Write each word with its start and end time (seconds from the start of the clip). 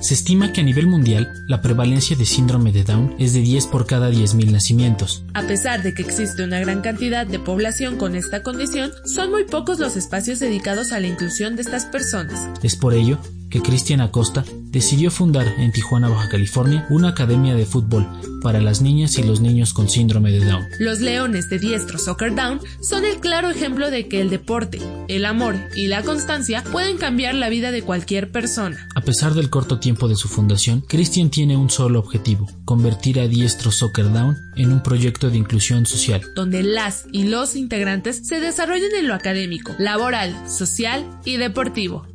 Se 0.00 0.14
estima 0.14 0.52
que 0.52 0.60
a 0.60 0.64
nivel 0.64 0.86
mundial 0.86 1.32
la 1.48 1.60
prevalencia 1.62 2.16
de 2.16 2.24
síndrome 2.24 2.72
de 2.72 2.84
Down 2.84 3.14
es 3.18 3.32
de 3.32 3.40
10 3.40 3.66
por 3.66 3.86
cada 3.86 4.10
10.000 4.10 4.52
nacimientos. 4.52 5.24
A 5.34 5.42
pesar 5.42 5.82
de 5.82 5.94
que 5.94 6.02
existe 6.02 6.44
una 6.44 6.60
gran 6.60 6.82
cantidad 6.82 7.26
de 7.26 7.38
población 7.38 7.96
con 7.96 8.14
esta 8.14 8.42
condición, 8.42 8.90
son 9.04 9.30
muy 9.30 9.44
pocos 9.44 9.78
los 9.78 9.96
espacios 9.96 10.38
dedicados 10.38 10.92
a 10.92 11.00
la 11.00 11.06
inclusión 11.06 11.56
de 11.56 11.62
estas 11.62 11.86
personas. 11.86 12.48
Es 12.62 12.76
por 12.76 12.94
ello 12.94 13.18
que 13.50 13.62
Cristian 13.62 14.00
Acosta 14.00 14.44
decidió 14.70 15.10
fundar 15.10 15.46
en 15.58 15.72
Tijuana, 15.72 16.08
Baja 16.08 16.28
California, 16.28 16.86
una 16.90 17.08
academia 17.08 17.54
de 17.54 17.66
fútbol 17.66 18.06
para 18.42 18.60
las 18.60 18.82
niñas 18.82 19.18
y 19.18 19.22
los 19.22 19.40
niños 19.40 19.72
con 19.72 19.88
síndrome 19.88 20.30
de 20.30 20.44
Down. 20.44 20.64
Los 20.78 21.00
Leones 21.00 21.48
de 21.48 21.58
Diestro 21.58 21.98
Soccer 21.98 22.34
Down 22.34 22.60
son 22.80 23.04
el 23.04 23.18
claro 23.18 23.50
ejemplo 23.50 23.90
de 23.90 24.08
que 24.08 24.20
el 24.20 24.30
deporte, 24.30 24.80
el 25.08 25.24
amor 25.24 25.56
y 25.74 25.86
la 25.86 26.02
constancia 26.02 26.62
pueden 26.62 26.96
cambiar 26.96 27.34
la 27.34 27.48
vida 27.48 27.70
de 27.70 27.82
cualquier 27.82 28.30
persona. 28.30 28.88
A 28.94 29.00
pesar 29.00 29.34
del 29.34 29.50
corto 29.50 29.78
tiempo 29.78 30.08
de 30.08 30.16
su 30.16 30.28
fundación, 30.28 30.82
Cristian 30.82 31.30
tiene 31.30 31.56
un 31.56 31.70
solo 31.70 31.98
objetivo, 31.98 32.48
convertir 32.64 33.18
a 33.20 33.28
Diestro 33.28 33.70
Soccer 33.70 34.12
Down 34.12 34.36
en 34.56 34.72
un 34.72 34.82
proyecto 34.82 35.30
de 35.30 35.38
inclusión 35.38 35.86
social, 35.86 36.20
donde 36.34 36.62
las 36.62 37.06
y 37.12 37.24
los 37.24 37.56
integrantes 37.56 38.26
se 38.26 38.40
desarrollen 38.40 38.94
en 38.94 39.08
lo 39.08 39.14
académico, 39.14 39.74
laboral, 39.78 40.34
social 40.48 41.04
y 41.24 41.36
deportivo. 41.36 42.06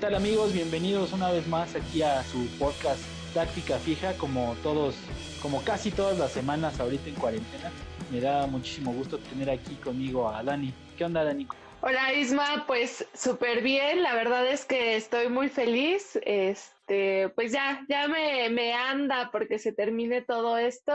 Tal 0.00 0.14
amigos? 0.14 0.52
Bienvenidos 0.52 1.12
una 1.12 1.32
vez 1.32 1.46
más 1.48 1.74
aquí 1.74 2.02
a 2.02 2.22
su 2.22 2.46
podcast 2.56 3.02
Táctica 3.34 3.78
Fija, 3.78 4.12
como 4.12 4.54
todos, 4.62 4.94
como 5.42 5.60
casi 5.64 5.90
todas 5.90 6.16
las 6.18 6.30
semanas 6.30 6.78
ahorita 6.78 7.08
en 7.08 7.16
cuarentena. 7.16 7.72
Me 8.12 8.20
da 8.20 8.46
muchísimo 8.46 8.92
gusto 8.92 9.18
tener 9.18 9.50
aquí 9.50 9.74
conmigo 9.74 10.28
a 10.28 10.44
Dani. 10.44 10.72
¿Qué 10.96 11.04
onda, 11.04 11.24
Dani? 11.24 11.48
Hola 11.80 12.12
Isma, 12.12 12.64
pues 12.68 13.08
súper 13.12 13.60
bien, 13.60 14.04
la 14.04 14.14
verdad 14.14 14.46
es 14.46 14.64
que 14.64 14.94
estoy 14.94 15.28
muy 15.30 15.48
feliz, 15.48 16.16
este, 16.22 17.30
pues 17.30 17.50
ya, 17.50 17.84
ya 17.88 18.06
me, 18.06 18.48
me 18.50 18.74
anda 18.74 19.30
porque 19.32 19.58
se 19.58 19.72
termine 19.72 20.22
todo 20.22 20.58
esto 20.58 20.92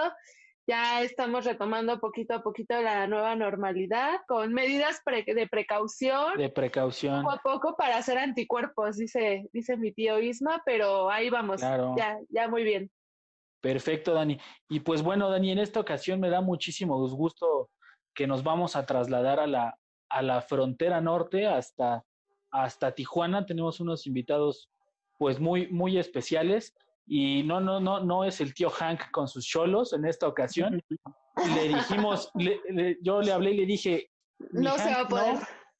ya 0.67 1.01
estamos 1.01 1.45
retomando 1.45 1.99
poquito 1.99 2.35
a 2.35 2.41
poquito 2.41 2.81
la 2.81 3.07
nueva 3.07 3.35
normalidad 3.35 4.21
con 4.27 4.53
medidas 4.53 5.01
de 5.05 5.47
precaución. 5.47 6.37
De 6.37 6.49
precaución. 6.49 7.23
Poco 7.23 7.31
a 7.31 7.39
poco 7.39 7.75
para 7.75 7.97
hacer 7.97 8.17
anticuerpos, 8.17 8.97
dice, 8.97 9.49
dice 9.51 9.77
mi 9.77 9.91
tío 9.91 10.19
Isma, 10.19 10.61
pero 10.65 11.09
ahí 11.09 11.29
vamos. 11.29 11.61
Ya, 11.61 12.17
ya 12.29 12.47
muy 12.47 12.63
bien. 12.63 12.89
Perfecto, 13.61 14.13
Dani. 14.13 14.37
Y 14.69 14.81
pues 14.81 15.01
bueno, 15.01 15.29
Dani, 15.29 15.51
en 15.51 15.59
esta 15.59 15.79
ocasión 15.79 16.19
me 16.19 16.29
da 16.29 16.41
muchísimo 16.41 16.97
gusto 17.09 17.69
que 18.13 18.27
nos 18.27 18.43
vamos 18.43 18.75
a 18.75 18.85
trasladar 18.85 19.39
a 19.39 19.47
la, 19.47 19.77
a 20.09 20.21
la 20.21 20.41
frontera 20.41 21.01
norte 21.01 21.47
hasta, 21.47 22.03
hasta 22.51 22.93
Tijuana. 22.93 23.45
Tenemos 23.45 23.79
unos 23.79 24.05
invitados 24.05 24.69
pues 25.17 25.39
muy, 25.39 25.67
muy 25.67 25.97
especiales. 25.97 26.75
Y 27.05 27.43
no, 27.43 27.59
no, 27.59 27.79
no, 27.79 27.99
no 27.99 28.23
es 28.23 28.39
el 28.41 28.53
tío 28.53 28.69
Hank 28.69 29.11
con 29.11 29.27
sus 29.27 29.45
cholos 29.45 29.93
en 29.93 30.05
esta 30.05 30.27
ocasión. 30.27 30.81
Le 31.55 31.67
dijimos, 31.69 32.31
yo 33.01 33.21
le 33.21 33.31
hablé 33.31 33.51
y 33.51 33.57
le 33.57 33.65
dije, 33.65 34.07
no 34.51 34.77
se 34.77 34.93
va 34.93 35.01
a 35.01 35.07
poder. 35.07 35.35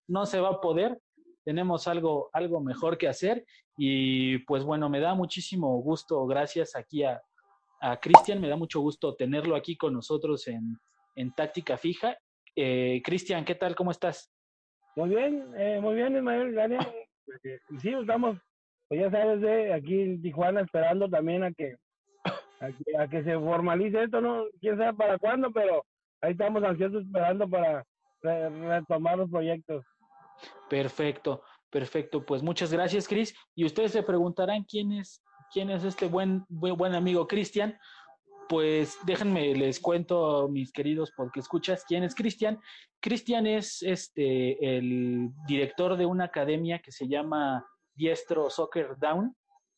No, 0.08 0.26
se 0.26 0.40
va 0.40 0.50
a 0.50 0.60
poder. 0.60 1.00
Tenemos 1.46 1.88
algo, 1.88 2.32
algo 2.34 2.60
mejor 2.60 2.98
que 2.98 3.08
hacer. 3.08 3.46
Y 3.78 4.40
pues 4.40 4.64
bueno, 4.64 4.90
me 4.90 5.00
da 5.00 5.14
muchísimo 5.14 5.80
gusto, 5.82 6.26
gracias 6.26 6.76
aquí 6.76 7.04
a, 7.04 7.22
a 7.82 8.00
Cristian, 8.00 8.42
me 8.42 8.48
da 8.48 8.56
mucho 8.56 8.80
gusto 8.80 9.16
tenerlo 9.16 9.56
aquí 9.56 9.78
con 9.78 9.94
nosotros 9.94 10.48
en, 10.48 10.78
en 11.16 11.34
Táctica 11.34 11.78
Fija. 11.78 12.18
Eh, 12.56 13.02
Cristian, 13.04 13.46
¿qué 13.46 13.56
tal? 13.56 13.76
¿Cómo 13.76 13.92
estás? 13.92 14.32
Muy 14.96 15.10
bien, 15.10 15.54
eh, 15.58 15.80
muy 15.82 15.96
bien, 15.96 16.16
Ismael. 16.16 16.56
Sí, 17.82 17.90
estamos 17.90 18.38
pues 18.88 19.02
ya 19.02 19.12
sabes, 19.12 19.42
de 19.42 19.74
aquí 19.74 20.02
en 20.02 20.22
Tijuana 20.22 20.62
esperando 20.62 21.10
también 21.10 21.44
a 21.44 21.52
que, 21.52 21.76
a 22.98 23.08
que, 23.08 23.24
se 23.24 23.34
formalice 23.40 24.04
esto, 24.04 24.22
¿no? 24.22 24.46
Quién 24.60 24.78
sabe 24.78 24.94
para 24.94 25.18
cuándo, 25.18 25.52
pero 25.52 25.84
ahí 26.22 26.32
estamos 26.32 26.64
ansiosos 26.64 27.04
esperando 27.04 27.50
para 27.50 27.86
retomar 28.22 29.18
los 29.18 29.30
proyectos. 29.30 29.84
Perfecto, 30.70 31.44
perfecto. 31.70 32.26
Pues 32.26 32.42
muchas 32.42 32.72
gracias, 32.72 33.08
Cris. 33.08 33.36
Y 33.56 33.66
ustedes 33.66 33.92
se 33.92 34.04
preguntarán 34.04 34.64
quién 34.64 34.92
es, 34.94 35.22
quién 35.52 35.70
es 35.70 35.84
este 35.84 36.08
buen, 36.08 36.46
buen, 36.48 36.76
buen 36.76 36.96
amigo 36.96 37.28
Cristian. 37.28 37.78
Pues 38.50 38.98
déjenme, 39.06 39.56
les 39.56 39.80
cuento, 39.80 40.48
mis 40.50 40.72
queridos, 40.72 41.12
porque 41.16 41.40
escuchas, 41.40 41.86
quién 41.88 42.04
es 42.04 42.14
Cristian. 42.14 42.60
Cristian 43.00 43.48
es 43.48 43.82
este 43.82 44.78
el 44.78 45.30
director 45.48 45.98
de 45.98 46.06
una 46.06 46.26
academia 46.26 46.80
que 46.80 46.92
se 46.92 47.08
llama 47.08 47.66
Diestro 47.96 48.50
Soccer 48.50 48.98
Down, 48.98 49.36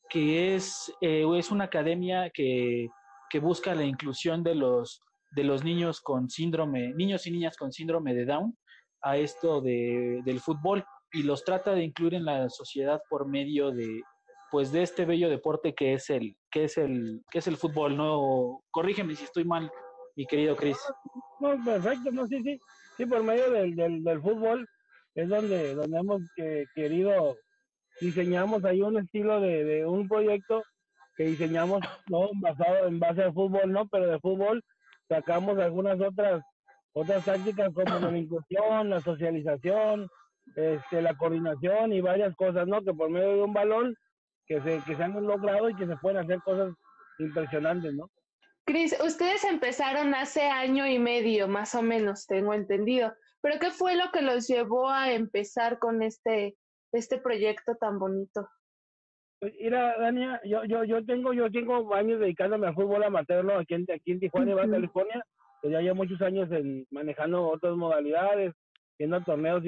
que 0.10 0.56
es, 0.56 0.94
eh, 1.02 1.26
es 1.38 1.52
una 1.52 1.66
academia 1.66 2.30
que, 2.34 2.88
que, 3.30 3.40
busca 3.40 3.76
la 3.76 3.84
inclusión 3.84 4.44
de 4.44 4.56
los, 4.56 5.02
de 5.36 5.44
los 5.44 5.64
niños 5.64 6.02
con 6.02 6.30
síndrome, 6.30 6.94
niños 6.94 7.26
y 7.28 7.32
niñas 7.32 7.58
con 7.58 7.72
síndrome 7.72 8.14
de 8.14 8.26
Down 8.26 8.58
a 9.02 9.18
esto 9.18 9.62
de, 9.62 10.22
del 10.26 10.40
fútbol 10.40 10.84
y 11.12 11.24
los 11.24 11.44
trata 11.44 11.74
de 11.74 11.84
incluir 11.84 12.16
en 12.16 12.26
la 12.26 12.50
sociedad 12.50 13.02
por 13.10 13.28
medio 13.28 13.72
de 13.72 14.02
pues 14.52 14.72
de 14.72 14.84
este 14.84 15.06
bello 15.06 15.30
deporte 15.30 15.74
que 15.74 15.94
es 15.94 16.10
el 16.10 16.36
que 16.52 16.66
es 16.66 16.78
el 16.78 17.22
que 17.32 17.40
es 17.40 17.48
el 17.48 17.58
fútbol. 17.58 17.96
No 17.96 18.62
corrígeme 18.72 19.16
si 19.16 19.24
estoy 19.24 19.44
mal 19.44 19.72
mi 20.16 20.26
querido 20.26 20.56
Chris. 20.56 20.78
No 21.40 21.56
perfecto 21.64 22.12
no 22.12 22.26
sí 22.28 22.42
sí. 22.44 22.60
Sí 22.98 23.06
por 23.06 23.24
medio 23.24 23.50
del, 23.52 23.76
del, 23.76 24.22
fútbol 24.22 24.68
es 25.16 25.30
donde 25.30 25.76
donde 25.76 25.98
hemos 25.98 26.22
que, 26.36 26.66
querido 26.74 27.36
diseñamos 28.00 28.66
ahí 28.66 28.82
un 28.82 28.98
estilo 28.98 29.40
de, 29.40 29.64
de 29.64 29.86
un 29.86 30.08
proyecto 30.08 30.64
que 31.16 31.26
diseñamos 31.26 31.82
no 32.10 32.30
basado 32.36 32.88
en 32.88 33.00
base 33.00 33.24
al 33.24 33.34
fútbol 33.34 33.72
no 33.72 33.88
pero 33.88 34.08
de 34.08 34.20
fútbol 34.20 34.64
sacamos 35.08 35.58
algunas 35.60 36.00
otras 36.00 36.44
otras 36.94 37.26
tácticas 37.26 37.74
como 37.74 38.00
la 38.00 38.18
inclusión 38.18 38.90
la 38.90 39.02
socialización 39.02 40.08
este 40.56 41.02
la 41.02 41.16
coordinación 41.16 41.94
y 41.94 42.02
varias 42.02 42.36
cosas 42.36 42.68
no 42.68 42.82
que 42.84 42.94
por 42.94 43.10
medio 43.10 43.30
de 43.30 43.44
un 43.44 43.54
balón 43.54 43.96
que 44.46 44.62
se 44.62 44.82
que 44.86 44.96
se 44.96 45.04
han 45.04 45.14
logrado 45.26 45.70
y 45.70 45.76
que 45.76 45.88
se 45.88 45.96
pueden 45.98 46.18
hacer 46.18 46.40
cosas 46.42 46.74
impresionantes 47.20 47.94
no 47.94 48.10
Cris, 48.68 48.96
ustedes 49.06 49.44
empezaron 49.44 50.16
hace 50.16 50.42
año 50.42 50.88
y 50.88 50.98
medio, 50.98 51.48
más 51.48 51.76
o 51.76 51.84
menos, 51.84 52.26
tengo 52.26 52.52
entendido. 52.52 53.14
Pero 53.42 53.60
¿qué 53.60 53.70
fue 53.70 53.96
lo 53.96 54.12
que 54.12 54.24
los 54.24 54.48
llevó 54.48 54.90
a 54.90 55.12
empezar 55.12 55.78
con 55.78 56.02
este 56.02 56.58
este 56.96 57.20
proyecto 57.20 57.76
tan 57.76 58.00
bonito? 58.00 58.48
Pues, 59.40 59.54
mira, 59.60 59.98
Dania, 60.00 60.42
yo, 60.46 60.64
yo, 60.66 60.84
yo 60.84 61.06
tengo, 61.06 61.34
yo 61.34 61.52
tengo 61.52 61.94
años 61.94 62.20
dedicándome 62.20 62.68
al 62.68 62.76
fútbol 62.76 63.04
amateur, 63.04 63.44
¿no? 63.44 63.60
Aquí 63.60 63.74
en, 63.74 63.86
aquí 63.94 64.12
en 64.12 64.20
Tijuana, 64.20 64.52
y 64.52 64.70
California, 64.72 65.24
pues 65.62 65.74
ya 65.74 65.82
llevo 65.82 65.96
muchos 65.96 66.22
años 66.22 66.52
en, 66.52 66.86
manejando 66.92 67.48
otras 67.48 67.76
modalidades, 67.76 68.54
yendo 68.98 69.22
torneos 69.22 69.64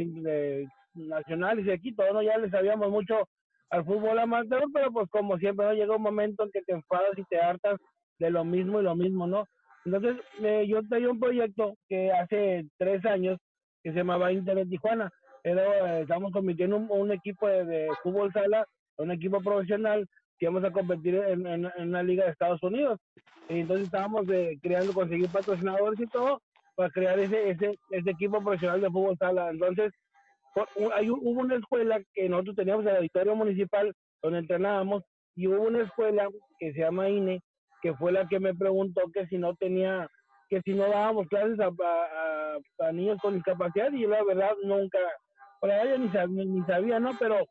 nacionales 0.93 1.65
y 1.65 1.71
aquí 1.71 1.93
todos 1.93 2.23
ya 2.23 2.37
le 2.37 2.49
sabíamos 2.49 2.89
mucho 2.89 3.27
al 3.69 3.85
fútbol 3.85 4.17
amateur, 4.19 4.63
pero 4.73 4.91
pues 4.91 5.09
como 5.09 5.37
siempre, 5.37 5.65
¿no? 5.65 5.73
Llega 5.73 5.95
un 5.95 6.01
momento 6.01 6.43
en 6.43 6.51
que 6.51 6.61
te 6.61 6.73
enfadas 6.73 7.17
y 7.17 7.23
te 7.25 7.39
hartas 7.39 7.77
de 8.19 8.29
lo 8.29 8.45
mismo 8.45 8.79
y 8.79 8.83
lo 8.83 8.95
mismo, 8.95 9.27
¿no? 9.27 9.45
Entonces, 9.85 10.17
eh, 10.41 10.65
yo 10.67 10.81
tenía 10.87 11.09
un 11.09 11.19
proyecto 11.19 11.75
que 11.87 12.11
hace 12.11 12.65
tres 12.77 13.05
años 13.05 13.37
que 13.83 13.91
se 13.91 13.97
llamaba 13.97 14.31
Internet 14.31 14.69
Tijuana, 14.69 15.11
era, 15.47 15.99
estamos 15.99 16.31
compitiendo 16.31 16.77
un, 16.77 17.11
equipo 17.11 17.47
de, 17.47 17.87
fútbol 18.03 18.31
sala, 18.31 18.65
un 18.97 19.11
equipo 19.11 19.39
profesional 19.41 20.07
que 20.39 20.47
vamos 20.47 20.63
a 20.63 20.71
competir 20.71 21.15
en, 21.15 21.47
en, 21.47 21.71
una 21.77 22.03
liga 22.03 22.25
de 22.25 22.31
Estados 22.31 22.61
Unidos. 22.63 22.99
Y 23.49 23.59
entonces 23.59 23.85
estábamos 23.85 24.27
eh, 24.29 24.57
creando, 24.61 24.93
conseguir 24.93 25.29
patrocinadores 25.29 25.99
y 25.99 26.07
todo 26.07 26.41
para 26.75 26.89
crear 26.91 27.17
ese, 27.19 27.49
ese, 27.49 27.79
ese 27.91 28.09
equipo 28.11 28.41
profesional 28.41 28.81
de 28.81 28.89
fútbol 28.89 29.17
sala. 29.17 29.49
Entonces, 29.49 29.91
hay, 30.95 31.09
hubo 31.09 31.41
una 31.41 31.55
escuela 31.55 31.99
que 32.13 32.29
nosotros 32.29 32.55
teníamos 32.55 32.85
en 32.85 32.91
el 32.91 32.97
auditorio 32.97 33.35
municipal 33.35 33.93
donde 34.21 34.39
entrenábamos 34.39 35.03
y 35.35 35.47
hubo 35.47 35.63
una 35.63 35.83
escuela 35.83 36.27
que 36.59 36.73
se 36.73 36.79
llama 36.79 37.09
INE 37.09 37.41
que 37.81 37.93
fue 37.93 38.11
la 38.11 38.27
que 38.27 38.39
me 38.39 38.55
preguntó 38.55 39.01
que 39.13 39.27
si 39.27 39.37
no 39.37 39.55
tenía 39.55 40.09
que 40.49 40.61
si 40.61 40.73
no 40.73 40.87
dábamos 40.87 41.27
clases 41.27 41.59
a, 41.59 42.91
niños 42.91 43.19
con 43.21 43.35
discapacidad 43.35 43.91
y 43.91 44.07
la 44.07 44.23
verdad 44.23 44.51
nunca, 44.63 44.97
por 45.59 45.71
ahí 45.71 45.89
yo 45.89 45.97
ni, 45.97 46.09
sabía, 46.09 46.45
ni 46.45 46.63
sabía, 46.63 46.99
¿no? 46.99 47.11
Pero 47.19 47.45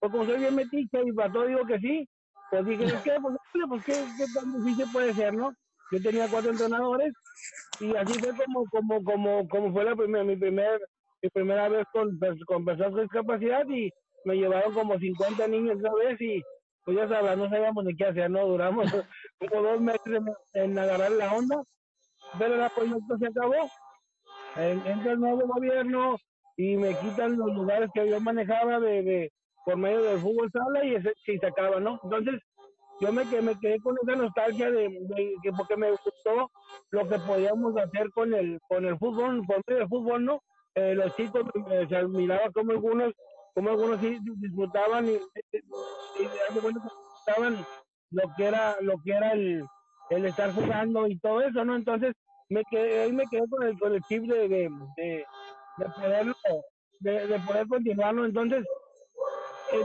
pues 0.00 0.12
como 0.12 0.24
soy 0.24 0.38
bien 0.38 0.54
metiche 0.54 1.02
y 1.04 1.12
para 1.12 1.32
todo 1.32 1.46
digo 1.46 1.64
que 1.66 1.78
sí, 1.78 2.08
pues 2.50 2.66
dije, 2.66 2.84
¿qué? 3.04 3.16
Pues, 3.20 3.36
pues 3.68 3.84
¿qué, 3.84 4.24
tan 4.34 4.52
difícil 4.64 4.86
puede 4.92 5.14
ser, 5.14 5.34
no? 5.34 5.52
Yo 5.92 6.02
tenía 6.02 6.28
cuatro 6.28 6.50
entrenadores 6.50 7.12
y 7.80 7.94
así 7.96 8.18
fue 8.18 8.30
como, 8.36 8.64
como, 8.66 9.04
como, 9.04 9.48
como 9.48 9.72
fue 9.72 9.84
la 9.84 9.94
primera, 9.94 10.24
mi 10.24 10.36
primer, 10.36 10.80
mi 11.22 11.28
primera 11.30 11.68
vez 11.68 11.84
con, 11.92 12.18
con 12.46 12.64
personas 12.64 12.92
con 12.92 13.02
discapacidad 13.02 13.68
y 13.68 13.90
me 14.24 14.36
llevaron 14.36 14.72
como 14.72 14.98
50 14.98 15.48
niños 15.48 15.78
esa 15.78 15.92
vez 15.94 16.20
y 16.20 16.42
pues 16.84 16.96
ya 16.96 17.08
sabes, 17.08 17.36
no 17.36 17.48
sabíamos 17.48 17.84
ni 17.84 17.94
qué 17.94 18.06
hacer, 18.06 18.30
¿no? 18.30 18.46
Duramos 18.46 18.86
como 19.50 19.62
dos 19.62 19.80
meses 19.80 20.20
en, 20.54 20.78
agarrar 20.78 21.12
la 21.12 21.34
onda, 21.34 21.62
pero 22.38 22.54
el 22.54 22.70
proyecto 22.70 23.18
se 23.18 23.26
acabó. 23.26 23.70
el 24.56 25.20
nuevo 25.20 25.46
gobierno 25.46 26.16
y 26.56 26.76
me 26.76 26.94
quitan 26.98 27.36
los 27.36 27.54
lugares 27.54 27.90
que 27.94 28.08
yo 28.08 28.20
manejaba 28.20 28.80
de, 28.80 29.02
de 29.02 29.32
por 29.64 29.76
medio 29.76 30.02
del 30.02 30.18
fútbol 30.18 30.50
sala 30.52 30.84
y 30.84 30.94
ese, 30.94 31.12
se 31.24 31.46
acaba, 31.46 31.80
¿no? 31.80 32.00
Entonces, 32.02 32.40
yo 33.00 33.12
me, 33.12 33.24
me 33.24 33.58
quedé 33.58 33.80
con 33.80 33.96
esa 34.02 34.16
nostalgia 34.16 34.70
de, 34.70 34.88
que 35.42 35.52
porque 35.52 35.76
me 35.76 35.90
gustó 35.90 36.50
lo 36.90 37.08
que 37.08 37.18
podíamos 37.18 37.76
hacer 37.76 38.10
con 38.10 38.34
el 38.34 38.60
con 38.68 38.84
el 38.84 38.98
fútbol, 38.98 39.40
medio 39.40 39.80
del 39.80 39.88
fútbol, 39.88 40.24
¿no? 40.24 40.42
Eh, 40.74 40.94
los 40.94 41.14
chicos, 41.16 41.44
eh, 41.70 41.86
se 41.88 41.96
admiraba 41.96 42.50
como 42.52 42.72
algunos 42.72 43.12
como 43.54 43.70
algunos 43.70 44.00
sí 44.00 44.18
disfrutaban 44.36 45.08
y, 45.08 45.12
y, 45.12 46.28
disfrutaban 46.54 47.66
lo 48.10 48.22
que 48.36 48.44
era 48.44 48.76
lo 48.80 48.94
que 49.04 49.12
era 49.12 49.32
el, 49.32 49.64
el 50.10 50.26
estar 50.26 50.52
jugando 50.52 51.08
y 51.08 51.18
todo 51.18 51.40
eso 51.40 51.64
no 51.64 51.74
entonces 51.74 52.14
me 52.48 52.62
quedé 52.70 53.02
ahí 53.02 53.12
me 53.12 53.26
quedé 53.28 53.48
con 53.48 53.62
el 53.64 53.78
con 53.78 53.94
el 53.94 54.02
chip 54.02 54.24
de, 54.24 54.48
de, 54.48 55.24
poderlo 55.86 56.34
de, 57.00 57.26
de, 57.26 57.40
poder 57.40 57.66
continuarlo 57.66 58.24
entonces 58.24 58.64
eh, 59.72 59.84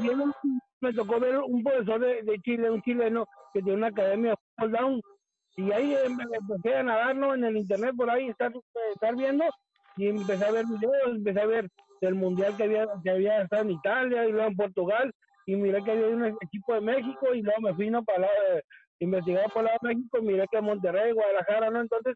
me 0.81 0.93
tocó 0.93 1.19
ver 1.19 1.37
un 1.37 1.63
profesor 1.63 1.99
de, 1.99 2.23
de, 2.23 2.39
Chile 2.41 2.69
un 2.69 2.81
chileno 2.81 3.25
que 3.53 3.61
tiene 3.61 3.77
una 3.77 3.87
academia 3.87 4.31
de 4.31 4.37
fútbol 4.37 4.71
down 4.71 5.01
y 5.57 5.71
ahí 5.71 5.93
eh, 5.93 6.05
empecé 6.05 6.75
a 6.75 6.83
nadar 6.83 7.15
¿no? 7.15 7.33
en 7.33 7.43
el 7.43 7.57
internet 7.57 7.93
por 7.95 8.09
ahí 8.09 8.27
estar 8.27 8.51
estar 8.93 9.15
viendo 9.15 9.45
y 9.97 10.07
empecé 10.07 10.45
a 10.45 10.51
ver 10.51 10.65
videos 10.65 11.15
empecé 11.15 11.41
a 11.41 11.45
ver 11.45 11.69
del 12.01 12.15
mundial 12.15 12.55
que 12.57 12.63
había, 12.63 12.87
que 13.03 13.09
había 13.09 13.41
estado 13.41 13.63
en 13.63 13.71
Italia 13.71 14.25
y 14.25 14.31
luego 14.31 14.49
en 14.49 14.55
Portugal 14.55 15.11
y 15.45 15.55
miré 15.55 15.83
que 15.83 15.91
había 15.91 16.07
un 16.07 16.25
equipo 16.25 16.73
de 16.73 16.81
México 16.81 17.33
y 17.33 17.41
luego 17.41 17.61
me 17.61 17.73
fui 17.73 17.89
no 17.89 18.03
para 18.03 18.27
de, 18.27 18.63
investigar 18.99 19.51
por 19.51 19.61
el 19.61 19.65
lado 19.65 19.77
de 19.81 19.89
México 19.89 20.21
miré 20.21 20.45
que 20.51 20.61
Monterrey, 20.61 21.11
Guadalajara, 21.11 21.69
¿no? 21.69 21.81
Entonces, 21.81 22.15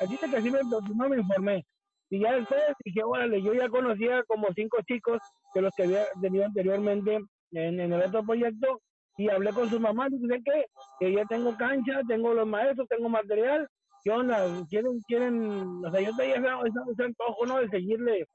así 0.00 0.16
que 0.16 0.36
así 0.36 0.50
me, 0.50 0.60
no 0.94 1.08
me 1.08 1.16
informé. 1.18 1.64
Y 2.14 2.20
ya 2.20 2.32
después 2.34 2.62
dije, 2.84 3.02
órale, 3.02 3.42
yo 3.42 3.52
ya 3.54 3.68
conocía 3.68 4.22
como 4.28 4.46
cinco 4.54 4.78
chicos 4.86 5.18
que 5.52 5.60
los 5.60 5.74
que 5.74 5.82
había 5.82 6.04
tenido 6.22 6.44
anteriormente 6.44 7.16
en, 7.50 7.80
en 7.80 7.92
el 7.92 8.02
otro 8.02 8.22
proyecto 8.22 8.80
y 9.16 9.28
hablé 9.28 9.50
con 9.50 9.68
su 9.68 9.80
mamá 9.80 10.06
y 10.08 10.18
dije 10.18 10.40
que, 10.44 10.64
que 11.00 11.12
ya 11.12 11.24
tengo 11.24 11.56
cancha, 11.56 12.02
tengo 12.06 12.32
los 12.32 12.46
maestros, 12.46 12.86
tengo 12.86 13.08
material, 13.08 13.68
¿qué 14.04 14.12
onda? 14.12 14.46
¿Quieren, 14.68 15.00
quieren, 15.08 15.84
o 15.84 15.90
sea, 15.90 16.00
yo 16.02 16.14
tenía 16.14 16.36
ese, 16.36 17.04
antojo, 17.04 17.46
¿no? 17.46 17.58
De 17.58 17.68
seguirle 17.68 18.28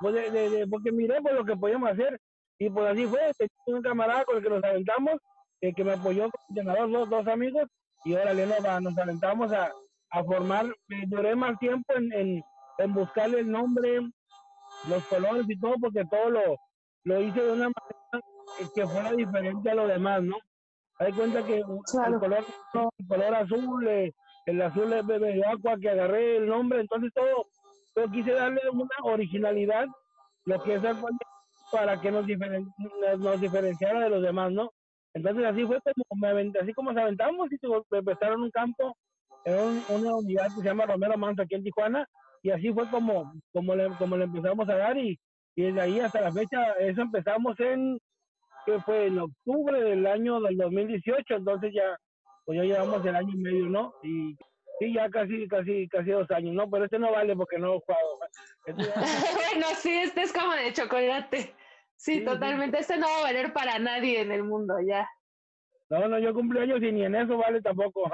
pues 0.00 0.14
de, 0.14 0.64
porque 0.70 0.92
miré 0.92 1.20
por 1.20 1.32
lo 1.32 1.44
que 1.44 1.56
podíamos 1.56 1.90
hacer 1.90 2.20
y 2.60 2.70
pues 2.70 2.86
así 2.86 3.06
fue, 3.06 3.18
tenía 3.36 3.78
un 3.78 3.82
camarada 3.82 4.24
con 4.24 4.36
el 4.36 4.42
que 4.44 4.50
nos 4.50 4.62
aventamos, 4.62 5.14
eh, 5.62 5.74
que 5.74 5.82
me 5.82 5.94
apoyó 5.94 6.30
con 6.30 6.92
dos, 6.92 7.10
dos 7.10 7.26
amigos 7.26 7.64
y 8.04 8.14
ahora 8.14 8.34
nos, 8.34 8.82
nos 8.82 8.98
aventamos 8.98 9.52
a, 9.52 9.72
a 10.10 10.22
formar, 10.22 10.66
eh, 10.66 11.04
duré 11.08 11.34
más 11.34 11.58
tiempo 11.58 11.92
en, 11.96 12.12
en, 12.12 12.44
en 12.78 12.94
buscarle 12.94 13.40
el 13.40 13.50
nombre, 13.50 14.00
los 14.88 15.04
colores 15.06 15.46
y 15.48 15.58
todo, 15.58 15.74
porque 15.80 16.04
todo 16.10 16.30
lo, 16.30 16.56
lo 17.04 17.20
hice 17.20 17.42
de 17.42 17.52
una 17.52 17.70
manera 17.70 18.26
que 18.74 18.86
fuera 18.86 19.12
diferente 19.12 19.70
a 19.70 19.74
lo 19.74 19.86
demás, 19.86 20.22
¿no? 20.22 20.36
Hay 20.98 21.12
cuenta 21.12 21.44
que 21.44 21.58
el, 21.58 21.64
color, 21.64 22.44
el 22.98 23.06
color 23.06 23.34
azul, 23.34 23.86
eh, 23.88 24.14
el 24.46 24.62
azul 24.62 24.92
es 24.92 25.06
bebé 25.06 25.34
de 25.34 25.44
agua, 25.44 25.76
que 25.78 25.90
agarré 25.90 26.38
el 26.38 26.46
nombre, 26.46 26.80
entonces 26.80 27.12
todo 27.14 27.46
pero 27.96 28.10
quise 28.10 28.32
darle 28.32 28.60
una 28.70 28.88
originalidad, 29.04 29.86
lo 30.44 30.62
que 30.62 30.74
es 30.74 30.82
para 31.72 31.98
que 31.98 32.10
nos, 32.10 32.26
nos 33.18 33.40
diferenciara 33.40 34.00
de 34.00 34.10
los 34.10 34.22
demás, 34.22 34.52
¿no? 34.52 34.70
Entonces 35.14 35.46
así 35.46 35.64
fue 35.64 35.78
como 36.08 36.20
me 36.20 36.52
así 36.60 36.74
como 36.74 36.92
nos 36.92 37.02
aventamos 37.02 37.48
y 37.50 37.56
empezaron 37.96 38.42
un 38.42 38.50
campo 38.50 38.94
en 39.46 39.82
una 39.88 40.14
unidad 40.14 40.48
que 40.48 40.60
se 40.60 40.64
llama 40.64 40.84
Romero 40.84 41.16
Manso 41.16 41.40
aquí 41.40 41.54
en 41.54 41.64
Tijuana 41.64 42.06
y 42.46 42.50
así 42.52 42.72
fue 42.72 42.88
como 42.88 43.32
como 43.52 43.74
le, 43.74 43.88
como 43.98 44.16
le 44.16 44.24
empezamos 44.24 44.68
a 44.68 44.76
dar 44.76 44.96
y, 44.96 45.18
y 45.56 45.62
desde 45.62 45.80
ahí 45.80 45.98
hasta 45.98 46.20
la 46.20 46.32
fecha 46.32 46.74
eso 46.74 47.02
empezamos 47.02 47.58
en 47.58 47.98
que 48.64 48.78
fue 48.82 49.06
en 49.06 49.18
octubre 49.18 49.82
del 49.82 50.06
año 50.06 50.40
del 50.40 50.56
2018 50.56 51.34
entonces 51.34 51.72
ya 51.74 51.96
pues 52.44 52.58
ya 52.58 52.64
llevamos 52.64 53.04
el 53.04 53.16
año 53.16 53.30
y 53.32 53.38
medio 53.38 53.66
no 53.66 53.94
y 54.04 54.36
Sí, 54.78 54.92
ya 54.92 55.08
casi, 55.08 55.48
casi, 55.48 55.88
casi 55.88 56.10
dos 56.10 56.30
años, 56.30 56.54
¿no? 56.54 56.68
Pero 56.68 56.84
este 56.84 56.98
no 56.98 57.10
vale 57.10 57.34
porque 57.34 57.56
no 57.56 57.76
he 57.76 57.80
jugado. 57.80 58.18
bueno, 58.66 59.66
sí, 59.74 59.90
este 59.90 60.20
es 60.20 60.34
como 60.34 60.52
de 60.52 60.70
chocolate. 60.74 61.54
Sí, 61.96 62.22
totalmente. 62.22 62.80
Este 62.80 62.98
no 62.98 63.06
va 63.06 63.20
a 63.20 63.22
valer 63.22 63.54
para 63.54 63.78
nadie 63.78 64.20
en 64.20 64.32
el 64.32 64.42
mundo, 64.42 64.74
ya. 64.86 65.08
No, 65.88 66.06
no, 66.08 66.18
yo 66.18 66.34
cumpleaños 66.34 66.82
y 66.82 66.92
ni 66.92 67.06
en 67.06 67.14
eso 67.14 67.38
vale 67.38 67.62
tampoco. 67.62 68.10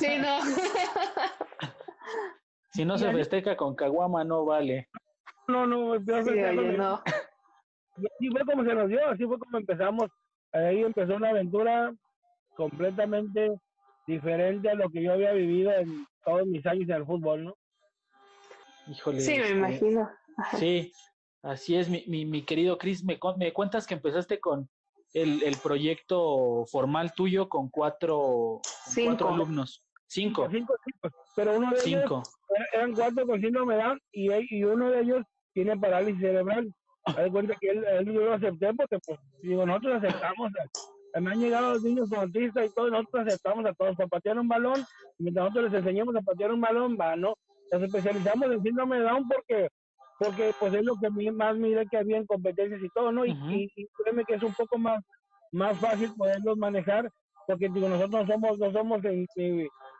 sí, 0.00 0.18
no. 0.18 0.40
si 2.72 2.84
no 2.84 2.98
se 2.98 3.12
festeja 3.12 3.56
con 3.56 3.74
caguama, 3.74 4.24
no 4.24 4.44
vale. 4.44 4.88
No, 5.48 5.66
no, 5.66 5.98
sí, 5.98 6.04
no. 6.76 7.02
Y 7.98 8.06
así 8.06 8.30
fue 8.30 8.44
como 8.46 8.64
se 8.64 8.74
nos 8.74 8.88
dio, 8.88 9.06
así 9.06 9.24
fue 9.26 9.38
como 9.38 9.58
empezamos. 9.58 10.10
Ahí 10.52 10.82
empezó 10.82 11.16
una 11.16 11.30
aventura 11.30 11.92
completamente 12.56 13.50
diferente 14.06 14.70
a 14.70 14.74
lo 14.74 14.88
que 14.90 15.02
yo 15.02 15.12
había 15.12 15.32
vivido 15.32 15.72
en 15.72 16.06
todos 16.24 16.46
mis 16.46 16.64
años 16.66 16.88
en 16.88 16.96
el 16.96 17.06
fútbol, 17.06 17.44
¿no? 17.44 17.54
Híjole. 18.88 19.20
Sí, 19.20 19.32
me 19.32 19.42
este, 19.42 19.52
imagino. 19.52 20.10
Sí, 20.56 20.92
así 21.42 21.76
es, 21.76 21.88
mi, 21.88 22.04
mi, 22.06 22.24
mi 22.24 22.42
querido 22.42 22.78
Chris, 22.78 23.04
me, 23.04 23.18
me 23.36 23.52
cuentas 23.52 23.86
que 23.86 23.94
empezaste 23.94 24.40
con 24.40 24.68
el, 25.12 25.42
el 25.42 25.56
proyecto 25.58 26.64
formal 26.66 27.12
tuyo 27.12 27.48
con 27.48 27.68
cuatro, 27.68 28.60
cuatro 29.04 29.28
alumnos. 29.28 29.84
Cinco. 30.12 30.46
Cinco, 30.50 30.74
pero 31.34 31.56
uno 31.56 31.70
de 31.70 31.88
ellos 31.88 32.22
eran 32.74 32.92
cuatro 32.92 33.26
con 33.26 33.40
síndrome 33.40 33.76
de 33.76 33.82
Down 33.82 34.00
y, 34.12 34.56
y 34.56 34.64
uno 34.64 34.90
de 34.90 35.00
ellos 35.00 35.24
tiene 35.54 35.76
parálisis 35.78 36.20
cerebral. 36.20 36.70
Haz 37.04 37.30
cuenta 37.30 37.56
que 37.58 37.70
él, 37.70 37.84
él, 37.84 38.12
yo 38.12 38.20
lo 38.20 38.34
acepté 38.34 38.74
porque, 38.74 38.98
pues, 39.06 39.18
digo, 39.42 39.64
nosotros 39.64 40.04
aceptamos 40.04 40.52
me 41.20 41.30
han 41.30 41.40
llegado 41.40 41.74
los 41.74 41.82
niños 41.82 42.08
con 42.08 42.20
autistas 42.20 42.66
y 42.66 42.74
todos 42.74 42.90
nosotros 42.90 43.26
aceptamos 43.26 43.66
a 43.66 43.74
todos 43.74 43.96
para 43.96 44.08
patear 44.08 44.38
un 44.38 44.48
balón, 44.48 44.84
mientras 45.18 45.44
nosotros 45.44 45.70
les 45.70 45.80
enseñamos 45.80 46.16
a 46.16 46.22
patear 46.22 46.52
un 46.52 46.60
balón, 46.60 46.96
va, 46.98 47.16
¿no? 47.16 47.34
Nos 47.70 47.82
especializamos 47.82 48.50
en 48.50 48.62
síndrome 48.62 48.98
de 48.98 49.04
Down 49.04 49.28
porque, 49.28 49.68
porque 50.18 50.54
pues 50.58 50.74
es 50.74 50.84
lo 50.84 50.94
que 50.96 51.10
más 51.32 51.56
mire 51.56 51.86
que 51.90 51.98
había 51.98 52.18
en 52.18 52.26
competencias 52.26 52.82
y 52.82 52.88
todo, 52.90 53.12
¿no? 53.12 53.24
y, 53.26 53.32
y, 53.76 53.86
créeme 53.96 54.24
que 54.24 54.34
es 54.34 54.42
un 54.42 54.54
poco 54.54 54.78
más, 54.78 55.02
más 55.52 55.76
fácil 55.78 56.12
poderlos 56.16 56.56
manejar, 56.56 57.10
porque 57.46 57.68
digo, 57.68 57.88
nosotros 57.88 58.26
no 58.26 58.32
somos, 58.32 58.58
no 58.58 58.72
somos 58.72 59.02
ni, 59.02 59.26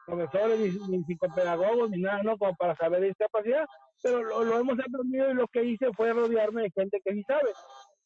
profesores, 0.07 0.59
ni, 0.89 1.03
psicopedagogos, 1.05 1.91
ni 1.91 2.01
nada, 2.01 2.23
¿no? 2.23 2.37
Como 2.37 2.55
para 2.55 2.75
saber 2.77 3.03
discapacidad, 3.03 3.65
pero 4.03 4.23
lo, 4.23 4.45
lo 4.45 4.59
hemos 4.59 4.79
aprendido 4.79 5.31
y 5.31 5.35
lo 5.35 5.47
que 5.49 5.65
hice 5.65 5.93
fue 5.97 6.13
rodearme 6.13 6.63
de 6.63 6.71
gente 6.71 7.01
que 7.05 7.13
sí 7.13 7.23
sabe. 7.27 7.51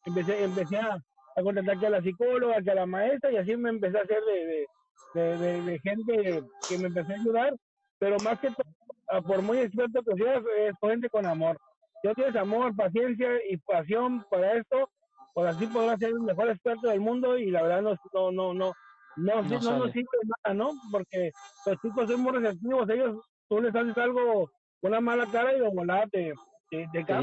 Empecé, 0.04 0.44
empecé 0.44 0.76
a, 0.76 0.98
a 1.36 1.42
contratar 1.42 1.78
que 1.78 1.86
a 1.86 1.90
la 1.90 2.02
psicóloga, 2.02 2.62
que 2.62 2.70
a 2.70 2.74
la 2.74 2.86
maestra, 2.86 3.30
y 3.30 3.36
así 3.36 3.56
me 3.56 3.70
empecé 3.70 3.98
a 3.98 4.02
hacer 4.02 4.20
de, 4.24 4.66
de, 5.14 5.62
de, 5.62 5.78
gente 5.80 6.42
que 6.68 6.78
me 6.78 6.86
empecé 6.86 7.12
a 7.12 7.16
ayudar, 7.16 7.54
pero 7.98 8.16
más 8.24 8.40
que 8.40 8.48
todo, 8.48 9.22
por 9.22 9.42
muy 9.42 9.58
experto 9.58 10.02
que 10.02 10.16
seas, 10.16 10.42
es 10.58 10.74
gente 10.80 11.08
con 11.10 11.26
amor. 11.26 11.58
Yo 12.02 12.14
tienes 12.14 12.36
amor, 12.36 12.74
paciencia 12.76 13.28
y 13.48 13.56
pasión 13.58 14.24
para 14.30 14.54
esto, 14.54 14.88
por 15.34 15.46
así 15.46 15.66
podrás 15.66 15.98
ser 15.98 16.10
el 16.10 16.20
mejor 16.20 16.48
experto 16.48 16.88
del 16.88 17.00
mundo 17.00 17.36
y 17.36 17.50
la 17.50 17.62
verdad 17.62 17.82
no, 17.82 18.30
no, 18.32 18.54
no, 18.54 18.72
no, 19.16 19.42
no, 19.42 19.78
no, 19.78 19.92
sirve 19.92 20.18
nada, 20.44 20.54
¿no? 20.54 20.70
Porque 20.90 21.32
los 21.64 21.80
chicos 21.80 22.10
son 22.10 22.20
muy 22.20 22.32
receptivos, 22.32 22.88
ellos, 22.90 23.20
tú 23.48 23.60
les 23.60 23.74
haces 23.74 23.96
algo, 23.98 24.50
una 24.82 25.00
mala 25.00 25.26
cara 25.26 25.54
y 25.54 25.60
de 25.60 25.68
volada 25.68 26.06
te, 26.08 26.34
te, 26.70 26.88
te 26.92 27.04
¿no? 27.04 27.22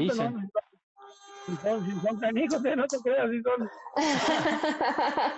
si 1.46 1.56
son, 1.56 1.84
si 1.84 1.92
son 2.00 2.18
canijos, 2.18 2.62
no 2.62 2.86
te 2.86 2.98
creas, 2.98 3.30
si 3.30 3.42
son. 3.42 3.70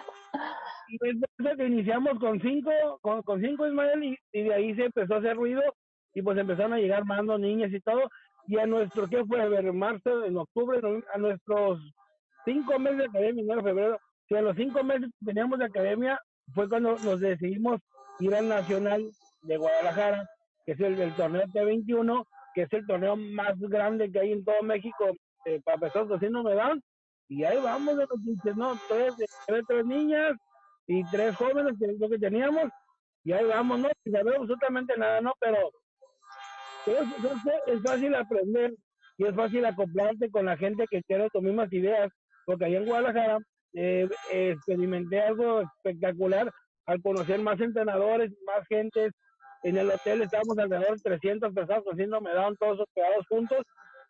y 0.88 0.98
entonces 1.08 1.68
iniciamos 1.68 2.18
con 2.18 2.40
cinco, 2.40 2.70
con, 3.02 3.22
con 3.22 3.40
cinco 3.40 3.66
Ismael, 3.66 4.16
y, 4.32 4.42
de 4.42 4.54
ahí 4.54 4.74
se 4.74 4.84
empezó 4.86 5.14
a 5.14 5.18
hacer 5.18 5.36
ruido, 5.36 5.62
y 6.14 6.22
pues 6.22 6.38
empezaron 6.38 6.72
a 6.74 6.78
llegar 6.78 7.04
más 7.04 7.24
niñas 7.38 7.72
y 7.72 7.80
todo, 7.80 8.08
y 8.46 8.58
a 8.58 8.66
nuestro, 8.66 9.08
¿qué 9.08 9.24
fue? 9.24 9.42
En 9.42 9.78
marzo, 9.78 10.24
en 10.24 10.36
octubre, 10.36 10.80
a 11.12 11.18
nuestros 11.18 11.80
cinco 12.44 12.78
meses 12.78 12.98
de 12.98 13.04
academia, 13.06 13.42
enero, 13.42 13.62
febrero, 13.62 13.98
que 14.28 14.38
a 14.38 14.42
los 14.42 14.56
cinco 14.56 14.84
meses 14.84 15.10
que 15.18 15.26
teníamos 15.26 15.58
de 15.58 15.64
academia, 15.64 16.20
fue 16.54 16.68
cuando 16.68 16.96
nos 16.98 17.20
decidimos 17.20 17.80
ir 18.20 18.34
al 18.34 18.48
Nacional 18.48 19.10
de 19.42 19.56
Guadalajara, 19.56 20.28
que 20.64 20.72
es 20.72 20.80
el, 20.80 21.12
torneo 21.14 21.42
T21, 21.48 22.24
que 22.54 22.62
es 22.62 22.72
el 22.72 22.86
torneo 22.86 23.16
más 23.16 23.58
grande 23.58 24.10
que 24.10 24.20
hay 24.20 24.32
en 24.32 24.44
todo 24.44 24.62
México 24.62 25.16
eh, 25.44 25.60
para 25.64 25.78
personas 25.78 26.18
que 26.18 26.30
me 26.30 26.54
dan. 26.54 26.82
Y 27.28 27.44
ahí 27.44 27.58
vamos, 27.62 27.96
de 27.96 28.06
los 28.06 28.56
no, 28.56 28.78
tres, 28.88 29.14
tres, 29.46 29.64
tres 29.66 29.84
niñas 29.84 30.32
y 30.86 31.02
tres 31.10 31.34
jóvenes, 31.36 31.74
que 31.78 31.86
es 31.86 31.98
lo 31.98 32.08
que 32.08 32.18
teníamos. 32.18 32.70
Y 33.24 33.32
ahí 33.32 33.44
vamos, 33.44 33.80
¿no? 33.80 33.88
Sin 34.04 34.12
saber 34.12 34.36
absolutamente 34.36 34.96
nada, 34.96 35.20
¿no? 35.20 35.32
Pero 35.40 35.58
es, 36.86 37.82
fácil 37.82 38.14
aprender 38.14 38.74
y 39.18 39.26
es 39.26 39.34
fácil 39.34 39.64
acoplarte 39.64 40.30
con 40.30 40.46
la 40.46 40.56
gente 40.56 40.86
que 40.88 41.02
tiene 41.02 41.28
tus 41.30 41.42
mismas 41.42 41.72
ideas, 41.72 42.10
porque 42.44 42.66
ahí 42.66 42.76
en 42.76 42.86
Guadalajara 42.86 43.38
eh, 43.74 44.08
experimenté 44.30 45.20
algo 45.20 45.62
espectacular 45.62 46.50
al 46.86 47.02
conocer 47.02 47.40
más 47.40 47.60
entrenadores, 47.60 48.32
más 48.46 48.66
gentes. 48.68 49.12
En 49.62 49.76
el 49.76 49.90
hotel 49.90 50.22
estábamos 50.22 50.58
alrededor 50.58 50.96
de 50.96 51.02
300 51.02 51.52
personas 51.52 51.82
haciendo 51.90 52.20
me 52.20 52.32
daban 52.32 52.56
todos 52.56 52.78
los 52.78 52.88
pegados 52.94 53.26
juntos 53.28 53.58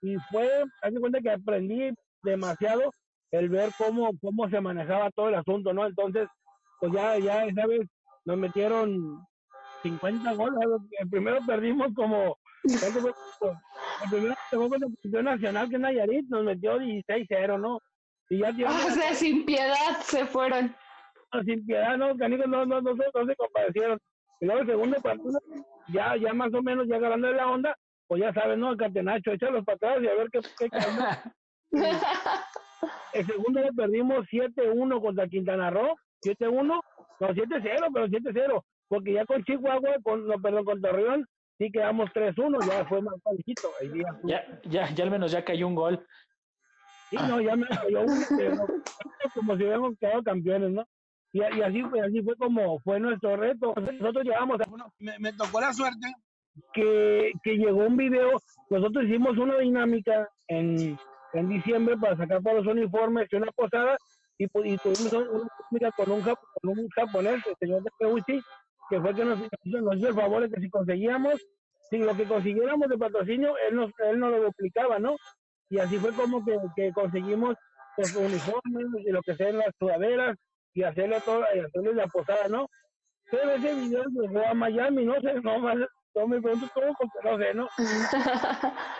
y 0.02 0.16
fue, 0.30 0.48
haz 0.82 0.92
cuenta 1.00 1.20
que 1.20 1.30
aprendí 1.30 1.90
demasiado 2.22 2.92
el 3.30 3.48
ver 3.48 3.70
cómo, 3.78 4.10
cómo 4.20 4.48
se 4.50 4.60
manejaba 4.60 5.10
todo 5.10 5.28
el 5.28 5.36
asunto, 5.36 5.72
¿no? 5.72 5.86
Entonces, 5.86 6.28
pues 6.80 6.92
ya, 6.92 7.18
ya 7.18 7.46
esa 7.46 7.66
vez 7.66 7.80
nos 8.24 8.36
metieron 8.36 9.24
50 9.82 10.34
goles. 10.34 10.58
El 11.00 11.08
primero 11.08 11.38
perdimos 11.46 11.88
como 11.94 12.36
el 12.66 14.10
primero 14.10 14.34
fue 14.50 14.68
con 14.68 14.82
el 14.82 15.24
nacional 15.24 15.70
que 15.70 15.78
Nayarit 15.78 16.28
nos 16.28 16.44
metió 16.44 16.78
16-0, 16.78 17.60
¿no? 17.60 17.80
Y 18.28 18.38
ya 18.38 18.50
o 18.50 18.90
sea, 18.90 19.14
sin 19.14 19.44
piedad 19.44 20.00
se 20.02 20.26
fueron. 20.26 20.74
sin 21.44 21.64
piedad, 21.66 21.96
no, 21.96 22.16
canicos 22.16 22.48
no, 22.48 22.66
no, 22.66 22.80
no, 22.80 22.96
se, 22.96 23.04
no 23.14 23.26
se 23.26 23.36
compadecieron. 23.36 23.98
Y 24.40 24.46
luego 24.46 24.60
el 24.62 24.66
segundo 24.66 25.00
partido, 25.00 25.38
ya, 25.92 26.16
ya 26.16 26.32
más 26.34 26.52
o 26.52 26.62
menos, 26.62 26.86
ya 26.88 26.96
agarrando 26.96 27.32
la 27.32 27.48
onda, 27.48 27.76
pues 28.06 28.20
ya 28.20 28.32
sabes, 28.32 28.58
¿no? 28.58 28.72
El 28.72 28.76
catenacho, 28.76 29.32
échalos 29.32 29.64
para 29.64 29.76
atrás 29.76 29.98
y 30.02 30.08
a 30.08 30.14
ver 30.14 30.28
qué, 30.30 30.40
qué 30.58 30.68
El 33.14 33.26
segundo 33.26 33.60
lo 33.60 33.72
perdimos 33.72 34.26
7-1 34.30 35.00
contra 35.00 35.28
Quintana 35.28 35.70
Roo, 35.70 35.96
7-1, 36.22 36.62
no, 36.62 36.82
7-0, 37.20 37.90
pero 37.92 38.06
7-0, 38.06 38.62
porque 38.88 39.14
ya 39.14 39.24
con 39.24 39.42
Chihuahua, 39.44 39.96
con, 40.02 40.26
no, 40.26 40.34
perdón, 40.40 40.64
con 40.64 40.80
Torreón, 40.82 41.26
sí 41.58 41.70
quedamos 41.72 42.10
3-1, 42.10 42.68
ya 42.68 42.84
fue 42.84 43.00
más 43.00 43.14
parejito. 43.22 43.68
Ya, 44.24 44.46
ya, 44.64 44.94
ya 44.94 45.04
al 45.04 45.10
menos 45.10 45.32
ya 45.32 45.44
cayó 45.44 45.66
un 45.66 45.74
gol. 45.74 46.06
Sí, 47.18 47.28
no, 47.28 47.40
ya 47.40 47.56
me 47.56 47.66
cayó 47.66 48.02
uno, 48.02 48.06
como 49.34 49.56
si 49.56 49.62
hubiéramos 49.62 49.98
quedado 49.98 50.22
campeones, 50.22 50.70
¿no? 50.70 50.86
Y, 51.32 51.40
y, 51.40 51.62
así, 51.62 51.82
fue, 51.82 52.00
así 52.00 52.22
fue 52.22 52.36
como 52.36 52.78
fue 52.80 52.98
nuestro 53.00 53.36
reto. 53.36 53.74
Nosotros 53.76 54.24
bueno, 54.68 54.92
me, 54.98 55.18
me, 55.18 55.32
tocó 55.32 55.60
la 55.60 55.72
suerte 55.72 56.06
que, 56.72 57.32
que 57.42 57.56
llegó 57.56 57.84
un 57.84 57.96
video, 57.96 58.32
nosotros 58.70 59.04
hicimos 59.04 59.36
una 59.36 59.58
dinámica 59.58 60.28
en, 60.48 60.98
en 61.32 61.48
diciembre 61.48 61.96
para 61.96 62.16
sacar 62.16 62.42
todos 62.42 62.64
los 62.64 62.74
uniformes 62.74 63.28
y 63.30 63.36
una 63.36 63.50
posada, 63.52 63.96
y, 64.38 64.44
y 64.44 64.78
tuvimos 64.78 65.12
una 65.12 65.48
dinámica 65.70 65.90
con 65.96 66.12
un, 66.12 66.22
con 66.22 66.78
un 66.78 66.88
japonés, 66.90 67.46
el 67.46 67.56
señor 67.58 67.82
de 67.82 67.90
Peuchi, 67.98 68.40
que 68.88 69.00
fue 69.00 69.14
que 69.14 69.24
nos, 69.24 69.38
nos 69.64 69.96
hizo 69.96 70.08
el 70.08 70.14
favor 70.14 70.42
de 70.42 70.50
que 70.50 70.60
si 70.60 70.70
conseguíamos, 70.70 71.34
si 71.90 71.98
lo 71.98 72.16
que 72.16 72.24
consiguiéramos 72.24 72.88
de 72.88 72.98
patrocinio, 72.98 73.54
él 73.68 73.76
nos, 73.76 73.90
él 74.10 74.18
nos 74.18 74.30
lo 74.30 74.44
duplicaba, 74.44 74.98
¿no? 74.98 75.16
Y 75.68 75.78
así 75.78 75.98
fue 75.98 76.12
como 76.12 76.44
que, 76.44 76.56
que 76.76 76.92
conseguimos 76.92 77.56
los 77.96 78.14
uniformes 78.14 78.86
y 79.04 79.10
lo 79.10 79.22
que 79.22 79.34
sean 79.34 79.58
las 79.58 79.74
sudaderas 79.78 80.36
y 80.74 80.82
hacerle 80.82 81.20
todo, 81.24 81.42
y 81.54 81.60
hacerle 81.60 81.94
la 81.94 82.06
posada, 82.06 82.48
¿no? 82.48 82.68
Pero 83.30 83.50
ese 83.52 83.74
video 83.74 84.04
llegó 84.10 84.46
a 84.46 84.54
Miami, 84.54 85.04
no 85.04 85.20
sé, 85.20 85.40
no, 85.42 85.58
más, 85.58 85.76
no 86.14 86.28
me 86.28 86.40
pregunto 86.40 86.68
cómo, 86.74 86.94
porque 86.98 87.28
no 87.28 87.38
sé, 87.38 87.54
¿no? 87.54 87.68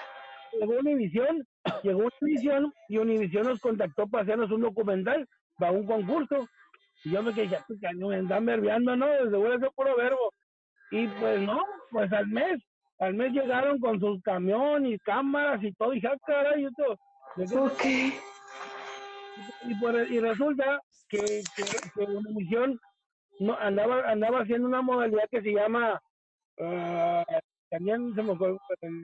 llegó 0.60 0.78
Univisión, 0.80 1.46
llegó 1.82 2.08
Univisión 2.20 2.72
y 2.88 2.98
Univisión 2.98 3.46
nos 3.46 3.60
contactó 3.60 4.06
para 4.08 4.24
hacernos 4.24 4.50
un 4.50 4.62
documental 4.62 5.28
para 5.58 5.72
un 5.72 5.86
concurso 5.86 6.48
y 7.04 7.10
yo 7.10 7.22
me 7.22 7.32
quedé, 7.32 7.58
me 7.94 8.18
están 8.18 8.46
verbeando, 8.46 8.96
¿no? 8.96 9.06
Desde 9.06 9.36
voy 9.36 9.52
a 9.52 9.70
puro 9.70 9.96
verbo. 9.96 10.32
Y 10.90 11.06
pues 11.08 11.40
no, 11.40 11.62
pues 11.90 12.12
al 12.12 12.26
mes, 12.28 12.62
al 12.98 13.14
mes 13.14 13.32
llegaron 13.32 13.78
con 13.78 14.00
sus 14.00 14.22
camión 14.22 14.86
y 14.86 14.98
cámaras 14.98 15.62
y 15.62 15.72
todo, 15.72 15.92
y 15.92 16.00
ya, 16.00 16.12
ah, 16.12 16.16
caray, 16.26 16.66
y 16.66 16.68
todo. 16.74 16.96
Y, 19.64 19.74
pues, 19.74 20.10
y 20.10 20.20
resulta 20.20 20.80
que, 21.08 21.18
que, 21.18 21.62
que 21.94 22.06
misión 22.34 22.78
no, 23.40 23.54
andaba, 23.58 24.10
andaba 24.10 24.40
haciendo 24.40 24.66
una 24.66 24.80
modalidad 24.80 25.28
que 25.30 25.42
se 25.42 25.52
llama, 25.52 26.00
uh, 26.58 27.22
también 27.68 28.14
se 28.14 28.22
me 28.22 28.34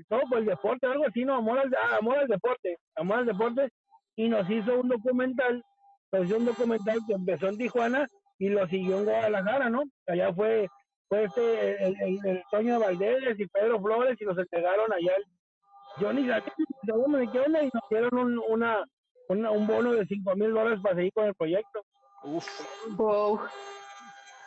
todo 0.08 0.20
por 0.30 0.38
el 0.38 0.46
deporte, 0.46 0.86
algo 0.86 1.06
así, 1.06 1.24
¿no? 1.24 1.36
Amor 1.36 1.58
al, 1.58 1.74
ah, 1.74 1.98
amor 2.00 2.18
al 2.18 2.28
deporte, 2.28 2.78
amor 2.96 3.18
al 3.18 3.26
deporte, 3.26 3.68
y 4.16 4.28
nos 4.28 4.48
hizo 4.48 4.80
un 4.80 4.88
documental 4.88 5.62
pues 6.12 6.30
un 6.30 6.44
documental 6.44 6.98
que 7.06 7.14
empezó 7.14 7.48
en 7.48 7.56
Tijuana 7.56 8.06
y 8.38 8.50
lo 8.50 8.66
siguió 8.68 8.98
en 8.98 9.06
Guadalajara, 9.06 9.70
¿no? 9.70 9.84
Allá 10.06 10.30
fue, 10.34 10.68
fue 11.12 11.24
este, 11.24 11.84
el, 11.84 11.94
el, 12.00 12.18
el 12.24 12.42
Toño 12.50 12.80
Valdés 12.80 13.38
y 13.38 13.46
Pedro 13.48 13.78
Flores 13.82 14.16
y 14.18 14.24
nos 14.24 14.38
entregaron 14.38 14.90
allá 14.90 15.12
el 15.14 15.24
Johnny 15.98 16.22
me 16.22 17.24
y 17.24 17.70
nos 17.70 17.82
dieron 17.90 18.18
un, 18.18 18.42
una, 18.48 18.82
un 19.28 19.66
bono 19.66 19.92
de 19.92 20.06
5 20.06 20.36
mil 20.36 20.54
dólares 20.54 20.80
para 20.82 20.94
seguir 20.94 21.12
con 21.12 21.26
el 21.26 21.34
proyecto. 21.34 21.82
Uf. 22.24 22.46
Wow. 22.96 23.40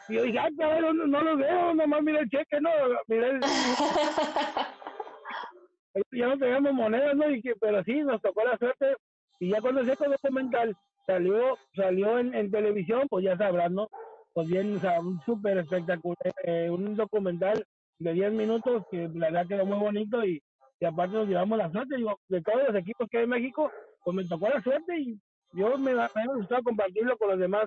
Y 0.09 0.15
yo 0.15 0.23
dije, 0.23 0.39
ah, 0.39 0.49
cabrón, 0.57 1.07
no, 1.07 1.21
lo 1.21 1.37
veo, 1.37 1.75
nomás 1.75 2.01
mira 2.01 2.21
el 2.21 2.29
cheque, 2.31 2.59
no, 2.59 2.71
mira 3.09 3.27
el... 3.27 3.41
ya 6.13 6.27
no 6.27 6.39
teníamos 6.39 6.73
monedas, 6.73 7.15
¿no? 7.15 7.29
Y 7.29 7.43
que, 7.43 7.53
pero 7.61 7.83
sí, 7.83 8.01
nos 8.01 8.19
tocó 8.23 8.43
la 8.43 8.57
suerte. 8.57 8.95
Y 9.39 9.51
ya 9.51 9.61
cuando 9.61 9.85
se 9.85 9.91
el 9.91 10.11
documental, 10.11 10.75
salió 11.05 11.59
salió 11.75 12.17
en, 12.17 12.33
en, 12.33 12.49
televisión, 12.49 13.05
pues 13.07 13.23
ya 13.23 13.37
sabrás, 13.37 13.69
¿no? 13.69 13.87
Pues 14.35 14.49
bien, 14.49 14.75
o 14.75 14.79
sea, 14.81 14.99
un 14.99 15.21
súper 15.21 15.57
espectacular, 15.59 16.33
eh, 16.43 16.69
un 16.69 16.93
documental 16.93 17.65
de 17.99 18.13
10 18.13 18.33
minutos 18.33 18.83
que 18.91 19.07
la 19.13 19.27
verdad 19.31 19.47
quedó 19.47 19.65
muy 19.65 19.77
bonito 19.77 20.25
y, 20.25 20.43
y 20.77 20.85
aparte 20.85 21.15
nos 21.15 21.29
llevamos 21.29 21.57
la 21.57 21.71
suerte, 21.71 21.95
digo, 21.95 22.19
de 22.27 22.41
todos 22.41 22.67
los 22.67 22.75
equipos 22.75 23.07
que 23.09 23.19
hay 23.19 23.23
en 23.23 23.29
México, 23.29 23.71
pues 24.03 24.13
me 24.13 24.25
tocó 24.25 24.49
la 24.49 24.61
suerte 24.61 24.99
y 24.99 25.17
yo 25.53 25.77
me, 25.77 25.93
me 25.93 26.01
ha 26.01 26.09
gustado 26.35 26.63
compartirlo 26.63 27.17
con 27.17 27.29
las 27.29 27.39
demás 27.39 27.65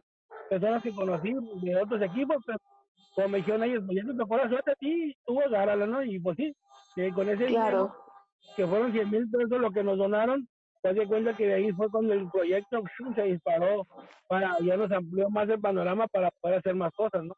personas 0.50 0.82
que 0.82 0.94
conocí 0.94 1.34
de 1.62 1.74
otros 1.74 2.02
equipos, 2.02 2.36
pero 2.44 2.58
como 3.14 3.28
me 3.28 3.38
dijeron 3.38 3.64
ellos, 3.64 3.84
pues 3.86 3.96
ya 3.96 4.12
te 4.12 4.18
tocó 4.18 4.36
la 4.36 4.48
suerte 4.50 4.72
a 4.72 4.74
ti, 4.74 5.16
tuvo 5.24 5.40
agárrala, 5.40 5.86
¿no? 5.86 6.02
Y 6.02 6.20
pues 6.20 6.36
sí, 6.36 6.54
con 7.12 7.30
ese 7.30 7.46
claro. 7.46 7.96
que 8.56 8.66
fueron 8.66 8.92
100 8.92 9.10
mil 9.10 9.30
pesos 9.30 9.58
lo 9.58 9.70
que 9.70 9.82
nos 9.82 9.96
donaron, 9.96 10.46
te 10.82 10.94
das 10.94 11.08
cuenta 11.08 11.36
que 11.36 11.46
de 11.46 11.54
ahí 11.54 11.72
fue 11.72 11.90
cuando 11.90 12.12
el 12.12 12.28
proyecto 12.30 12.82
se 13.14 13.22
disparó 13.22 13.86
para 14.28 14.58
ya 14.60 14.76
nos 14.76 14.90
amplió 14.92 15.28
más 15.30 15.48
el 15.48 15.60
panorama 15.60 16.06
para 16.08 16.30
poder 16.40 16.58
hacer 16.58 16.74
más 16.74 16.92
cosas, 16.94 17.24
¿no? 17.24 17.34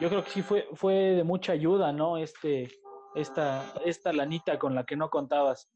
Yo 0.00 0.08
creo 0.08 0.24
que 0.24 0.30
sí 0.30 0.42
fue 0.42 0.66
fue 0.74 0.94
de 0.94 1.24
mucha 1.24 1.52
ayuda, 1.52 1.92
¿no? 1.92 2.16
Este 2.16 2.68
esta 3.14 3.64
esta 3.84 4.12
lanita 4.12 4.58
con 4.58 4.74
la 4.74 4.84
que 4.84 4.96
no 4.96 5.10
contabas. 5.10 5.68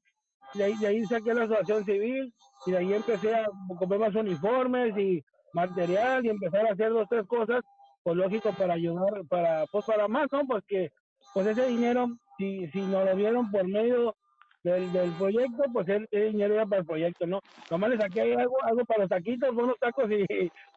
De 0.54 0.64
ahí, 0.64 0.76
de 0.78 0.86
ahí 0.86 1.04
saqué 1.04 1.34
la 1.34 1.44
asociación 1.44 1.84
civil 1.84 2.32
y 2.66 2.70
de 2.70 2.78
ahí 2.78 2.92
empecé 2.92 3.34
a 3.34 3.48
comprar 3.78 4.00
más 4.00 4.14
uniformes 4.14 4.96
y 4.96 5.22
material 5.52 6.24
y 6.24 6.28
empezar 6.28 6.66
a 6.66 6.72
hacer 6.72 6.90
dos 6.90 7.08
tres 7.08 7.26
cosas, 7.26 7.62
pues 8.02 8.16
lógico 8.16 8.52
para 8.52 8.74
ayudar 8.74 9.24
para 9.28 9.66
pues 9.66 9.84
para 9.84 10.08
más, 10.08 10.26
¿no? 10.32 10.46
Porque 10.46 10.92
pues 11.32 11.46
ese 11.46 11.66
dinero 11.66 12.08
si 12.38 12.66
si 12.68 12.80
nos 12.80 13.04
lo 13.04 13.16
vieron 13.16 13.50
por 13.50 13.66
medio 13.66 14.16
del, 14.64 14.92
del 14.92 15.12
proyecto, 15.12 15.62
pues 15.72 15.86
él, 15.88 16.08
dinero 16.10 16.54
era 16.54 16.66
para 16.66 16.80
el 16.80 16.86
proyecto, 16.86 17.26
¿no? 17.26 17.40
Nomás 17.70 17.90
le 17.90 17.98
saqué 17.98 18.34
algo, 18.34 18.56
algo 18.64 18.84
para 18.84 19.00
los 19.00 19.10
taquitos, 19.10 19.50
unos 19.50 19.78
tacos 19.78 20.10
y, 20.10 20.24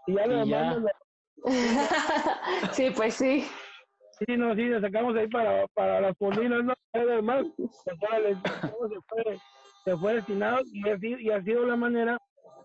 y 0.07 0.13
ya 0.13 0.27
lo 0.27 0.45
demás. 0.45 0.77
sí, 2.73 2.91
pues 2.95 3.13
sí. 3.15 3.47
Sí, 4.19 4.35
no, 4.35 4.55
sí, 4.55 4.63
le 4.63 4.81
sacamos 4.81 5.15
ahí 5.15 5.27
para, 5.27 5.65
para 5.67 6.01
las 6.01 6.15
pulinas, 6.15 6.63
¿no? 6.63 6.73
Además, 6.93 7.45
se 7.57 7.95
fue, 7.95 9.37
se 9.85 9.97
fue 9.97 10.13
destinado 10.15 10.61
y 10.73 10.89
así, 10.89 11.15
y 11.19 11.29
ha 11.29 11.41
sido 11.43 11.65
la 11.65 11.75
manera 11.75 12.17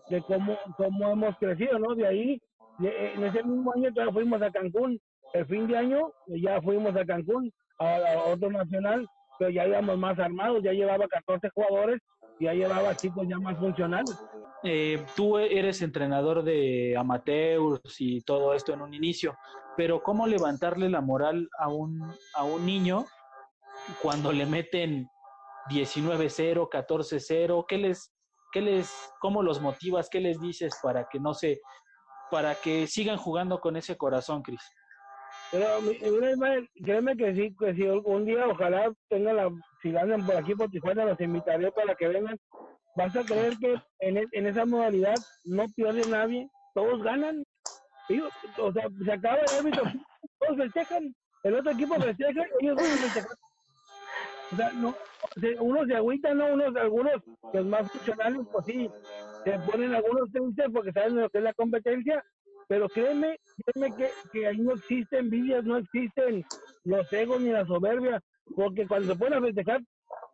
de 0.09 0.21
cómo, 0.23 0.57
cómo 0.75 1.11
hemos 1.11 1.37
crecido, 1.37 1.79
¿no? 1.79 1.95
De 1.95 2.07
ahí, 2.07 2.41
en 2.79 3.23
ese 3.23 3.43
mismo 3.43 3.71
año 3.75 3.89
ya 3.95 4.11
fuimos 4.11 4.41
a 4.41 4.51
Cancún, 4.51 4.99
el 5.33 5.45
fin 5.45 5.67
de 5.67 5.77
año 5.77 6.11
ya 6.27 6.61
fuimos 6.61 6.95
a 6.95 7.05
Cancún, 7.05 7.51
a, 7.79 7.95
a 7.95 8.23
otro 8.25 8.49
nacional, 8.51 9.07
pero 9.43 9.51
ya 9.53 9.67
íbamos 9.67 9.97
más 9.97 10.17
armados, 10.19 10.63
ya 10.63 10.71
llevaba 10.71 11.05
14 11.07 11.49
jugadores 11.53 12.01
ya 12.39 12.53
llevaba 12.53 12.95
chicos 12.95 13.27
ya 13.29 13.37
más 13.37 13.57
funcionales. 13.57 14.17
Eh, 14.63 15.05
tú 15.15 15.37
eres 15.37 15.81
entrenador 15.81 16.43
de 16.43 16.95
amateurs 16.97 17.79
y 17.99 18.21
todo 18.21 18.53
esto 18.53 18.73
en 18.73 18.81
un 18.81 18.93
inicio, 18.93 19.37
pero 19.77 20.01
¿cómo 20.01 20.25
levantarle 20.27 20.89
la 20.89 20.99
moral 20.99 21.47
a 21.59 21.67
un, 21.69 22.01
a 22.35 22.43
un 22.43 22.65
niño 22.65 23.05
cuando 24.01 24.31
le 24.31 24.45
meten 24.45 25.07
19-0, 25.69 26.69
14-0? 26.69 27.65
¿Qué 27.67 27.77
les, 27.77 28.11
qué 28.51 28.61
les, 28.61 28.91
cómo 29.19 29.43
los 29.43 29.61
motivas? 29.61 30.09
¿Qué 30.09 30.19
les 30.19 30.39
dices 30.41 30.73
para 30.81 31.07
que 31.09 31.19
no 31.19 31.33
se, 31.33 31.61
para 32.31 32.55
que 32.55 32.87
sigan 32.87 33.17
jugando 33.17 33.59
con 33.59 33.75
ese 33.75 33.95
corazón, 33.95 34.41
Cris? 34.41 34.63
Pero, 35.53 35.81
mira, 35.81 36.67
créeme 36.83 37.15
que 37.15 37.35
sí, 37.35 37.55
que 37.59 37.75
si 37.75 37.83
un 37.83 38.25
día 38.25 38.47
ojalá 38.47 38.91
tenga 39.07 39.33
la, 39.33 39.51
si 39.83 39.95
andan 39.95 40.25
por 40.25 40.35
aquí 40.35 40.55
por 40.55 40.67
Tijuana, 40.71 41.05
los 41.05 41.21
invitaré 41.21 41.71
para 41.71 41.93
que 41.93 42.07
vengan. 42.07 42.39
Vas 42.95 43.15
a 43.15 43.23
creer 43.23 43.53
que 43.59 43.75
en, 43.99 44.17
e, 44.17 44.25
en 44.31 44.47
esa 44.47 44.65
modalidad 44.65 45.15
no 45.45 45.67
pierde 45.75 46.09
nadie, 46.09 46.49
todos 46.73 47.03
ganan. 47.03 47.43
o 48.57 48.73
sea, 48.73 48.87
se 49.05 49.11
acaba 49.11 49.37
el 49.37 49.59
árbitro, 49.59 49.83
todos 50.39 50.57
festejan, 50.57 51.15
el 51.43 51.53
otro 51.53 51.71
equipo 51.71 52.01
festeja, 52.01 52.45
ellos 52.59 52.75
van 52.75 52.85
a 52.85 52.97
festejar. 52.97 53.37
O 54.51 54.55
sea, 54.55 54.71
no, 54.73 54.95
unos 55.59 55.87
se 55.87 55.95
agüitan, 55.95 56.37
¿no? 56.39 56.47
Unos, 56.47 56.75
algunos, 56.75 57.21
los 57.53 57.65
más 57.67 57.91
funcionales, 57.91 58.41
pues 58.51 58.65
sí, 58.65 58.89
se 59.43 59.51
ponen 59.71 59.93
algunos 59.93 60.31
tristes 60.31 60.65
porque 60.73 60.91
saben 60.91 61.15
lo 61.15 61.29
que 61.29 61.37
es 61.37 61.43
la 61.43 61.53
competencia, 61.53 62.23
pero 62.67 62.87
créeme, 62.89 63.37
créeme 63.65 63.95
que, 63.95 64.09
que 64.31 64.47
ahí 64.47 64.57
no 64.57 64.73
existen 64.73 65.19
envidias, 65.25 65.63
no 65.63 65.77
existen 65.77 66.43
los 66.83 67.11
egos 67.13 67.41
ni 67.41 67.49
la 67.49 67.65
soberbia, 67.65 68.21
porque 68.55 68.87
cuando 68.87 69.13
se 69.13 69.19
ponen 69.19 69.39
a 69.39 69.45
festejar, 69.45 69.81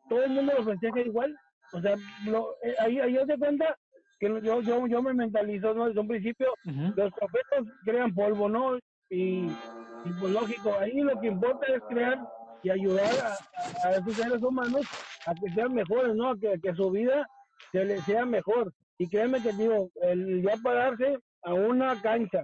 todo 0.09 0.23
el 0.23 0.31
mundo 0.31 0.53
lo 0.57 0.63
festeja 0.63 0.99
igual. 1.01 1.35
O 1.71 1.81
sea, 1.81 1.93
eh, 1.93 2.75
ahí, 2.79 2.99
ahí 2.99 3.17
te 3.27 3.37
cuenta 3.37 3.75
que 4.19 4.27
yo, 4.43 4.61
yo, 4.61 4.87
yo 4.87 5.01
me 5.01 5.13
mentalizo 5.13 5.73
¿no? 5.73 5.87
desde 5.87 5.99
un 5.99 6.07
principio, 6.07 6.53
los 6.65 7.11
profetas 7.13 7.63
crean 7.85 8.13
polvo, 8.13 8.49
¿no? 8.49 8.77
Y, 9.09 9.45
y, 9.45 10.13
pues 10.19 10.33
lógico, 10.33 10.75
ahí 10.79 11.01
lo 11.01 11.19
que 11.19 11.27
importa 11.27 11.65
es 11.67 11.81
crear 11.89 12.19
y 12.61 12.69
ayudar 12.69 13.11
a, 13.23 13.87
a, 13.87 13.91
esos 13.93 14.13
seres 14.13 14.43
humanos 14.43 14.85
a 15.25 15.33
que 15.33 15.51
sean 15.53 15.73
mejores, 15.73 16.15
¿no? 16.15 16.31
A 16.31 16.37
que, 16.37 16.59
que 16.61 16.75
su 16.75 16.91
vida 16.91 17.27
se 17.71 17.85
les 17.85 18.03
sea 18.03 18.25
mejor. 18.25 18.73
Y 18.97 19.07
créeme 19.07 19.41
que 19.41 19.53
digo, 19.53 19.89
el 20.01 20.41
ya 20.43 20.57
pararse 20.61 21.17
a 21.43 21.53
una 21.53 21.99
cancha 22.01 22.43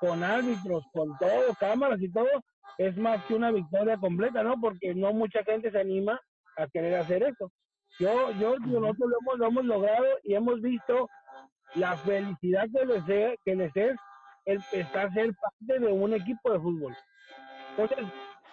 con 0.00 0.22
árbitros, 0.22 0.84
con 0.92 1.16
todo, 1.18 1.54
cámaras 1.58 2.00
y 2.00 2.10
todo, 2.10 2.28
es 2.78 2.96
más 2.96 3.24
que 3.24 3.34
una 3.34 3.50
victoria 3.50 3.96
completa, 3.96 4.42
¿no? 4.42 4.60
Porque 4.60 4.94
no 4.94 5.12
mucha 5.12 5.42
gente 5.44 5.70
se 5.70 5.80
anima 5.80 6.20
a 6.56 6.66
querer 6.68 6.96
hacer 6.96 7.22
eso. 7.22 7.50
Yo, 7.98 8.30
yo, 8.32 8.58
nosotros 8.58 9.10
lo 9.10 9.18
hemos, 9.18 9.38
lo 9.38 9.46
hemos 9.46 9.64
logrado 9.64 10.06
y 10.22 10.34
hemos 10.34 10.60
visto 10.60 11.08
la 11.74 11.96
felicidad 11.96 12.66
que 12.72 12.84
les, 12.84 13.08
es, 13.08 13.38
que 13.44 13.54
les 13.54 13.76
es 13.76 13.96
el 14.44 14.62
estar 14.72 15.12
ser 15.12 15.34
parte 15.34 15.84
de 15.84 15.92
un 15.92 16.12
equipo 16.12 16.52
de 16.52 16.60
fútbol. 16.60 16.96
Entonces, 17.70 18.06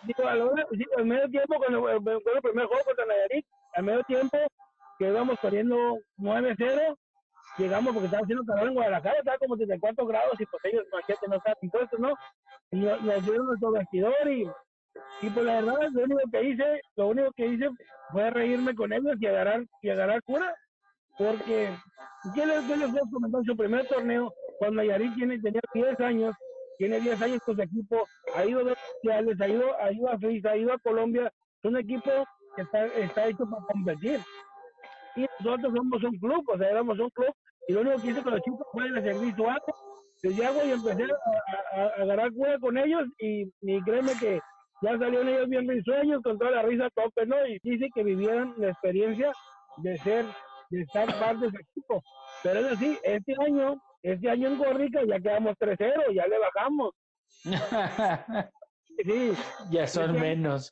digo, 0.04 0.28
a 0.28 0.36
hora, 0.36 0.66
al 0.98 1.06
medio 1.06 1.30
tiempo, 1.30 1.56
cuando 1.58 1.90
el, 1.90 1.96
el 1.98 2.42
primer 2.42 2.66
juego 2.66 2.84
contra 2.86 3.06
Nayarit, 3.06 3.46
al 3.76 3.84
medio 3.84 4.04
tiempo, 4.04 4.38
que 4.98 5.08
íbamos 5.08 5.40
corriendo 5.40 6.00
9-0, 6.18 6.98
llegamos 7.58 7.94
porque 7.94 8.06
estaba 8.06 8.24
haciendo 8.24 8.46
calor 8.46 8.68
en 8.68 8.74
Guadalajara, 8.74 9.20
estaba 9.20 9.38
como 9.38 9.56
34 9.56 10.06
grados 10.06 10.40
y 10.40 10.46
pues 10.46 10.66
ellos, 10.66 10.86
imagínate, 10.92 11.28
no 11.28 11.36
estaban 11.36 11.58
impuestos, 11.62 12.00
¿no? 12.00 12.14
Y 12.72 12.78
nos, 12.78 13.26
dieron 13.26 13.46
nuestro 13.48 13.72
vestidor 13.72 14.32
y, 14.32 14.50
y 15.22 15.30
pues 15.30 15.46
la 15.46 15.56
verdad, 15.56 15.90
lo 15.92 16.04
único 16.04 16.22
que 16.32 16.44
hice, 16.44 16.82
lo 16.96 17.08
único 17.08 17.32
que 17.34 17.48
hice 17.48 17.70
fue 18.12 18.30
reírme 18.30 18.76
con 18.76 18.92
ellos 18.94 19.16
y 19.20 19.28
agarrar, 19.28 19.66
y 19.82 19.90
agarrar 19.90 20.24
cura, 20.24 20.56
porque, 21.18 21.70
¿qué 22.34 22.46
les, 22.46 22.66
qué 22.66 22.78
les 22.78 22.92
voy 22.92 23.02
comentar? 23.12 23.44
Su 23.46 23.56
primer 23.56 23.88
torneo, 23.88 24.34
cuando 24.58 24.78
Nayarit 24.78 25.14
tiene, 25.16 25.40
tenía 25.40 25.62
10 25.74 26.00
años, 26.00 26.36
tiene 26.78 27.00
10 27.00 27.22
años 27.22 27.40
con 27.46 27.56
su 27.56 27.62
equipo, 27.62 28.08
ha 28.36 28.46
ido 28.46 28.62
a 28.62 28.76
sociales, 28.96 29.40
ha 29.40 29.48
ido, 29.48 29.80
ha 29.80 29.92
ido 29.92 30.10
a 30.10 30.20
Suiza, 30.20 30.52
ha 30.52 30.58
ido 30.58 30.74
a 30.74 30.80
Colombia, 30.80 31.32
es 31.62 31.70
un 31.70 31.78
equipo 31.78 32.10
que 32.56 32.64
está, 32.64 32.86
está 32.86 33.28
hecho 33.28 33.46
para 33.50 33.64
competir 33.66 34.20
y 35.16 35.26
nosotros 35.44 35.74
somos 35.76 36.04
un 36.04 36.20
club, 36.20 36.44
o 36.48 36.58
sea, 36.58 36.70
éramos 36.70 37.00
un 37.00 37.10
club, 37.10 37.34
y 37.68 37.74
lo 37.74 37.82
único 37.82 38.02
que 38.02 38.08
hice 38.10 38.22
con 38.22 38.34
los 38.34 38.42
chicos 38.42 38.68
fue 38.72 38.86
el 38.86 39.04
servicio 39.04 39.50
alto, 39.50 39.74
les 40.24 40.40
hago 40.42 40.66
y 40.66 40.72
empecé 40.72 41.04
a, 41.04 41.82
a, 41.82 41.86
agarrar 42.02 42.32
cuerda 42.34 42.60
con 42.60 42.78
ellos, 42.78 43.04
y, 43.20 43.44
y 43.62 43.82
créeme 43.84 44.14
que 44.20 44.40
ya 44.84 44.98
salieron 44.98 45.30
ellos 45.30 45.48
bien 45.48 45.68
risueños, 45.68 46.22
con 46.22 46.38
toda 46.38 46.52
la 46.52 46.62
risa 46.64 46.90
tope, 46.94 47.26
¿no? 47.26 47.36
Y 47.48 47.58
dice 47.64 47.88
que 47.96 48.04
vivieran 48.04 48.54
la 48.58 48.70
experiencia 48.70 49.32
de 49.78 49.98
ser, 50.00 50.26
de 50.70 50.82
estar 50.82 51.08
parte 51.20 51.40
de 51.40 51.48
ese 51.48 51.62
equipo. 51.72 52.04
Pero 52.44 52.60
es 52.60 52.74
así, 52.74 53.00
este 53.04 53.34
año, 53.46 53.82
este 54.02 54.30
año 54.30 54.50
en 54.50 54.58
Gorrica 54.58 55.00
ya 55.08 55.20
quedamos 55.20 55.56
3-0, 55.58 56.14
ya 56.14 56.28
le 56.28 56.38
bajamos. 56.40 56.92
sí. 59.06 59.34
Ya 59.72 59.88
son 59.88 60.16
este 60.16 60.20
menos. 60.20 60.72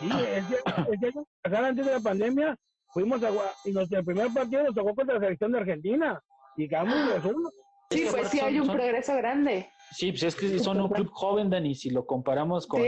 Sí, 0.00 0.10
este, 0.10 0.56
este 0.92 1.06
año, 1.06 1.66
antes 1.66 1.86
de 1.86 1.92
la 1.92 2.00
pandemia, 2.00 2.56
fuimos 2.96 3.22
a 3.22 3.30
y 3.66 3.72
nuestro 3.72 4.02
primer 4.02 4.32
partido 4.32 4.62
nos 4.62 4.74
tocó 4.74 4.94
contra 4.94 5.16
la 5.16 5.20
selección 5.20 5.52
de 5.52 5.58
Argentina 5.58 6.18
y 6.56 6.66
quedamos 6.66 7.22
de 7.22 7.28
uno. 7.28 7.50
Sí, 7.90 8.06
pues 8.10 8.30
sí 8.30 8.40
hay 8.40 8.58
un 8.58 8.68
progreso 8.68 9.14
grande. 9.16 9.68
Sí, 9.92 10.12
pues 10.12 10.22
es 10.22 10.34
que 10.34 10.58
son 10.58 10.80
un 10.80 10.88
club 10.88 11.10
joven, 11.12 11.50
Dani, 11.50 11.74
si 11.74 11.90
lo 11.90 12.06
comparamos 12.06 12.66
con, 12.66 12.80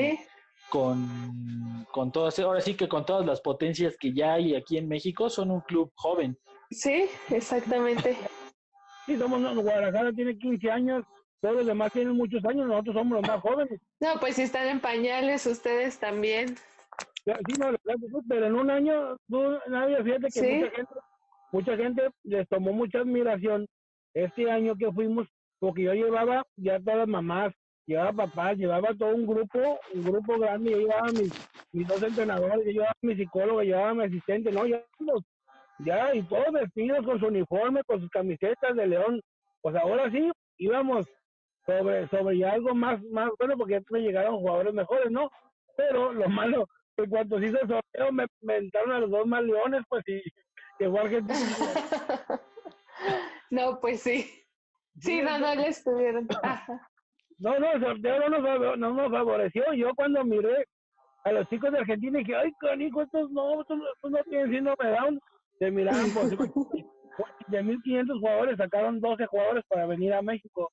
con, 0.70 1.86
con 1.92 2.10
todas, 2.10 2.38
ahora 2.38 2.62
sí 2.62 2.74
que 2.74 2.88
con 2.88 3.04
todas 3.04 3.26
las 3.26 3.42
potencias 3.42 3.98
que 4.00 4.14
ya 4.14 4.32
hay 4.32 4.56
aquí 4.56 4.78
en 4.78 4.88
México, 4.88 5.28
son 5.28 5.50
un 5.50 5.60
club 5.60 5.92
joven. 5.94 6.38
Sí, 6.70 7.04
exactamente. 7.28 8.16
sí, 9.06 9.18
somos, 9.18 9.62
Guadalajara 9.62 10.10
tiene 10.14 10.38
15 10.38 10.70
años, 10.70 11.04
todos 11.42 11.56
los 11.56 11.66
demás 11.66 11.92
tienen 11.92 12.16
muchos 12.16 12.42
años, 12.46 12.66
nosotros 12.66 12.96
somos 12.96 13.20
los 13.20 13.28
más 13.28 13.42
jóvenes. 13.42 13.78
No, 14.00 14.18
pues 14.18 14.36
si 14.36 14.42
están 14.42 14.68
en 14.68 14.80
pañales, 14.80 15.44
ustedes 15.44 15.98
también. 15.98 16.56
Sí, 17.46 17.54
no, 17.58 17.66
pero 18.28 18.46
en 18.46 18.54
un 18.54 18.70
año, 18.70 19.16
tú, 19.28 19.58
nadie, 19.68 20.02
fíjate 20.02 20.28
que 20.28 20.40
mucha 20.40 20.70
gente, 20.76 20.94
mucha 21.52 21.76
gente 21.76 22.10
les 22.24 22.48
tomó 22.48 22.72
mucha 22.72 23.00
admiración 23.00 23.66
este 24.14 24.50
año 24.50 24.74
que 24.76 24.90
fuimos, 24.90 25.28
porque 25.58 25.82
yo 25.82 25.92
llevaba 25.94 26.42
ya 26.56 26.80
todas 26.80 27.00
las 27.00 27.08
mamás, 27.08 27.52
llevaba 27.86 28.12
papás, 28.12 28.56
llevaba 28.56 28.94
todo 28.94 29.14
un 29.14 29.26
grupo, 29.26 29.78
un 29.94 30.04
grupo 30.04 30.38
grande, 30.38 30.70
yo 30.70 30.78
llevaba 30.78 31.08
mis, 31.12 31.32
mis 31.72 31.86
dos 31.86 32.02
entrenadores, 32.02 32.64
yo 32.64 32.72
llevaba 32.72 32.92
mi 33.02 33.16
psicólogo, 33.16 33.62
llevaba 33.62 33.94
mi 33.94 34.04
asistente, 34.04 34.50
no, 34.50 34.66
ya, 34.66 34.82
ya, 35.80 36.14
y 36.14 36.22
todos 36.22 36.52
vestidos 36.52 37.04
con 37.04 37.20
su 37.20 37.26
uniforme, 37.26 37.82
con 37.84 38.00
sus 38.00 38.10
camisetas 38.10 38.74
de 38.74 38.86
león, 38.86 39.20
pues 39.60 39.76
ahora 39.76 40.10
sí, 40.10 40.30
íbamos 40.58 41.06
sobre, 41.66 42.08
sobre 42.08 42.44
algo 42.44 42.74
más, 42.74 43.02
más 43.04 43.30
bueno, 43.38 43.56
porque 43.56 43.82
me 43.90 44.00
llegaron 44.00 44.38
jugadores 44.38 44.72
mejores, 44.72 45.10
¿no? 45.10 45.30
Pero 45.76 46.12
lo 46.12 46.28
malo, 46.28 46.66
en 46.98 47.10
cuanto 47.10 47.38
se 47.38 47.46
hizo 47.46 47.60
el 47.60 47.68
sorteo, 47.68 48.12
me, 48.12 48.26
me 48.42 48.56
entraron 48.56 48.92
a 48.92 48.98
los 49.00 49.10
dos 49.10 49.26
más 49.26 49.42
leones, 49.42 49.82
pues 49.88 50.02
sí, 50.04 50.20
que 50.78 50.84
igual 50.84 51.08
que 51.08 51.22
No, 53.50 53.78
pues 53.80 54.02
sí. 54.02 54.30
Sí, 55.00 55.22
no, 55.22 55.38
no 55.38 55.54
le 55.54 55.68
estuvieron. 55.68 56.26
No, 57.38 57.56
no, 57.56 57.72
el 57.72 57.80
sorteo 57.80 58.18
no 58.18 58.40
nos, 58.40 58.78
no 58.78 58.94
nos 58.94 59.10
favoreció. 59.12 59.72
Yo 59.74 59.94
cuando 59.94 60.24
miré 60.24 60.66
a 61.24 61.30
los 61.30 61.48
chicos 61.48 61.70
de 61.70 61.78
Argentina 61.78 62.18
dije, 62.18 62.34
ay, 62.34 62.52
canijo, 62.60 63.02
estos 63.02 63.30
no, 63.30 63.60
estos, 63.60 63.78
no 63.78 64.24
tienen 64.24 64.50
síndrome 64.50 64.90
Down. 64.90 65.20
Se 65.60 65.70
miraban 65.70 66.10
pues, 66.12 66.30
de 67.48 67.62
1.500 67.62 68.18
jugadores, 68.18 68.56
sacaron 68.56 69.00
12 69.00 69.26
jugadores 69.26 69.64
para 69.68 69.86
venir 69.86 70.12
a 70.14 70.22
México. 70.22 70.72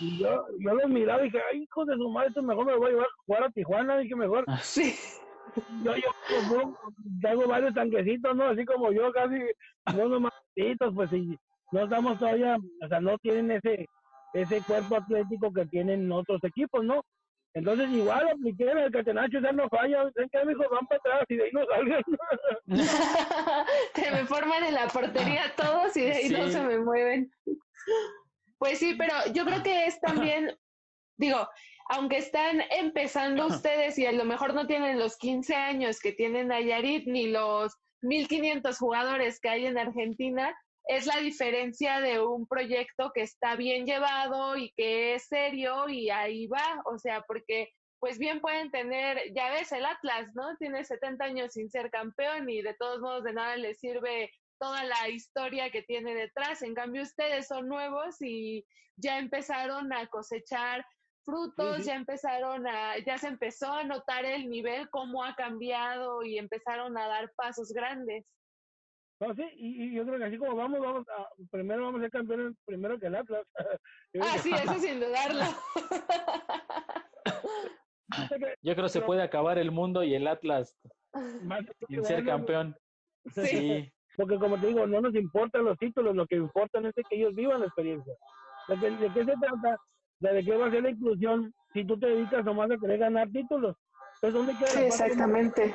Y 0.00 0.18
yo, 0.18 0.44
yo 0.58 0.74
los 0.74 0.88
miraba 0.88 1.22
y 1.22 1.26
dije, 1.26 1.40
ay, 1.52 1.62
hijo 1.62 1.84
de 1.84 1.94
su 1.94 2.08
madre, 2.08 2.28
esto 2.30 2.42
mejor 2.42 2.66
me 2.66 2.76
voy 2.76 2.86
a 2.86 2.90
llevar 2.90 3.06
a 3.06 3.22
jugar 3.24 3.44
a 3.44 3.50
Tijuana. 3.50 3.98
Dije, 3.98 4.16
mejor. 4.16 4.44
Sí 4.60 4.96
yo, 5.84 5.94
yo, 5.96 6.10
yo, 6.50 6.78
tengo 7.20 7.46
varios 7.46 7.74
tanquecitos, 7.74 8.36
¿no? 8.36 8.48
Así 8.48 8.64
como 8.64 8.92
yo, 8.92 9.12
casi, 9.12 9.38
no 9.96 10.08
nomás, 10.08 10.32
pues 10.94 11.10
sí, 11.10 11.36
no 11.72 11.84
estamos 11.84 12.18
todavía, 12.18 12.56
o 12.82 12.88
sea, 12.88 13.00
no 13.00 13.18
tienen 13.18 13.50
ese 13.50 13.86
ese 14.32 14.62
cuerpo 14.62 14.96
atlético 14.96 15.52
que 15.52 15.66
tienen 15.66 16.10
otros 16.10 16.42
equipos, 16.44 16.84
¿no? 16.84 17.04
Entonces 17.54 17.90
igual 17.90 18.26
apliqué 18.30 18.64
el 18.64 18.90
catenacho, 18.90 19.38
ya 19.40 19.52
no 19.52 19.68
falla, 19.68 20.04
ven 20.14 20.28
que 20.30 20.38
amigos 20.38 20.66
van 20.70 20.86
para 20.86 20.98
atrás 21.00 21.24
y 21.28 21.36
de 21.36 21.44
ahí 21.44 21.50
no 21.52 21.66
salgan. 21.66 22.02
que 23.94 24.10
me 24.10 24.24
forman 24.24 24.64
en 24.64 24.74
la 24.74 24.88
portería 24.88 25.52
todos 25.54 25.94
y 25.96 26.00
de 26.00 26.12
ahí 26.12 26.30
no 26.30 26.48
se 26.48 26.62
me 26.62 26.78
mueven. 26.78 27.30
Pues 28.58 28.78
sí, 28.78 28.94
pero 28.96 29.12
yo 29.34 29.44
creo 29.44 29.62
que 29.62 29.84
es 29.84 30.00
también, 30.00 30.56
digo, 31.18 31.46
aunque 31.88 32.18
están 32.18 32.62
empezando 32.70 33.46
ustedes 33.46 33.98
y 33.98 34.06
a 34.06 34.12
lo 34.12 34.24
mejor 34.24 34.54
no 34.54 34.66
tienen 34.66 34.98
los 34.98 35.16
15 35.18 35.54
años 35.54 36.00
que 36.00 36.12
tienen 36.12 36.48
Nayarit 36.48 37.06
ni 37.06 37.28
los 37.28 37.76
1500 38.02 38.78
jugadores 38.78 39.40
que 39.40 39.48
hay 39.48 39.66
en 39.66 39.78
Argentina, 39.78 40.56
es 40.86 41.06
la 41.06 41.18
diferencia 41.18 42.00
de 42.00 42.20
un 42.20 42.46
proyecto 42.46 43.12
que 43.14 43.22
está 43.22 43.56
bien 43.56 43.86
llevado 43.86 44.56
y 44.56 44.72
que 44.76 45.14
es 45.14 45.26
serio 45.28 45.88
y 45.88 46.10
ahí 46.10 46.46
va, 46.48 46.82
o 46.86 46.98
sea, 46.98 47.22
porque 47.22 47.70
pues 48.00 48.18
bien 48.18 48.40
pueden 48.40 48.72
tener, 48.72 49.32
ya 49.32 49.50
ves, 49.50 49.70
el 49.70 49.84
Atlas, 49.86 50.34
¿no? 50.34 50.56
Tiene 50.56 50.84
70 50.84 51.24
años 51.24 51.52
sin 51.52 51.70
ser 51.70 51.88
campeón 51.88 52.50
y 52.50 52.60
de 52.60 52.74
todos 52.74 53.00
modos 53.00 53.22
de 53.22 53.32
nada 53.32 53.56
les 53.56 53.78
sirve 53.78 54.32
toda 54.58 54.82
la 54.82 55.08
historia 55.08 55.70
que 55.70 55.82
tiene 55.82 56.12
detrás. 56.14 56.62
En 56.62 56.74
cambio, 56.74 57.02
ustedes 57.02 57.46
son 57.46 57.68
nuevos 57.68 58.20
y 58.20 58.66
ya 58.96 59.18
empezaron 59.18 59.92
a 59.92 60.08
cosechar 60.08 60.84
frutos, 61.24 61.84
ya 61.84 61.94
empezaron 61.94 62.66
a, 62.66 62.98
ya 62.98 63.18
se 63.18 63.28
empezó 63.28 63.72
a 63.72 63.84
notar 63.84 64.24
el 64.24 64.48
nivel, 64.48 64.88
cómo 64.90 65.24
ha 65.24 65.34
cambiado 65.34 66.22
y 66.22 66.38
empezaron 66.38 66.96
a 66.98 67.06
dar 67.06 67.32
pasos 67.36 67.72
grandes. 67.72 68.34
No, 69.20 69.34
sí, 69.34 69.44
y, 69.56 69.94
yo 69.94 70.04
creo 70.04 70.18
que 70.18 70.24
así 70.24 70.36
como 70.38 70.56
vamos, 70.56 70.80
vamos 70.80 71.06
a, 71.08 71.28
primero 71.50 71.84
vamos 71.84 72.00
a 72.00 72.02
ser 72.02 72.10
campeones 72.10 72.56
primero 72.64 72.98
que 72.98 73.06
el 73.06 73.14
Atlas. 73.14 73.46
ah, 74.20 74.38
sí, 74.38 74.50
eso 74.52 74.74
sin 74.74 75.00
dudarlo. 75.00 75.44
Yo 78.62 78.74
creo 78.74 78.84
que 78.84 78.88
se 78.88 79.00
puede 79.00 79.22
acabar 79.22 79.58
el 79.58 79.70
mundo 79.70 80.02
y 80.02 80.14
el 80.14 80.26
Atlas 80.26 80.76
sin 81.88 82.04
ser 82.04 82.24
campeón. 82.24 82.76
Sí. 83.32 83.92
Porque 84.16 84.38
como 84.38 84.60
te 84.60 84.66
digo, 84.66 84.86
no 84.86 85.00
nos 85.00 85.14
importan 85.14 85.64
los 85.64 85.78
títulos, 85.78 86.14
lo 86.14 86.26
que 86.26 86.36
importa 86.36 86.80
es 86.80 86.94
que 87.08 87.16
ellos 87.16 87.34
vivan 87.34 87.60
la 87.60 87.66
experiencia. 87.66 88.14
¿De 88.68 88.78
qué, 88.78 89.24
se 89.24 89.32
trata? 89.40 89.78
¿De 90.30 90.44
qué 90.44 90.56
va 90.56 90.66
a 90.66 90.70
ser 90.70 90.84
la 90.84 90.90
inclusión 90.90 91.52
si 91.72 91.84
tú 91.84 91.98
te 91.98 92.06
dedicas 92.06 92.44
nomás 92.44 92.70
a 92.70 92.78
querer 92.78 92.98
ganar 92.98 93.28
títulos? 93.30 93.76
Entonces, 94.20 94.34
¿dónde 94.34 94.56
queda 94.56 94.80
sí, 94.80 94.84
exactamente. 94.84 95.74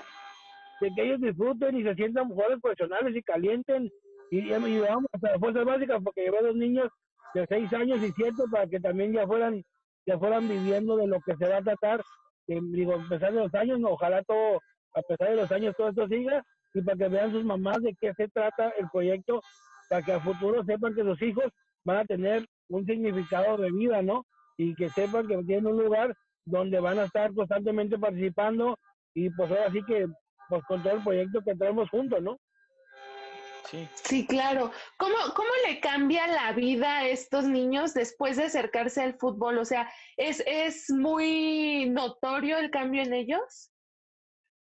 De 0.80 0.92
que 0.96 1.04
ellos 1.04 1.20
disfruten 1.20 1.78
y 1.78 1.84
se 1.84 1.96
sientan 1.96 2.30
jugadores 2.30 2.62
profesionales 2.62 3.16
y 3.16 3.22
calienten 3.24 3.90
y, 4.32 4.40
y 4.40 4.80
vamos 4.80 5.06
hasta 5.12 5.32
las 5.32 5.40
fuerzas 5.40 5.66
básicas 5.66 6.02
porque 6.02 6.22
llevé 6.22 6.42
dos 6.42 6.56
niños 6.56 6.90
de 7.34 7.46
seis 7.48 7.72
años 7.74 8.02
y 8.02 8.12
siete 8.14 8.44
para 8.50 8.68
que 8.68 8.80
también 8.80 9.12
ya 9.12 9.28
fueran 9.28 9.64
ya 10.06 10.18
fueran 10.18 10.48
viviendo 10.48 10.96
de 10.96 11.08
lo 11.08 11.20
que 11.26 11.36
se 11.36 11.50
va 11.50 11.58
a 11.58 11.62
tratar 11.62 12.02
digo 12.48 12.94
a 12.94 13.10
pesar 13.10 13.34
de 13.34 13.40
los 13.40 13.54
años 13.54 13.80
ojalá 13.84 14.24
todo 14.24 14.60
a 14.96 15.02
pesar 15.02 15.30
de 15.30 15.36
los 15.36 15.52
años 15.52 15.76
todo 15.78 15.90
esto 15.90 16.08
siga 16.08 16.44
y 16.74 16.82
para 16.82 16.98
que 16.98 17.08
vean 17.10 17.32
sus 17.32 17.44
mamás 17.44 17.82
de 17.82 17.94
qué 18.00 18.14
se 18.14 18.28
trata 18.30 18.70
el 18.78 18.88
proyecto 18.92 19.42
para 19.90 20.02
que 20.02 20.14
a 20.14 20.20
futuro 20.20 20.64
sepan 20.64 20.94
que 20.96 21.04
sus 21.04 21.22
hijos 21.22 21.46
van 21.84 21.98
a 21.98 22.06
tener 22.06 22.46
un 22.70 22.86
significado 22.86 23.58
de 23.58 23.72
vida 23.72 24.02
no 24.02 24.24
y 24.58 24.76
que 24.76 24.90
sepan 24.90 25.28
que 25.28 25.38
tienen 25.44 25.68
un 25.68 25.84
lugar 25.84 26.16
donde 26.46 26.80
van 26.80 27.00
a 27.00 27.06
estar 27.06 27.34
constantemente 27.34 27.98
participando 27.98 28.78
y 29.14 29.30
pues 29.30 29.50
ahora 29.52 29.72
sí 29.72 29.82
que 29.88 30.08
pues 30.50 30.64
con 30.66 30.82
todo 30.82 30.94
el 30.94 31.04
proyecto 31.04 31.42
que 31.44 31.56
traemos 31.56 31.90
juntos 31.90 32.22
no 32.22 32.38
Sí. 34.04 34.26
claro. 34.26 34.72
¿Cómo, 34.98 35.16
¿Cómo 35.36 35.50
le 35.68 35.80
cambia 35.80 36.26
la 36.28 36.54
vida 36.54 37.00
a 37.00 37.08
estos 37.08 37.46
niños 37.46 37.94
después 37.94 38.38
de 38.38 38.46
acercarse 38.46 39.02
al 39.02 39.16
fútbol? 39.16 39.58
O 39.58 39.66
sea, 39.66 39.92
¿es, 40.16 40.42
es 40.48 40.90
muy 40.90 41.90
notorio 41.90 42.58
el 42.58 42.70
cambio 42.70 43.02
en 43.04 43.14
ellos? 43.14 43.72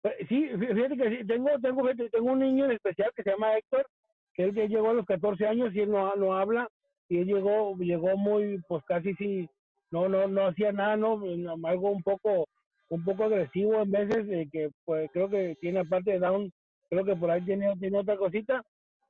Eh, 0.03 0.25
sí, 0.29 0.47
fíjate 0.47 0.97
que 0.97 1.09
sí. 1.09 1.27
Tengo, 1.27 1.49
tengo, 1.61 1.89
tengo 2.11 2.31
un 2.31 2.39
niño 2.39 2.65
en 2.65 2.71
especial 2.71 3.11
que 3.15 3.23
se 3.23 3.31
llama 3.31 3.57
Héctor, 3.57 3.87
que 4.33 4.43
él 4.43 4.53
que 4.53 4.67
llegó 4.67 4.91
a 4.91 4.93
los 4.93 5.05
14 5.05 5.47
años 5.47 5.73
y 5.73 5.79
él 5.79 5.91
no, 5.91 6.15
no 6.15 6.35
habla, 6.35 6.67
y 7.09 7.19
él 7.19 7.25
llegó, 7.25 7.75
llegó 7.77 8.15
muy, 8.17 8.61
pues 8.67 8.83
casi 8.85 9.13
sí, 9.15 9.49
no, 9.93 10.09
no, 10.09 10.27
no 10.27 10.47
hacía 10.47 10.71
nada, 10.71 10.97
no, 10.97 11.21
algo 11.65 11.91
un 11.91 12.01
poco, 12.01 12.47
un 12.89 13.05
poco 13.05 13.25
agresivo 13.25 13.79
en 13.79 13.91
veces, 13.91 14.27
eh, 14.27 14.49
que 14.51 14.71
pues 14.85 15.07
creo 15.13 15.29
que 15.29 15.55
tiene 15.61 15.81
aparte 15.81 16.13
de 16.13 16.19
Down, 16.19 16.51
creo 16.89 17.05
que 17.05 17.15
por 17.15 17.29
ahí 17.29 17.45
tiene, 17.45 17.71
tiene 17.79 17.99
otra 17.99 18.17
cosita, 18.17 18.63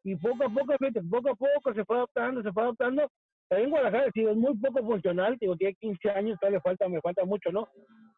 y 0.03 0.17
poco 0.17 0.43
a 0.43 0.49
poco, 0.49 0.75
fíjate, 0.77 1.01
poco 1.09 1.29
a 1.29 1.35
poco 1.35 1.73
se 1.73 1.85
fue 1.85 1.95
adaptando, 1.95 2.43
se 2.43 2.51
fue 2.51 2.63
adaptando. 2.63 3.07
También 3.47 3.69
Guadalajara, 3.69 4.11
sí, 4.13 4.25
es 4.25 4.35
muy 4.35 4.57
poco 4.57 4.85
funcional, 4.85 5.37
digo, 5.39 5.55
tiene 5.55 5.73
15 5.75 6.09
años, 6.09 6.37
todavía 6.39 6.57
le 6.57 6.61
falta, 6.61 6.89
me 6.89 6.99
falta 6.99 7.23
mucho, 7.23 7.49
¿no? 7.53 7.69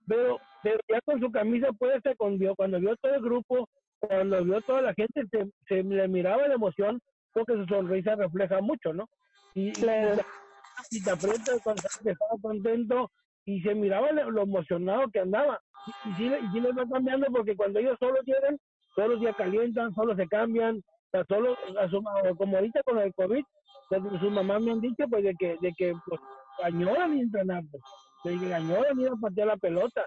Pero, 0.07 0.39
pero 0.63 0.79
ya 0.89 0.99
con 1.01 1.19
su 1.19 1.31
camisa 1.31 1.67
puede 1.77 1.97
estar 1.97 2.15
con 2.17 2.39
cuando 2.55 2.79
vio 2.79 2.95
todo 2.95 3.13
el 3.13 3.21
grupo, 3.21 3.69
cuando 3.99 4.43
vio 4.43 4.59
toda 4.61 4.81
la 4.81 4.93
gente, 4.95 5.21
se, 5.29 5.45
se 5.67 5.83
le 5.83 6.07
miraba 6.07 6.47
la 6.47 6.55
emoción, 6.55 6.99
porque 7.31 7.53
su 7.53 7.65
sonrisa 7.65 8.15
refleja 8.15 8.59
mucho, 8.61 8.91
¿no? 8.91 9.07
Y, 9.53 9.69
y, 9.69 9.85
te 11.03 11.11
aprieta 11.11 11.53
cuando 11.63 11.81
estaba 11.83 12.41
contento 12.41 13.11
y 13.45 13.61
se 13.61 13.75
miraba 13.75 14.11
lo, 14.11 14.41
emocionado 14.41 15.09
que 15.11 15.19
andaba. 15.19 15.59
Y, 15.85 16.09
y, 16.09 16.13
sí, 16.15 16.25
y 16.25 16.51
sí 16.51 16.59
les 16.59 16.77
va 16.77 16.85
cambiando 16.91 17.27
porque 17.31 17.55
cuando 17.55 17.79
ellos 17.79 17.97
solo 17.99 18.19
llegan, 18.25 18.57
solo 18.95 19.19
se 19.19 19.33
calientan, 19.33 19.93
solo 19.93 20.15
se 20.15 20.27
cambian, 20.27 20.81
solo 21.27 21.55
como 22.37 22.57
ahorita 22.57 22.81
con 22.83 22.99
el 22.99 23.13
COVID, 23.13 23.43
pues, 23.89 24.01
sus 24.19 24.31
mamás 24.31 24.61
me 24.61 24.71
han 24.71 24.81
dicho 24.81 25.05
pues 25.09 25.23
de 25.23 25.35
que, 25.35 25.57
de 25.61 25.73
que 25.77 25.93
pues, 26.07 26.19
añoran 26.63 27.17
entrenar, 27.17 27.63
pues, 27.71 27.83
de 28.39 28.47
que 28.47 28.53
añoran 28.53 28.99
ir 28.99 29.09
a 29.09 29.15
patear 29.15 29.47
la 29.47 29.57
pelota. 29.57 30.05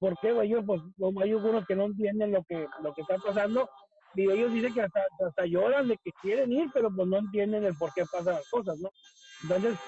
¿Por 0.00 0.18
qué? 0.18 0.30
Ellos, 0.42 0.64
pues, 0.66 0.80
como 0.98 1.20
hay 1.20 1.30
algunos 1.30 1.64
que 1.66 1.76
no 1.76 1.84
entienden 1.84 2.32
lo 2.32 2.42
que, 2.44 2.66
lo 2.82 2.92
que 2.92 3.02
está 3.02 3.18
pasando, 3.18 3.68
y 4.16 4.30
ellos 4.30 4.52
dicen 4.52 4.74
que 4.74 4.82
hasta, 4.82 5.00
hasta 5.26 5.46
lloran 5.46 5.88
de 5.88 5.96
que 5.98 6.10
quieren 6.22 6.52
ir, 6.52 6.68
pero 6.72 6.90
pues 6.94 7.06
no 7.08 7.18
entienden 7.18 7.64
el 7.64 7.74
por 7.74 7.92
qué 7.94 8.04
pasan 8.04 8.34
las 8.34 8.48
cosas, 8.48 8.78
¿no? 8.78 8.88
Entonces, 9.42 9.78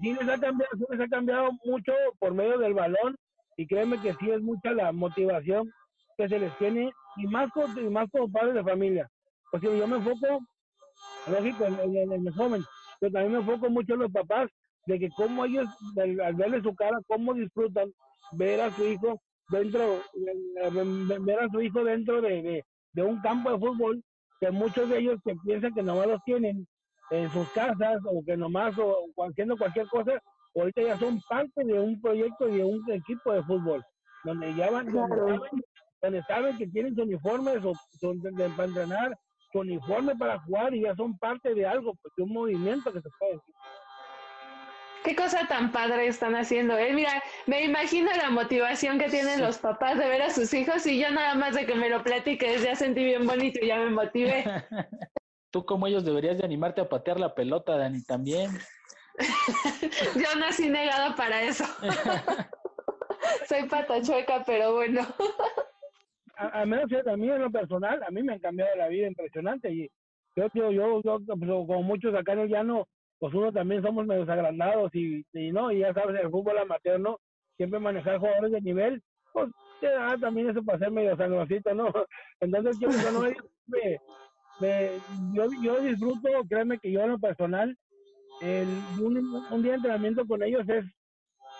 sí 0.00 0.14
les 0.14 0.28
ha 0.28 0.38
cambiado, 0.38 0.70
sí 0.76 0.84
les 0.90 1.00
ha 1.00 1.08
cambiado 1.08 1.50
mucho 1.64 1.92
por 2.18 2.32
medio 2.34 2.58
del 2.58 2.74
balón, 2.74 3.16
y 3.56 3.66
créeme 3.66 4.00
que 4.00 4.14
sí 4.14 4.30
es 4.30 4.40
mucha 4.40 4.72
la 4.72 4.92
motivación 4.92 5.70
que 6.16 6.28
se 6.28 6.38
les 6.38 6.56
tiene, 6.58 6.92
y 7.16 7.26
más, 7.26 7.50
y 7.76 7.88
más 7.90 8.08
como 8.10 8.30
padres 8.30 8.54
de 8.54 8.64
familia 8.64 9.10
porque 9.52 9.78
yo 9.78 9.86
me 9.86 9.96
enfoco, 9.96 10.40
lógico, 11.30 11.66
en, 11.66 12.12
el 12.12 12.34
joven, 12.34 12.64
pero 12.98 13.12
también 13.12 13.32
me 13.32 13.38
enfoco 13.38 13.68
mucho 13.68 13.92
en 13.92 14.00
los 14.00 14.10
papás, 14.10 14.48
de 14.86 14.98
que 14.98 15.10
cómo 15.10 15.44
ellos, 15.44 15.68
al, 15.98 16.34
verle 16.34 16.62
su 16.62 16.74
cara, 16.74 16.98
cómo 17.06 17.34
disfrutan 17.34 17.92
ver 18.32 18.62
a 18.62 18.70
su 18.70 18.84
hijo 18.86 19.20
dentro, 19.50 20.00
ver 21.20 21.38
a 21.38 21.48
su 21.50 21.60
hijo 21.60 21.84
dentro 21.84 22.22
de, 22.22 22.42
de, 22.42 22.64
un 22.96 23.20
campo 23.20 23.50
de 23.50 23.58
fútbol, 23.58 24.02
que 24.40 24.50
muchos 24.50 24.88
de 24.88 24.98
ellos 24.98 25.18
que 25.24 25.34
piensan 25.36 25.72
que 25.72 25.82
nomás 25.82 26.08
los 26.08 26.22
tienen 26.24 26.66
en 27.10 27.30
sus 27.30 27.48
casas 27.50 28.00
o 28.04 28.22
que 28.24 28.36
nomás 28.36 28.76
o, 28.78 29.06
haciendo 29.28 29.56
cualquier 29.56 29.86
cosa, 29.88 30.20
ahorita 30.54 30.82
ya 30.82 30.98
son 30.98 31.20
parte 31.28 31.64
de 31.64 31.78
un 31.78 32.00
proyecto 32.00 32.48
y 32.48 32.56
de 32.56 32.64
un 32.64 32.82
equipo 32.90 33.32
de 33.32 33.42
fútbol, 33.44 33.82
donde 34.24 34.54
ya 34.54 34.70
van, 34.70 34.86
donde, 34.92 36.22
saben, 36.24 36.58
que 36.58 36.66
tienen 36.66 36.94
su 36.94 37.02
uniforme 37.02 37.60
su, 37.60 37.72
para 38.56 38.64
entrenar, 38.64 39.16
uniforme 39.54 40.16
para 40.16 40.40
jugar 40.40 40.74
y 40.74 40.82
ya 40.82 40.94
son 40.96 41.16
parte 41.18 41.54
de 41.54 41.66
algo, 41.66 41.94
pues, 42.02 42.12
de 42.16 42.22
un 42.24 42.32
movimiento 42.32 42.92
que 42.92 43.00
se 43.00 43.08
puede 43.18 43.32
decir. 43.34 43.54
Qué 45.04 45.16
cosa 45.16 45.46
tan 45.48 45.72
padre 45.72 46.06
están 46.06 46.34
haciendo, 46.34 46.76
¿eh? 46.78 46.92
Mira, 46.92 47.22
me 47.46 47.64
imagino 47.64 48.10
la 48.16 48.30
motivación 48.30 48.98
que 48.98 49.08
tienen 49.08 49.40
los 49.40 49.58
papás 49.58 49.98
de 49.98 50.08
ver 50.08 50.22
a 50.22 50.30
sus 50.30 50.52
hijos 50.54 50.86
y 50.86 51.00
yo 51.00 51.10
nada 51.10 51.34
más 51.34 51.54
de 51.54 51.66
que 51.66 51.74
me 51.74 51.88
lo 51.88 52.02
platiques 52.02 52.62
ya 52.62 52.74
sentí 52.74 53.04
bien 53.04 53.26
bonito 53.26 53.58
y 53.62 53.68
ya 53.68 53.78
me 53.78 53.90
motivé. 53.90 54.44
Tú 55.50 55.66
como 55.66 55.86
ellos 55.86 56.04
deberías 56.04 56.38
de 56.38 56.44
animarte 56.44 56.80
a 56.80 56.88
patear 56.88 57.20
la 57.20 57.34
pelota, 57.34 57.76
Dani, 57.76 58.02
también. 58.04 58.50
yo 60.16 60.38
nací 60.38 60.70
negada 60.70 61.14
para 61.14 61.42
eso. 61.42 61.64
Soy 63.48 63.68
patachueca, 63.68 64.42
pero 64.46 64.74
bueno 64.74 65.06
a, 66.50 66.66
menos 66.66 66.88
que 66.88 67.08
a 67.08 67.16
mí 67.16 67.28
en 67.28 67.42
lo 67.42 67.50
personal, 67.50 68.02
a 68.02 68.10
mí 68.10 68.22
me 68.22 68.34
han 68.34 68.40
cambiado 68.40 68.74
la 68.76 68.88
vida 68.88 69.06
impresionante. 69.06 69.70
Y 69.70 69.90
yo, 70.36 70.48
yo, 70.54 70.70
yo, 70.70 71.02
yo 71.02 71.20
pues, 71.26 71.50
como 71.50 71.82
muchos 71.82 72.14
acá 72.14 72.32
en 72.32 72.40
el 72.40 72.48
llano, 72.48 72.88
pues 73.22 73.32
uno 73.34 73.52
también 73.52 73.80
somos 73.82 74.04
medio 74.04 74.22
agrandados 74.24 74.92
y, 74.96 75.24
y 75.32 75.52
no, 75.52 75.70
y 75.70 75.78
ya 75.78 75.94
sabes, 75.94 76.20
el 76.20 76.28
fútbol 76.28 76.58
amateur, 76.58 76.98
¿no? 76.98 77.18
Siempre 77.56 77.78
manejar 77.78 78.18
jugadores 78.18 78.50
de 78.50 78.60
nivel, 78.60 79.00
pues 79.32 79.48
te 79.80 79.86
da 79.86 80.18
también 80.18 80.50
eso 80.50 80.60
para 80.64 80.80
ser 80.80 80.90
medio 80.90 81.16
sangrosito, 81.16 81.72
¿no? 81.72 81.84
Entonces 82.40 82.80
yo, 82.80 82.88
no 83.12 83.20
me, 83.20 83.96
me, 84.58 84.90
yo, 85.34 85.46
yo 85.62 85.80
disfruto, 85.82 86.28
créeme 86.48 86.80
que 86.80 86.90
yo 86.90 87.00
en 87.02 87.10
lo 87.10 87.18
personal, 87.20 87.76
el, 88.40 88.66
un, 89.00 89.16
un 89.52 89.62
día 89.62 89.70
de 89.70 89.76
entrenamiento 89.76 90.26
con 90.26 90.42
ellos 90.42 90.68
es 90.68 90.84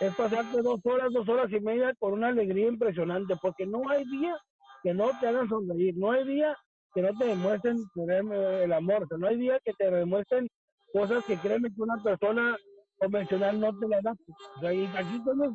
es 0.01 0.12
pasarte 0.16 0.62
dos 0.62 0.81
horas, 0.83 1.12
dos 1.12 1.29
horas 1.29 1.48
y 1.53 1.61
media 1.61 1.94
con 2.01 2.14
una 2.14 2.27
alegría 2.27 2.66
impresionante, 2.66 3.37
porque 3.40 3.66
no 3.66 3.88
hay 3.88 4.05
día 4.07 4.37
que 4.83 4.92
no 4.94 5.11
te 5.20 5.29
hagan 5.29 5.48
sonreír. 5.48 5.96
No 5.96 6.11
hay 6.11 6.27
día 6.27 6.57
que 6.92 7.03
no 7.03 7.16
te 7.16 7.27
demuestren 7.27 7.77
el 7.94 8.72
amor. 8.72 9.07
no 9.16 9.29
hay 9.29 9.37
día 9.37 9.61
que 9.64 9.72
te 9.75 9.88
demuestren 9.92 10.48
cosas 10.92 11.24
que 11.24 11.37
créeme 11.37 11.72
que 11.74 11.83
una 11.83 12.02
persona 12.02 12.57
convencional 12.98 13.61
no 13.61 13.78
te 13.78 13.88
las 13.88 14.02
da. 14.02 14.14
O 14.57 14.61
sea, 14.61 14.72
y 14.72 14.87
aquí 14.87 15.20
somos 15.24 15.55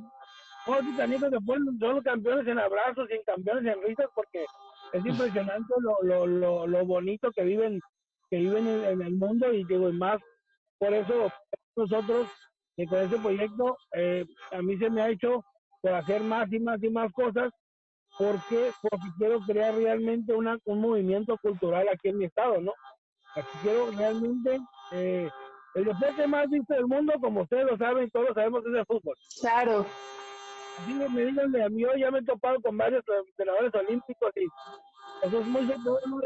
todos 0.67 0.81
que 0.81 1.39
ponen, 1.45 1.79
son 1.79 1.95
los 1.95 2.03
campeones 2.03 2.47
en 2.47 2.59
abrazos 2.59 3.09
y 3.09 3.13
en 3.13 3.23
campeones 3.23 3.73
en 3.73 3.81
risas 3.83 4.07
porque 4.13 4.45
es 4.91 5.05
impresionante 5.05 5.73
lo, 5.79 5.97
lo, 6.03 6.27
lo, 6.27 6.67
lo 6.67 6.85
bonito 6.85 7.31
que 7.31 7.43
viven 7.43 7.79
que 8.29 8.37
viven 8.37 8.67
en, 8.67 9.01
el 9.01 9.15
mundo 9.15 9.53
y 9.53 9.63
digo, 9.63 9.89
y 9.89 9.93
más 9.93 10.19
por 10.77 10.93
eso 10.93 11.31
nosotros 11.77 12.27
que 12.75 12.85
con 12.85 12.99
este 12.99 13.17
proyecto 13.17 13.77
eh, 13.95 14.25
a 14.51 14.61
mí 14.61 14.77
se 14.77 14.89
me 14.89 15.01
ha 15.01 15.09
hecho 15.09 15.45
por 15.81 15.93
hacer 15.93 16.21
más 16.21 16.51
y 16.51 16.59
más 16.59 16.83
y 16.83 16.89
más 16.89 17.11
cosas 17.13 17.49
porque 18.17 18.71
porque 18.81 19.07
quiero 19.17 19.39
crear 19.41 19.73
realmente 19.75 20.33
una, 20.33 20.57
un 20.65 20.81
movimiento 20.81 21.37
cultural 21.37 21.87
aquí 21.87 22.09
en 22.09 22.17
mi 22.17 22.25
estado, 22.25 22.59
¿no? 22.59 22.73
Aquí 23.35 23.47
quiero 23.61 23.91
realmente 23.91 24.59
eh, 24.91 25.29
el 25.75 25.85
deporte 25.85 26.27
más 26.27 26.49
visto 26.49 26.73
del 26.73 26.87
mundo, 26.87 27.13
como 27.21 27.41
ustedes 27.41 27.65
lo 27.65 27.77
saben, 27.77 28.09
todos 28.09 28.33
sabemos, 28.33 28.63
es 28.65 28.73
el 28.73 28.85
fútbol. 28.85 29.15
Claro. 29.39 29.85
me 30.87 31.25
díganme, 31.25 31.63
a 31.63 31.69
mí 31.69 31.85
hoy 31.85 31.99
ya 31.99 32.11
me 32.11 32.19
he 32.19 32.23
topado 32.23 32.59
con 32.61 32.77
varios 32.77 33.03
entrenadores 33.29 33.73
olímpicos 33.75 34.31
y 34.35 34.45
eso 35.25 35.39
es 35.39 35.47
muy 35.47 35.65
de 35.65 35.75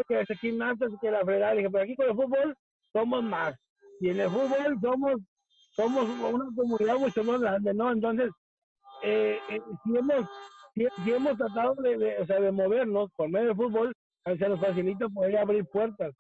que 0.07 0.21
es 0.21 0.39
gimnastas 0.39 0.91
que 1.01 1.11
la 1.11 1.23
fregada. 1.23 1.53
Dije, 1.53 1.69
pero 1.69 1.83
aquí 1.83 1.95
con 1.95 2.09
el 2.09 2.15
fútbol 2.15 2.57
somos 2.93 3.23
más. 3.23 3.55
Y 3.99 4.09
en 4.09 4.19
el 4.19 4.29
fútbol 4.29 4.77
somos 4.81 5.21
somos 5.73 6.09
una 6.09 6.45
comunidad 6.55 6.97
mucho 6.97 7.23
más 7.23 7.39
grande, 7.39 7.73
¿no? 7.73 7.91
Entonces, 7.91 8.29
eh, 9.03 9.39
eh 9.49 9.61
si 9.83 9.97
hemos 9.97 10.25
si, 10.75 11.11
hemos 11.11 11.37
tratado 11.37 11.75
de, 11.75 12.17
o 12.19 12.25
sea, 12.25 12.39
de 12.39 12.51
movernos 12.51 13.09
por 13.15 13.29
medio 13.29 13.47
del 13.47 13.55
fútbol, 13.55 13.93
se 14.25 14.49
nos 14.49 14.59
facilita 14.59 15.09
poder 15.09 15.37
abrir 15.37 15.65
puertas. 15.65 16.13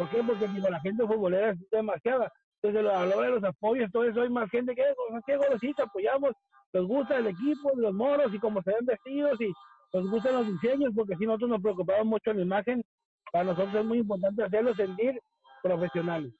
¿Por 0.00 0.08
qué? 0.08 0.22
Porque 0.26 0.48
la 0.70 0.80
gente 0.80 1.06
futbolera 1.06 1.50
es 1.50 1.58
demasiada. 1.70 2.32
Entonces, 2.62 2.90
a 2.90 3.04
lo 3.04 3.20
de 3.20 3.28
los 3.32 3.44
apoyos, 3.44 3.92
todo 3.92 4.04
eso, 4.04 4.22
hay 4.22 4.30
más 4.30 4.48
gente 4.48 4.74
que, 4.74 4.82
¿qué 5.26 5.36
golosita 5.36 5.82
apoyamos? 5.82 6.32
les 6.72 6.84
gusta 6.84 7.18
el 7.18 7.26
equipo, 7.26 7.70
los 7.74 7.92
moros 7.92 8.32
y 8.32 8.38
cómo 8.38 8.62
se 8.62 8.70
ven 8.70 8.86
vestidos 8.86 9.38
y 9.42 9.52
nos 9.92 10.10
gustan 10.10 10.34
los 10.34 10.46
diseños, 10.46 10.92
porque 10.96 11.16
si 11.16 11.26
nosotros 11.26 11.50
nos 11.50 11.60
preocupamos 11.60 12.06
mucho 12.06 12.30
en 12.30 12.38
la 12.38 12.42
imagen, 12.44 12.82
para 13.30 13.44
nosotros 13.44 13.74
es 13.74 13.84
muy 13.84 13.98
importante 13.98 14.42
hacerlo 14.42 14.74
sentir 14.74 15.20
profesionales. 15.62 16.32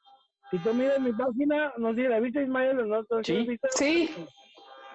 Si 0.51 0.59
tú 0.61 0.73
miras 0.73 0.99
mi 0.99 1.13
página, 1.13 1.75
no 1.77 1.95
sé, 1.95 2.09
¿la 2.09 2.19
viste 2.19 2.43
Ismael? 2.43 2.89
¿no? 2.89 3.05
Sí. 3.23 3.59
sí. 3.73 4.27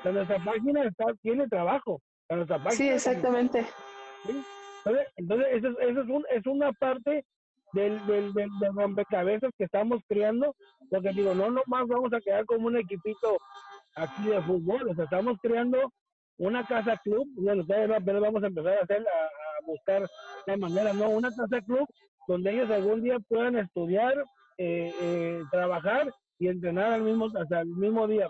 nuestra 0.05 0.43
página 0.43 0.85
está, 0.85 1.05
tiene 1.21 1.47
trabajo. 1.49 2.01
nuestra 2.29 2.57
página 2.57 2.71
sí, 2.71 2.89
exactamente. 2.89 3.63
Entonces, 5.17 5.47
eso, 5.51 5.79
eso 5.81 6.01
es, 6.01 6.09
un, 6.09 6.25
es 6.31 6.47
una 6.47 6.71
parte 6.73 7.23
del, 7.75 8.05
del, 8.07 8.33
del, 8.33 8.49
rompecabezas 8.73 9.51
que 9.57 9.65
estamos 9.65 10.01
creando, 10.07 10.55
porque 10.89 11.09
digo, 11.09 11.35
no 11.35 11.51
nomás 11.51 11.87
vamos 11.87 12.13
a 12.13 12.21
quedar 12.21 12.45
como 12.45 12.67
un 12.67 12.77
equipito 12.77 13.37
aquí 13.95 14.29
de 14.29 14.41
fútbol, 14.41 14.89
o 14.89 14.95
sea, 14.95 15.03
estamos 15.03 15.37
creando 15.41 15.91
una 16.37 16.65
casa 16.65 16.97
club, 17.03 17.27
bueno, 17.35 17.65
todavía 17.65 17.97
apenas 17.97 18.21
vamos 18.21 18.43
a 18.43 18.47
empezar 18.47 18.77
a 18.77 18.83
hacer, 18.83 19.01
a, 19.01 19.65
buscar 19.65 20.07
de 20.45 20.57
manera, 20.57 20.93
no, 20.93 21.09
una 21.09 21.29
casa 21.33 21.61
club 21.61 21.87
donde 22.27 22.51
ellos 22.51 22.69
algún 22.69 23.01
día 23.01 23.17
puedan 23.27 23.57
estudiar, 23.57 24.13
eh, 24.57 24.93
eh, 25.01 25.41
trabajar 25.51 26.11
y 26.39 26.47
entrenar 26.47 26.93
al 26.93 27.01
mismo, 27.01 27.25
hasta 27.35 27.61
el 27.61 27.67
mismo 27.67 28.07
día. 28.07 28.27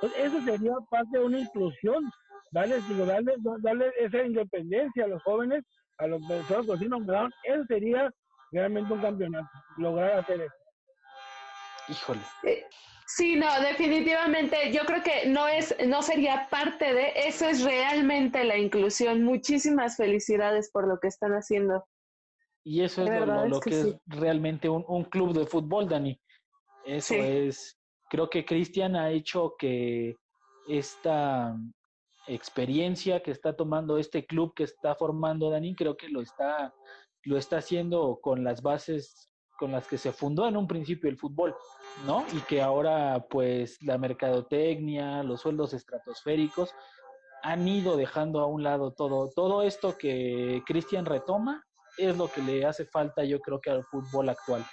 Pues. 0.00 0.12
eso 0.18 0.40
sería 0.42 0.72
parte 0.90 1.18
de 1.18 1.24
una 1.24 1.40
inclusión, 1.40 2.10
darle, 2.52 2.80
digo, 2.88 3.06
darle, 3.06 3.34
darle 3.62 3.92
esa 3.98 4.22
independencia 4.22 5.04
a 5.04 5.08
los 5.08 5.22
jóvenes, 5.22 5.64
a 5.98 6.06
los 6.06 6.20
personas 6.26 6.66
que 7.42 7.52
eso 7.52 7.64
sería 7.66 8.10
realmente 8.52 8.92
un 8.92 9.00
campeonato, 9.00 9.48
lograr 9.76 10.18
hacer 10.18 10.42
eso. 10.42 10.54
Híjole. 11.88 12.20
Eh, 12.44 12.64
Sí, 13.10 13.36
no, 13.36 13.46
definitivamente 13.62 14.70
yo 14.70 14.82
creo 14.82 15.02
que 15.02 15.26
no 15.30 15.48
es, 15.48 15.74
no 15.86 16.02
sería 16.02 16.46
parte 16.50 16.92
de, 16.92 17.12
eso 17.16 17.48
es 17.48 17.64
realmente 17.64 18.44
la 18.44 18.58
inclusión. 18.58 19.24
Muchísimas 19.24 19.96
felicidades 19.96 20.70
por 20.70 20.86
lo 20.86 21.00
que 21.00 21.08
están 21.08 21.32
haciendo. 21.32 21.86
Y 22.64 22.82
eso 22.82 23.04
es 23.04 23.26
lo, 23.48 23.60
que, 23.60 23.70
es 23.70 23.96
realmente 24.06 24.68
un, 24.68 25.04
club 25.04 25.32
de 25.32 25.46
fútbol, 25.46 25.88
Dani. 25.88 26.20
Eso 26.84 27.14
es, 27.14 27.78
creo 28.10 28.28
que 28.28 28.44
Cristian 28.44 28.94
ha 28.94 29.10
hecho 29.10 29.54
que 29.58 30.14
esta 30.68 31.56
experiencia 32.26 33.22
que 33.22 33.30
está 33.30 33.56
tomando 33.56 33.96
este 33.96 34.26
club 34.26 34.52
que 34.54 34.64
está 34.64 34.94
formando 34.94 35.48
Dani, 35.48 35.74
creo 35.74 35.96
que 35.96 36.10
lo 36.10 36.20
está, 36.20 36.74
lo 37.24 37.36
está 37.38 37.58
haciendo 37.58 38.18
con 38.22 38.44
las 38.44 38.62
bases 38.62 39.28
con 39.58 39.72
las 39.72 39.88
que 39.88 39.98
se 39.98 40.12
fundó 40.12 40.46
en 40.46 40.56
un 40.56 40.68
principio 40.68 41.10
el 41.10 41.18
fútbol, 41.18 41.54
¿no? 42.06 42.24
Y 42.32 42.38
que 42.42 42.62
ahora 42.62 43.26
pues 43.28 43.82
la 43.82 43.98
mercadotecnia, 43.98 45.22
los 45.24 45.40
sueldos 45.40 45.74
estratosféricos 45.74 46.72
han 47.42 47.66
ido 47.66 47.96
dejando 47.96 48.40
a 48.40 48.46
un 48.46 48.62
lado 48.62 48.92
todo. 48.92 49.30
Todo 49.34 49.62
esto 49.62 49.98
que 49.98 50.62
Cristian 50.64 51.04
retoma 51.04 51.66
es 51.98 52.16
lo 52.16 52.28
que 52.28 52.40
le 52.40 52.64
hace 52.64 52.84
falta 52.84 53.24
yo 53.24 53.40
creo 53.40 53.60
que 53.60 53.70
al 53.70 53.84
fútbol 53.84 54.28
actual. 54.28 54.64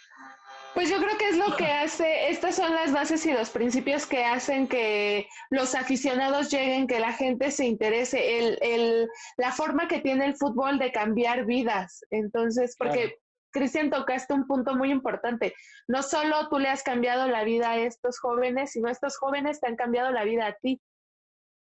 Pues 0.76 0.90
yo 0.90 0.98
creo 0.98 1.18
que 1.18 1.30
es 1.30 1.38
lo 1.38 1.56
que 1.56 1.68
hace, 1.68 2.30
estas 2.30 2.58
son 2.58 2.74
las 2.76 2.92
bases 2.92 3.26
y 3.26 3.32
los 3.32 3.50
principios 3.50 4.06
que 4.06 4.26
hacen 4.26 4.68
que 4.68 5.26
los 5.50 5.74
aficionados 5.74 6.52
lleguen, 6.52 6.86
que 6.86 7.00
la 7.00 7.14
gente 7.14 7.50
se 7.50 7.66
interese, 7.66 8.40
el, 8.40 8.58
el, 8.62 9.10
la 9.38 9.54
forma 9.54 9.88
que 9.88 10.02
tiene 10.02 10.26
el 10.26 10.36
fútbol 10.36 10.78
de 10.78 10.92
cambiar 10.92 11.46
vidas. 11.46 12.06
Entonces, 12.12 12.76
porque 12.78 13.16
Cristian, 13.52 13.90
tocaste 13.90 14.34
un 14.34 14.46
punto 14.48 14.76
muy 14.76 14.92
importante. 14.92 15.54
No 15.88 16.04
solo 16.04 16.50
tú 16.50 16.60
le 16.60 16.68
has 16.68 16.84
cambiado 16.84 17.26
la 17.30 17.46
vida 17.46 17.72
a 17.72 17.78
estos 17.78 18.20
jóvenes, 18.20 18.74
sino 18.74 18.90
estos 18.90 19.18
jóvenes 19.18 19.62
te 19.62 19.68
han 19.68 19.78
cambiado 19.78 20.12
la 20.12 20.26
vida 20.26 20.48
a 20.48 20.58
ti. 20.62 20.82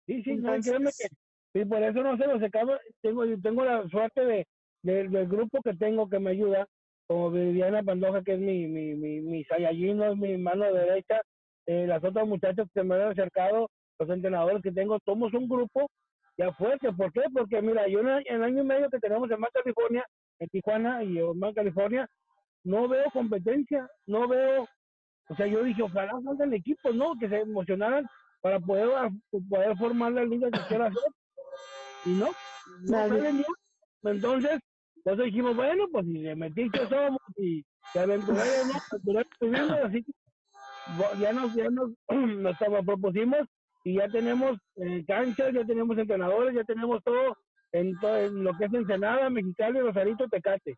Sí, 0.07 0.23
sí, 0.23 0.37
sí, 0.37 1.65
por 1.65 1.83
eso 1.83 2.03
no 2.05 2.17
sé, 2.17 2.27
lo 2.29 2.39
tengo, 3.03 3.25
tengo 3.43 3.65
la 3.65 3.89
suerte 3.89 4.25
de, 4.25 4.47
del 4.83 5.27
grupo 5.27 5.61
que 5.63 5.75
tengo 5.75 6.09
que 6.09 6.21
me 6.21 6.31
ayuda, 6.31 6.69
como 7.11 7.29
Viviana 7.33 7.83
Pandoja, 7.83 8.23
que 8.23 8.35
es 8.35 8.39
mi, 8.39 8.69
mi, 8.69 8.95
mi, 8.95 9.21
mi 9.21 9.41
es 9.41 10.17
mi 10.17 10.37
mano 10.39 10.73
derecha, 10.73 11.21
eh, 11.67 11.85
las 11.85 12.05
otras 12.05 12.25
muchachas 12.25 12.69
que 12.73 12.85
me 12.85 12.95
han 12.95 13.11
acercado, 13.11 13.69
los 13.99 14.11
entrenadores 14.11 14.63
que 14.63 14.71
tengo, 14.71 14.97
somos 15.05 15.35
un 15.35 15.49
grupo 15.49 15.91
ya 16.39 16.53
fuerte. 16.53 16.93
¿Por 16.93 17.13
qué? 17.13 17.23
Porque 17.35 17.61
mira, 17.63 17.89
yo 17.89 17.99
en 17.99 18.07
el 18.07 18.45
año 18.45 18.63
y 18.63 18.65
medio 18.65 18.89
que 18.89 19.01
tenemos 19.01 19.29
en 19.29 19.41
Mar 19.41 19.51
California, 19.53 20.07
en 20.39 20.49
Tijuana 20.51 21.03
y 21.03 21.19
en 21.19 21.53
California, 21.53 22.09
no 22.63 22.87
veo 22.87 23.11
competencia, 23.13 23.89
no 24.07 24.29
veo, 24.29 24.69
o 25.31 25.35
sea, 25.35 25.49
yo 25.49 25.65
dije, 25.65 25.83
ojalá 25.83 26.13
salgan 26.23 26.55
equipos, 26.55 26.95
¿no? 26.95 27.15
Que 27.19 27.29
se 27.29 27.41
emocionaran 27.41 28.07
para 28.41 28.61
poder, 28.61 28.89
poder 29.49 29.77
formar 29.79 30.13
la 30.13 30.25
liga 30.25 30.49
que 30.49 30.61
quiera 30.69 30.87
hacer. 30.87 31.13
Y 32.07 32.11
no, 32.11 32.29
no 32.83 33.09
salen. 33.09 33.45
Entonces, 34.05 34.61
entonces 35.05 35.27
dijimos, 35.27 35.57
bueno, 35.57 35.85
pues 35.91 36.07
si 36.07 36.23
de 36.23 36.37
metiche 36.37 36.87
somos 36.89 37.21
y 37.37 37.65
de 37.95 38.01
aventureros, 38.01 38.67
¿no? 39.05 39.75
así 39.85 40.05
que 40.05 40.13
ya 41.21 41.33
nos, 41.33 41.55
ya 41.55 41.71
nos, 41.71 41.91
nos 42.09 42.57
propusimos 42.85 43.41
y 43.85 43.97
ya 43.97 44.09
tenemos 44.09 44.59
eh, 44.77 45.03
canchas, 45.07 45.55
ya 45.55 45.65
tenemos 45.65 45.97
entrenadores, 45.97 46.55
ya 46.55 46.65
tenemos 46.65 47.03
todo 47.03 47.37
en, 47.73 47.99
todo, 47.99 48.29
lo 48.29 48.53
que 48.59 48.67
es 48.67 48.75
Ensenada, 48.75 49.31
Mexicali, 49.31 49.81
Rosarito, 49.81 50.29
Tecate. 50.29 50.77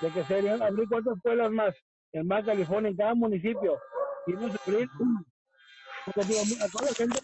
De 0.00 0.10
que 0.10 0.22
serían 0.24 0.62
abrir 0.62 0.86
cuatro 0.88 1.14
escuelas 1.14 1.50
más 1.50 1.74
en 2.12 2.26
más 2.26 2.44
California, 2.44 2.90
en 2.90 2.96
cada 2.96 3.14
municipio. 3.14 3.76
Y 4.26 4.34
vamos 4.34 4.52
a 4.54 4.70
abrir, 4.70 4.88
a 6.06 6.68
toda 6.68 6.86
la 6.86 6.94
gente 6.94 7.18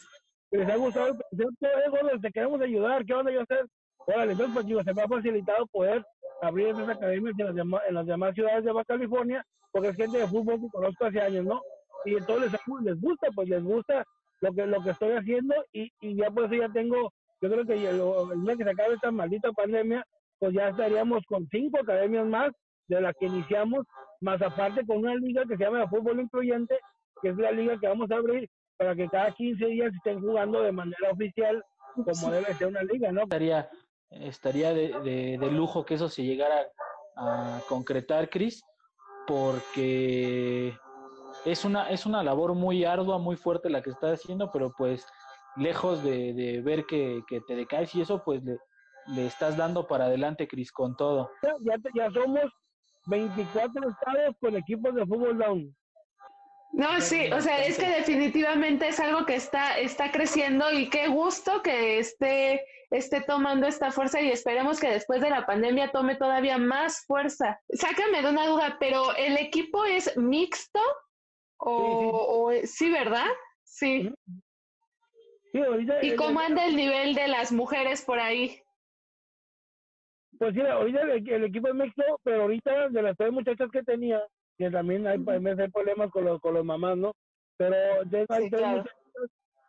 que 0.50 0.58
les 0.58 0.68
ha 0.68 0.76
gustado 0.76 1.06
el 1.06 1.18
concepto, 1.18 2.20
te 2.20 2.32
queremos 2.32 2.60
ayudar, 2.60 3.04
¿qué 3.04 3.14
van 3.14 3.28
a 3.28 3.42
hacer? 3.42 3.66
Órale, 4.06 4.32
entonces, 4.32 4.54
pues 4.54 4.66
digo, 4.66 4.82
se 4.82 4.94
me 4.94 5.02
ha 5.02 5.08
facilitado 5.08 5.66
poder 5.66 6.04
abrir 6.42 6.68
esas 6.68 6.88
academias 6.88 7.34
en 7.38 7.46
las, 7.46 7.54
demás, 7.54 7.82
en 7.88 7.94
las 7.94 8.06
demás 8.06 8.34
ciudades 8.34 8.64
de 8.64 8.72
Baja 8.72 8.84
California, 8.84 9.44
porque 9.72 9.88
es 9.88 9.96
gente 9.96 10.18
de 10.18 10.26
fútbol 10.26 10.60
que 10.60 10.68
conozco 10.70 11.06
hace 11.06 11.20
años, 11.20 11.44
¿no? 11.44 11.62
Y 12.04 12.14
entonces 12.16 12.52
les, 12.52 12.60
les 12.84 13.00
gusta, 13.00 13.28
pues 13.34 13.48
les 13.48 13.62
gusta 13.62 14.04
lo 14.40 14.52
que 14.52 14.66
lo 14.66 14.82
que 14.82 14.90
estoy 14.90 15.12
haciendo 15.12 15.54
y, 15.72 15.90
y 16.00 16.16
ya 16.16 16.30
pues 16.30 16.50
ya 16.50 16.68
tengo 16.68 17.10
yo 17.44 17.50
creo 17.50 17.66
que 17.66 17.74
el, 17.74 18.00
el 18.32 18.42
día 18.42 18.56
que 18.56 18.64
se 18.64 18.70
acabe 18.70 18.94
esta 18.94 19.10
maldita 19.10 19.52
pandemia, 19.52 20.02
pues 20.38 20.54
ya 20.54 20.68
estaríamos 20.68 21.22
con 21.26 21.46
cinco 21.50 21.78
academias 21.78 22.26
más 22.26 22.50
de 22.88 23.00
las 23.02 23.14
que 23.20 23.26
iniciamos, 23.26 23.84
más 24.22 24.40
aparte 24.40 24.86
con 24.86 24.98
una 24.98 25.14
liga 25.14 25.44
que 25.46 25.56
se 25.56 25.64
llama 25.64 25.86
Fútbol 25.88 26.20
Incluyente, 26.20 26.78
que 27.20 27.28
es 27.28 27.36
la 27.36 27.52
liga 27.52 27.78
que 27.78 27.86
vamos 27.86 28.10
a 28.10 28.16
abrir 28.16 28.48
para 28.78 28.94
que 28.94 29.08
cada 29.08 29.30
15 29.32 29.66
días 29.66 29.94
estén 29.94 30.22
jugando 30.22 30.62
de 30.62 30.72
manera 30.72 31.10
oficial 31.10 31.62
como 31.94 32.32
debe 32.32 32.54
ser 32.54 32.68
una 32.68 32.82
liga, 32.82 33.12
¿no? 33.12 33.22
Estaría, 33.22 33.68
estaría 34.10 34.72
de, 34.72 35.38
de, 35.38 35.50
lujo 35.50 35.84
que 35.84 35.94
eso 35.94 36.08
se 36.08 36.22
llegara 36.22 36.66
a 37.16 37.60
concretar, 37.68 38.28
Cris, 38.28 38.62
porque 39.26 40.76
es 41.44 41.64
una, 41.64 41.90
es 41.90 42.06
una 42.06 42.22
labor 42.22 42.54
muy 42.54 42.84
ardua, 42.84 43.18
muy 43.18 43.36
fuerte 43.36 43.70
la 43.70 43.82
que 43.82 43.90
está 43.90 44.12
haciendo, 44.12 44.50
pero 44.50 44.72
pues 44.76 45.06
lejos 45.56 46.02
de, 46.02 46.60
ver 46.64 46.86
que, 46.86 47.22
te 47.46 47.54
decaes 47.54 47.94
y 47.94 48.02
eso, 48.02 48.22
pues 48.24 48.42
le, 48.42 49.26
estás 49.26 49.56
dando 49.56 49.86
para 49.86 50.06
adelante, 50.06 50.48
Cris, 50.48 50.72
con 50.72 50.96
todo. 50.96 51.30
Ya, 51.60 51.76
ya 51.94 52.10
somos 52.10 52.44
24 53.06 53.88
estados 53.88 54.36
con 54.40 54.56
equipos 54.56 54.94
de 54.94 55.06
fútbol 55.06 55.38
down. 55.38 55.76
No, 56.76 57.00
sí, 57.00 57.30
o 57.30 57.40
sea, 57.40 57.64
es 57.64 57.78
que 57.78 57.87
definitivamente 57.87 58.88
es 58.88 58.98
algo 58.98 59.24
que 59.24 59.37
está, 59.37 59.78
está 59.78 60.10
creciendo 60.10 60.72
y 60.72 60.90
qué 60.90 61.06
gusto 61.06 61.62
que 61.62 62.00
esté, 62.00 62.66
esté 62.90 63.20
tomando 63.20 63.68
esta 63.68 63.92
fuerza 63.92 64.20
y 64.20 64.32
esperemos 64.32 64.80
que 64.80 64.90
después 64.90 65.20
de 65.20 65.30
la 65.30 65.46
pandemia 65.46 65.92
tome 65.92 66.16
todavía 66.16 66.58
más 66.58 67.04
fuerza. 67.06 67.60
Sácame 67.68 68.22
de 68.22 68.28
una 68.28 68.48
duda, 68.48 68.76
pero 68.80 69.14
¿el 69.14 69.37
equipo 69.37 69.84
es 69.84 70.16
mixto? 70.16 70.80
O, 71.58 72.50
sí, 72.50 72.66
sí. 72.66 72.90
¿verdad? 72.90 73.28
Sí. 73.62 74.12
¿Y 76.02 76.16
cómo 76.16 76.40
anda 76.40 76.66
el 76.66 76.74
nivel 76.74 77.14
de 77.14 77.28
las 77.28 77.52
mujeres 77.52 78.02
por 78.02 78.18
ahí? 78.18 78.60
Pues 80.40 80.54
sí, 80.54 80.60
ahorita 80.60 81.02
el, 81.02 81.44
equipo 81.44 81.68
es 81.68 81.74
mixto, 81.74 82.02
pero 82.24 82.42
ahorita 82.42 82.88
de 82.88 83.02
las 83.02 83.16
tres 83.16 83.30
muchachas 83.30 83.70
que 83.70 83.84
tenía, 83.84 84.20
que 84.56 84.70
también 84.70 85.06
hay, 85.06 85.18
hay 85.18 85.70
problemas 85.70 86.10
con 86.10 86.24
los, 86.24 86.40
con 86.40 86.54
los 86.54 86.64
mamás, 86.64 86.96
¿no? 86.96 87.12
Pero 87.56 87.76
de, 88.06 88.26
hay 88.28 88.50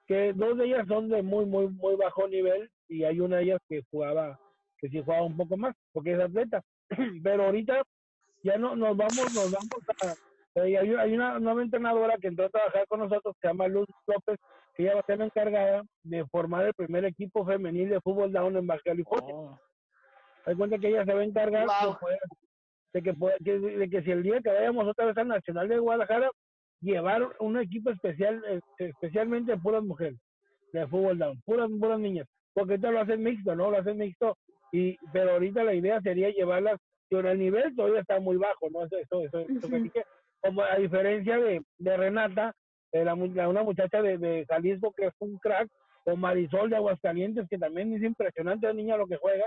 que 0.07 0.33
dos 0.33 0.57
de 0.57 0.65
ellas 0.65 0.87
son 0.87 1.09
de 1.09 1.23
muy, 1.23 1.45
muy, 1.45 1.67
muy 1.67 1.95
bajo 1.95 2.27
nivel 2.27 2.69
y 2.87 3.03
hay 3.03 3.19
una 3.19 3.37
de 3.37 3.43
ellas 3.43 3.59
que 3.67 3.81
jugaba, 3.89 4.39
que 4.77 4.87
sí 4.89 5.01
jugaba 5.01 5.23
un 5.23 5.35
poco 5.35 5.57
más, 5.57 5.75
porque 5.91 6.13
es 6.13 6.19
atleta. 6.19 6.61
pero 7.23 7.45
ahorita 7.45 7.81
ya 8.43 8.57
no 8.57 8.75
nos 8.75 8.95
vamos, 8.95 9.33
nos 9.33 9.51
vamos 9.51 9.69
a, 10.03 10.61
hay, 10.61 10.75
hay 10.75 11.13
una 11.13 11.39
nueva 11.39 11.63
entrenadora 11.63 12.17
que 12.17 12.27
entró 12.27 12.45
a 12.45 12.49
trabajar 12.49 12.87
con 12.87 12.99
nosotros, 12.99 13.35
que 13.35 13.41
se 13.41 13.47
llama 13.47 13.67
Luz 13.67 13.87
López, 14.07 14.37
que 14.75 14.83
ella 14.83 14.95
va 14.95 14.99
a 15.01 15.05
ser 15.05 15.17
la 15.19 15.25
encargada 15.25 15.83
de 16.03 16.25
formar 16.27 16.65
el 16.65 16.73
primer 16.73 17.05
equipo 17.05 17.45
femenil 17.45 17.89
de 17.89 18.01
fútbol 18.01 18.31
down 18.31 18.55
en 18.55 18.67
Baja 18.67 18.81
California. 18.85 19.35
Oh. 19.35 19.59
Hay 20.45 20.55
cuenta 20.55 20.77
que 20.77 20.89
ella 20.89 21.03
se 21.05 21.13
va 21.13 21.21
a 21.21 21.23
encargar 21.23 21.67
de, 21.67 22.17
que, 23.01 23.13
de 23.13 23.89
que 23.89 24.03
si 24.03 24.11
el 24.11 24.23
día 24.23 24.41
que 24.41 24.51
vayamos 24.51 24.87
otra 24.87 25.05
vez 25.05 25.17
al 25.17 25.27
Nacional 25.27 25.67
de 25.67 25.77
Guadalajara, 25.77 26.29
llevar 26.81 27.27
un 27.39 27.59
equipo 27.59 27.89
especial, 27.89 28.43
este, 28.47 28.89
especialmente 28.89 29.53
de 29.53 29.57
puras 29.57 29.83
mujeres. 29.83 30.19
de 30.73 30.87
fútbol 30.87 31.17
down, 31.17 31.41
puras, 31.45 31.69
puras 31.79 31.99
niñas, 31.99 32.27
porque 32.53 32.73
ahorita 32.73 32.91
lo 32.91 32.99
hacen 33.01 33.23
mixto, 33.23 33.55
¿no? 33.55 33.71
Lo 33.71 33.77
hacen 33.77 33.97
mixto, 33.97 34.37
y, 34.71 34.97
pero 35.13 35.31
ahorita 35.31 35.63
la 35.63 35.73
idea 35.73 36.01
sería 36.01 36.29
llevarlas, 36.29 36.79
pero 37.09 37.29
el 37.29 37.39
nivel 37.39 37.75
todavía 37.75 38.01
está 38.01 38.19
muy 38.19 38.37
bajo, 38.37 38.69
¿no? 38.69 38.85
Eso, 38.85 38.97
eso, 38.97 39.39
eso, 39.39 39.69
que, 39.69 40.03
como 40.41 40.61
a 40.61 40.75
diferencia 40.77 41.37
de, 41.39 41.61
de 41.77 41.97
Renata, 41.97 42.53
de 42.91 43.05
la, 43.05 43.13
una 43.13 43.63
muchacha 43.63 44.01
de, 44.01 44.17
de 44.17 44.45
Jalisco 44.47 44.93
que 44.95 45.07
es 45.07 45.13
un 45.19 45.37
crack, 45.39 45.69
o 46.05 46.15
Marisol 46.15 46.69
de 46.69 46.75
Aguascalientes, 46.75 47.47
que 47.49 47.57
también 47.57 47.93
es 47.93 48.03
impresionante 48.03 48.67
la 48.67 48.73
niña 48.73 48.97
lo 48.97 49.07
que 49.07 49.17
juega, 49.17 49.45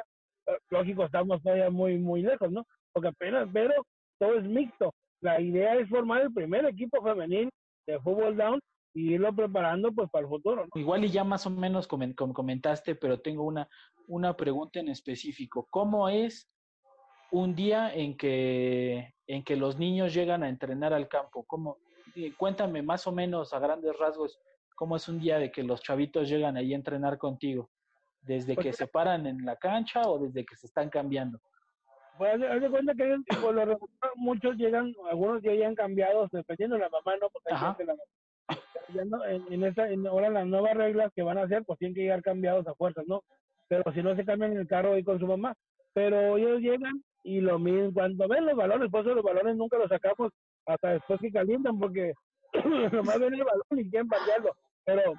lógico, 0.71 1.05
estamos 1.05 1.43
todavía 1.43 1.71
muy, 1.71 1.99
muy 1.99 2.23
lejos, 2.23 2.51
¿no? 2.51 2.65
Porque 2.93 3.09
apenas, 3.09 3.49
pero 3.53 3.75
todo 4.19 4.39
es 4.39 4.45
mixto. 4.45 4.95
La 5.21 5.41
idea 5.41 5.75
es 5.77 5.89
formar 5.89 6.23
el 6.23 6.33
primer 6.33 6.65
equipo 6.67 7.03
femenil 7.03 7.51
de 7.87 7.99
fútbol 8.01 8.37
down 8.37 8.61
y 8.95 9.15
irlo 9.15 9.35
preparando 9.35 9.93
pues 9.93 10.09
para 10.11 10.25
el 10.25 10.29
futuro. 10.29 10.67
Igual 10.75 11.05
y 11.05 11.09
ya 11.09 11.25
más 11.25 11.47
o 11.47 11.51
menos 11.51 11.87
comentaste, 11.87 12.95
pero 12.95 13.21
tengo 13.21 13.45
una, 13.45 13.69
una 14.07 14.37
pregunta 14.37 14.81
en 14.81 14.89
específico. 14.89 15.67
¿Cómo 15.71 16.09
es 16.09 16.49
un 17.31 17.55
día 17.55 17.95
en 17.95 18.17
que, 18.17 19.15
en 19.27 19.45
que 19.45 19.57
los 19.57 19.79
niños 19.79 20.15
llegan 20.15 20.43
a 20.43 20.49
entrenar 20.49 20.93
al 20.93 21.09
campo? 21.09 21.45
¿Cómo? 21.47 21.79
Eh, 22.15 22.33
cuéntame 22.37 22.83
más 22.83 23.07
o 23.07 23.13
menos 23.13 23.53
a 23.53 23.59
grandes 23.59 23.97
rasgos 23.99 24.41
cómo 24.79 24.95
es 24.95 25.09
un 25.09 25.19
día 25.19 25.41
de 25.41 25.51
que 25.51 25.65
los 25.65 25.83
chavitos 25.83 26.29
llegan 26.29 26.57
ahí 26.57 26.73
a 26.73 26.77
entrenar 26.77 27.19
contigo. 27.19 27.69
¿Desde 28.21 28.55
pues 28.55 28.65
que 28.65 28.73
se 28.73 28.87
paran 28.87 29.27
en 29.27 29.45
la 29.45 29.57
cancha 29.57 30.03
o 30.03 30.21
desde 30.21 30.47
que 30.47 30.55
se 30.55 30.67
están 30.67 30.89
cambiando? 30.89 31.41
Pues 32.19 32.43
haz 32.43 32.61
de 32.61 32.69
cuenta 32.69 32.95
que 32.95 33.17
muchos 34.17 34.57
llegan, 34.57 34.93
algunos 35.09 35.41
ya 35.41 35.53
llegan 35.53 35.77
cambiados, 35.77 36.29
dependiendo 36.33 36.75
de 36.75 36.83
la 36.83 36.89
mamá, 36.89 37.17
¿no? 37.21 37.29
Porque 37.31 37.55
hay 37.55 37.59
gente, 37.61 37.85
la 37.85 37.95
mamá. 37.95 39.29
en, 39.29 39.53
en, 39.53 39.65
esta, 39.65 39.89
en, 39.89 40.05
ahora 40.05 40.29
las 40.29 40.47
nuevas 40.47 40.75
reglas 40.75 41.13
que 41.15 41.23
van 41.23 41.39
a 41.39 41.43
hacer, 41.43 41.65
pues 41.65 41.79
tienen 41.79 41.95
que 41.95 42.03
llegar 42.03 42.21
cambiados 42.23 42.67
a 42.67 42.75
fuerzas, 42.75 43.05
¿no? 43.07 43.23
Pero 43.69 43.85
si 43.95 44.03
no 44.03 44.17
se 44.17 44.25
cambian 44.25 44.53
en 44.53 44.59
el 44.59 44.67
carro 44.67 44.95
ahí 44.95 45.05
con 45.05 45.21
su 45.21 45.27
mamá. 45.29 45.55
Pero 45.95 46.37
ellos 46.37 46.61
llegan 46.61 47.05
y 47.23 47.41
lo 47.41 47.59
mismo, 47.61 47.93
cuando 47.93 48.27
ven 48.27 48.47
los 48.47 48.57
balones, 48.57 48.91
por 48.91 49.03
eso 49.03 49.15
los 49.15 49.25
balones 49.25 49.57
nunca 49.57 49.79
los 49.79 49.89
sacamos 49.89 50.33
hasta 50.67 50.95
después 50.95 51.21
que 51.21 51.31
calientan, 51.31 51.79
porque 51.79 52.13
nomás 52.93 53.21
ven 53.21 53.35
el 53.35 53.45
balón 53.45 53.79
y 53.79 53.91
quieren 53.91 54.09
patearlo. 54.09 54.51
Pero 54.85 55.15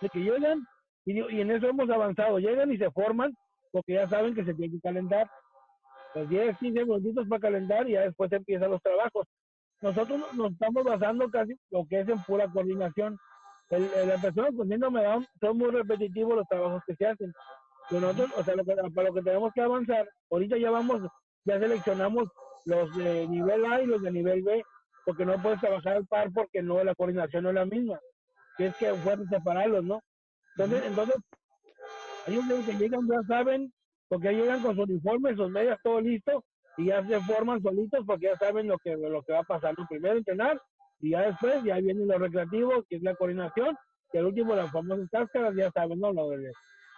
de 0.00 0.08
que 0.08 0.18
llegan, 0.18 0.66
y, 1.04 1.20
y 1.36 1.40
en 1.40 1.52
eso 1.52 1.68
hemos 1.68 1.88
avanzado, 1.88 2.38
llegan 2.40 2.72
y 2.72 2.78
se 2.78 2.90
forman, 2.90 3.32
porque 3.70 3.92
ya 3.94 4.08
saben 4.08 4.34
que 4.34 4.44
se 4.44 4.54
tienen 4.54 4.72
que 4.72 4.80
calentar 4.80 5.30
los 6.14 6.28
10, 6.28 6.58
15 6.58 6.84
minutitos 6.84 7.28
para 7.28 7.40
calentar 7.40 7.88
y 7.88 7.92
ya 7.92 8.02
después 8.02 8.30
empiezan 8.32 8.70
los 8.70 8.82
trabajos. 8.82 9.26
Nosotros 9.80 10.20
nos 10.34 10.52
estamos 10.52 10.84
basando 10.84 11.30
casi 11.30 11.54
lo 11.70 11.86
que 11.86 12.00
es 12.00 12.08
en 12.08 12.22
pura 12.24 12.48
coordinación. 12.48 13.18
El, 13.70 13.88
las 14.08 14.20
personas 14.20 14.50
con 14.56 14.68
síndrome 14.68 15.02
Down 15.02 15.26
son 15.40 15.58
muy 15.58 15.70
repetitivos 15.70 16.36
los 16.36 16.48
trabajos 16.48 16.82
que 16.86 16.94
se 16.96 17.06
hacen. 17.06 17.32
nosotros, 17.90 18.30
o 18.36 18.44
sea, 18.44 18.54
para 18.94 19.08
lo 19.08 19.14
que 19.14 19.22
tenemos 19.22 19.52
que 19.54 19.62
avanzar, 19.62 20.08
ahorita 20.30 20.58
ya 20.58 20.70
vamos, 20.70 21.02
ya 21.44 21.58
seleccionamos 21.58 22.28
los 22.66 22.94
de 22.96 23.26
nivel 23.28 23.64
A 23.64 23.80
y 23.80 23.86
los 23.86 24.02
de 24.02 24.10
nivel 24.10 24.42
B, 24.42 24.62
porque 25.04 25.24
no 25.24 25.40
puedes 25.40 25.60
trabajar 25.60 25.96
al 25.96 26.06
par 26.06 26.30
porque 26.32 26.62
no, 26.62 26.82
la 26.84 26.94
coordinación 26.94 27.44
no 27.44 27.50
es 27.50 27.54
la 27.54 27.64
misma. 27.64 27.98
Que 28.58 28.66
es 28.66 28.76
que 28.76 28.92
pueden 28.92 29.26
separarlos, 29.28 29.84
¿no? 29.84 30.00
Entonces, 30.56 30.84
entonces 30.86 31.16
ellos 32.26 32.44
que 32.66 32.74
llegan 32.74 33.08
ya 33.08 33.22
saben 33.26 33.72
porque 34.10 34.32
llegan 34.32 34.60
con 34.60 34.74
su 34.74 34.82
uniforme, 34.82 35.36
sus 35.36 35.48
medias, 35.50 35.78
todo 35.84 36.00
listo, 36.00 36.44
y 36.76 36.86
ya 36.86 37.06
se 37.06 37.20
forman 37.20 37.62
solitos 37.62 38.04
porque 38.04 38.26
ya 38.26 38.36
saben 38.36 38.66
lo 38.66 38.76
que, 38.78 38.96
lo 38.96 39.22
que 39.22 39.32
va 39.32 39.38
a 39.38 39.44
pasar. 39.44 39.76
Primero 39.88 40.18
entrenar, 40.18 40.60
y 40.98 41.10
ya 41.10 41.22
después, 41.22 41.62
ya 41.62 41.76
vienen 41.76 42.08
los 42.08 42.18
recreativos, 42.18 42.84
que 42.88 42.96
es 42.96 43.02
la 43.02 43.14
coordinación, 43.14 43.76
y 44.12 44.18
el 44.18 44.26
último 44.26 44.56
las 44.56 44.72
famosas 44.72 45.08
cáscaras, 45.12 45.54
ya 45.54 45.70
saben, 45.70 46.00
¿no? 46.00 46.12
Lo 46.12 46.28
del 46.30 46.50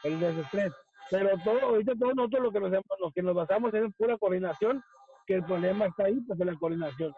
el 0.05 0.21
desestrés. 0.21 0.73
Pero 1.11 1.29
todo, 1.45 1.61
ahorita 1.61 1.93
todos 2.01 2.15
nosotros 2.15 2.45
lo 2.45 2.51
que 2.51 2.61
nos, 2.61 2.71
lo 2.99 3.13
que 3.13 3.23
nos 3.23 3.35
basamos 3.35 3.75
es 3.75 3.83
en 3.83 3.93
pura 3.93 4.17
coordinación, 4.17 4.83
que 5.27 5.35
el 5.35 5.45
problema 5.45 5.87
está 5.87 6.05
ahí, 6.05 6.19
pues 6.27 6.41
en 6.41 6.47
la 6.47 6.55
coordinación. 6.55 7.13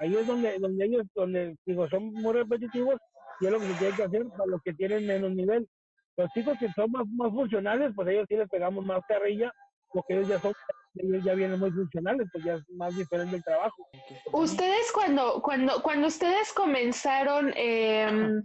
Ahí 0.00 0.16
es 0.16 0.26
donde, 0.26 0.58
donde 0.58 0.84
ellos, 0.86 1.02
donde 1.14 1.54
digo, 1.66 1.86
son 1.90 2.14
muy 2.14 2.32
repetitivos, 2.32 2.96
y 3.40 3.46
es 3.46 3.52
lo 3.52 3.58
que 3.58 3.66
se 3.66 3.74
tiene 3.74 3.96
que 3.96 4.02
hacer 4.04 4.26
para 4.28 4.46
los 4.46 4.62
que 4.62 4.72
tienen 4.72 5.06
menos 5.06 5.32
nivel. 5.32 5.68
Los 6.16 6.30
chicos 6.32 6.56
que 6.58 6.70
son 6.72 6.90
más, 6.92 7.06
más 7.08 7.32
funcionales, 7.32 7.92
pues 7.94 8.08
ellos 8.08 8.26
sí 8.28 8.36
les 8.36 8.48
pegamos 8.48 8.84
más 8.84 9.00
carrilla, 9.08 9.52
porque 9.88 10.14
ellos 10.14 10.28
ya 10.28 10.38
son, 10.38 10.52
ellos 10.94 11.24
ya 11.24 11.34
vienen 11.34 11.58
muy 11.58 11.70
funcionales, 11.70 12.28
pues 12.32 12.44
ya 12.44 12.54
es 12.54 12.62
más 12.70 12.96
diferente 12.96 13.36
el 13.36 13.44
trabajo. 13.44 13.86
Ustedes 14.32 14.92
cuando, 14.92 15.42
cuando, 15.42 15.82
cuando 15.82 16.08
ustedes 16.08 16.52
comenzaron, 16.52 17.52
eh, 17.56 18.40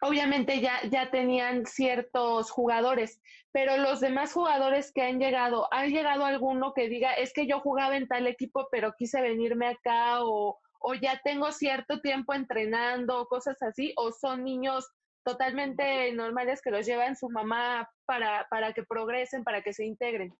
obviamente 0.00 0.60
ya, 0.60 0.80
ya 0.90 1.10
tenían 1.10 1.66
ciertos 1.66 2.50
jugadores, 2.50 3.20
pero 3.52 3.76
los 3.76 4.00
demás 4.00 4.32
jugadores 4.32 4.92
que 4.92 5.02
han 5.02 5.18
llegado, 5.18 5.68
¿ha 5.72 5.86
llegado 5.86 6.24
alguno 6.24 6.72
que 6.74 6.88
diga, 6.88 7.14
es 7.14 7.32
que 7.32 7.46
yo 7.46 7.60
jugaba 7.60 7.96
en 7.96 8.08
tal 8.08 8.26
equipo, 8.26 8.68
pero 8.70 8.94
quise 8.96 9.20
venirme 9.20 9.68
acá, 9.68 10.24
o, 10.24 10.58
o 10.80 10.94
ya 10.94 11.20
tengo 11.22 11.52
cierto 11.52 12.00
tiempo 12.00 12.34
entrenando, 12.34 13.26
cosas 13.26 13.62
así, 13.62 13.92
o 13.96 14.12
son 14.12 14.44
niños 14.44 14.90
totalmente 15.24 16.12
normales 16.12 16.60
que 16.62 16.70
los 16.70 16.86
llevan 16.86 17.16
su 17.16 17.28
mamá 17.28 17.88
para, 18.04 18.46
para 18.50 18.72
que 18.72 18.82
progresen, 18.84 19.42
para 19.42 19.62
que 19.62 19.72
se 19.72 19.84
integren. 19.84 20.32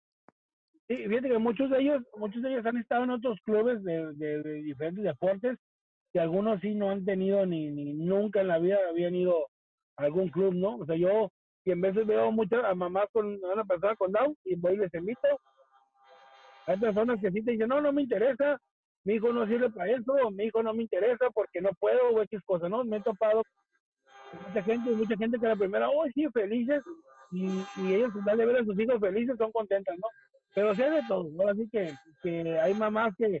Sí, 0.86 0.96
fíjate 1.08 1.30
que 1.30 1.38
muchos 1.38 1.70
de 1.70 1.80
ellos, 1.80 2.02
muchos 2.16 2.42
de 2.42 2.50
ellos 2.52 2.66
han 2.66 2.76
estado 2.76 3.04
en 3.04 3.10
otros 3.10 3.38
clubes 3.44 3.82
de, 3.82 4.12
de, 4.14 4.62
diferentes 4.62 5.02
deportes 5.02 5.58
y 6.12 6.18
algunos 6.18 6.60
sí 6.60 6.74
no 6.74 6.90
han 6.90 7.04
tenido 7.04 7.46
ni, 7.46 7.70
ni 7.70 7.94
nunca 7.94 8.42
en 8.42 8.48
la 8.48 8.58
vida 8.58 8.78
habían 8.88 9.14
ido 9.14 9.48
a 9.96 10.02
algún 10.02 10.28
club, 10.28 10.54
¿no? 10.54 10.76
O 10.76 10.84
sea, 10.84 10.96
yo 10.96 11.30
en 11.64 11.80
veces 11.80 12.06
veo 12.06 12.30
muchas 12.30 12.62
a 12.64 12.74
mamás 12.74 13.06
con 13.12 13.42
una 13.42 13.64
persona 13.64 13.96
con 13.96 14.12
Down 14.12 14.36
y 14.44 14.54
voy 14.56 14.74
y 14.74 14.76
les 14.78 14.94
invito. 14.94 15.28
Hay 16.66 16.78
personas 16.78 17.20
que 17.20 17.30
sí 17.30 17.42
te 17.42 17.52
dicen, 17.52 17.68
no, 17.68 17.80
no 17.80 17.92
me 17.92 18.02
interesa, 18.02 18.58
mi 19.04 19.14
hijo 19.14 19.32
no 19.32 19.46
sirve 19.46 19.70
para 19.70 19.90
eso, 19.90 20.30
mi 20.30 20.44
hijo 20.44 20.62
no 20.62 20.72
me 20.72 20.82
interesa 20.82 21.30
porque 21.34 21.60
no 21.60 21.70
puedo 21.78 22.10
o 22.10 22.22
X 22.22 22.40
cosas, 22.44 22.70
¿no? 22.70 22.84
Me 22.84 22.98
he 22.98 23.02
topado 23.02 23.42
mucha 24.34 24.62
gente, 24.62 24.90
mucha 24.90 25.16
gente 25.16 25.38
que 25.38 25.46
la 25.46 25.56
primera, 25.56 25.88
oh, 25.88 26.04
sí, 26.14 26.26
felices, 26.32 26.82
y, 27.30 27.46
y 27.76 27.94
ellos, 27.94 28.12
de 28.14 28.36
ver 28.36 28.56
a 28.56 28.64
sus 28.64 28.78
hijos 28.78 29.00
felices, 29.00 29.36
son 29.38 29.50
contentas, 29.52 29.96
¿no? 29.96 30.08
Pero 30.54 30.74
sé 30.74 30.88
de 30.88 31.02
todo, 31.08 31.28
¿no? 31.32 31.48
Así 31.48 31.68
que, 31.70 31.92
que 32.22 32.58
hay 32.58 32.74
mamás 32.74 33.12
que, 33.18 33.40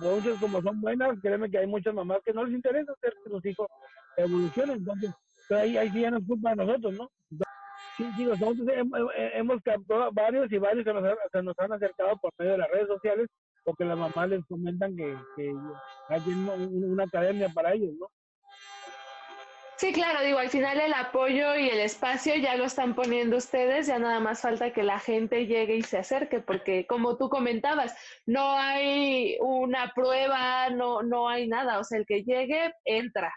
muchas 0.00 0.38
como 0.40 0.62
son 0.62 0.80
buenas, 0.80 1.18
créeme 1.20 1.50
que 1.50 1.58
hay 1.58 1.66
muchas 1.66 1.94
mamás 1.94 2.20
que 2.24 2.32
no 2.32 2.44
les 2.44 2.54
interesa 2.54 2.92
hacer 2.92 3.14
que 3.22 3.30
sus 3.30 3.44
hijos 3.44 3.68
evolucionen, 4.16 4.76
entonces, 4.76 5.10
pero 5.48 5.60
ahí, 5.60 5.76
ahí 5.76 5.90
sí 5.90 6.00
ya 6.00 6.10
nos 6.10 6.24
culpa 6.26 6.52
a 6.52 6.54
nosotros, 6.54 6.94
¿no? 6.94 7.10
sí, 7.96 8.04
sí, 8.16 8.24
nosotros 8.24 8.66
hemos, 9.34 9.62
captado 9.62 10.10
varios 10.12 10.50
y 10.50 10.58
varios 10.58 10.84
que 10.84 10.92
nos, 10.92 11.04
se 11.32 11.42
nos 11.42 11.58
han 11.58 11.72
acercado 11.72 12.16
por 12.16 12.32
medio 12.38 12.52
de 12.52 12.58
las 12.58 12.70
redes 12.70 12.88
sociales, 12.88 13.28
porque 13.64 13.84
las 13.84 13.98
mamás 13.98 14.28
les 14.28 14.44
comentan 14.46 14.96
que, 14.96 15.16
que 15.36 15.52
hay 16.08 16.22
una 16.28 17.04
academia 17.04 17.48
para 17.48 17.72
ellos, 17.72 17.92
¿no? 17.98 18.08
Sí, 19.76 19.92
claro, 19.92 20.24
digo, 20.24 20.38
al 20.38 20.50
final 20.50 20.78
el 20.80 20.94
apoyo 20.94 21.56
y 21.56 21.68
el 21.68 21.80
espacio 21.80 22.36
ya 22.36 22.56
lo 22.56 22.64
están 22.64 22.94
poniendo 22.94 23.36
ustedes, 23.36 23.88
ya 23.88 23.98
nada 23.98 24.20
más 24.20 24.40
falta 24.40 24.72
que 24.72 24.84
la 24.84 25.00
gente 25.00 25.46
llegue 25.46 25.76
y 25.76 25.82
se 25.82 25.98
acerque, 25.98 26.38
porque 26.38 26.86
como 26.86 27.16
tú 27.16 27.28
comentabas, 27.28 27.96
no 28.24 28.56
hay 28.56 29.36
una 29.40 29.90
prueba, 29.92 30.70
no, 30.70 31.02
no 31.02 31.28
hay 31.28 31.48
nada, 31.48 31.80
o 31.80 31.84
sea, 31.84 31.98
el 31.98 32.06
que 32.06 32.22
llegue, 32.22 32.72
entra. 32.84 33.32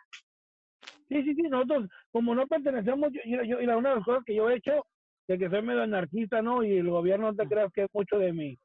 Sí, 1.09 1.23
sí, 1.23 1.33
sí, 1.33 1.41
nosotros, 1.43 1.87
como 2.11 2.35
no 2.35 2.45
pertenecemos, 2.45 3.09
yo, 3.13 3.43
yo, 3.43 3.59
y 3.59 3.65
la 3.65 3.77
una 3.77 3.89
de 3.89 3.95
las 3.95 4.05
cosas 4.05 4.23
que 4.23 4.35
yo 4.35 4.49
he 4.49 4.57
hecho, 4.57 4.85
de 5.27 5.39
que 5.39 5.49
soy 5.49 5.63
medio 5.63 5.81
anarquista, 5.81 6.41
¿no? 6.43 6.63
Y 6.63 6.77
el 6.77 6.89
gobierno 6.89 7.31
no 7.31 7.35
te 7.35 7.47
creas 7.47 7.71
que 7.73 7.83
es 7.83 7.89
mucho 7.93 8.19
de 8.19 8.31
mí, 8.31 8.57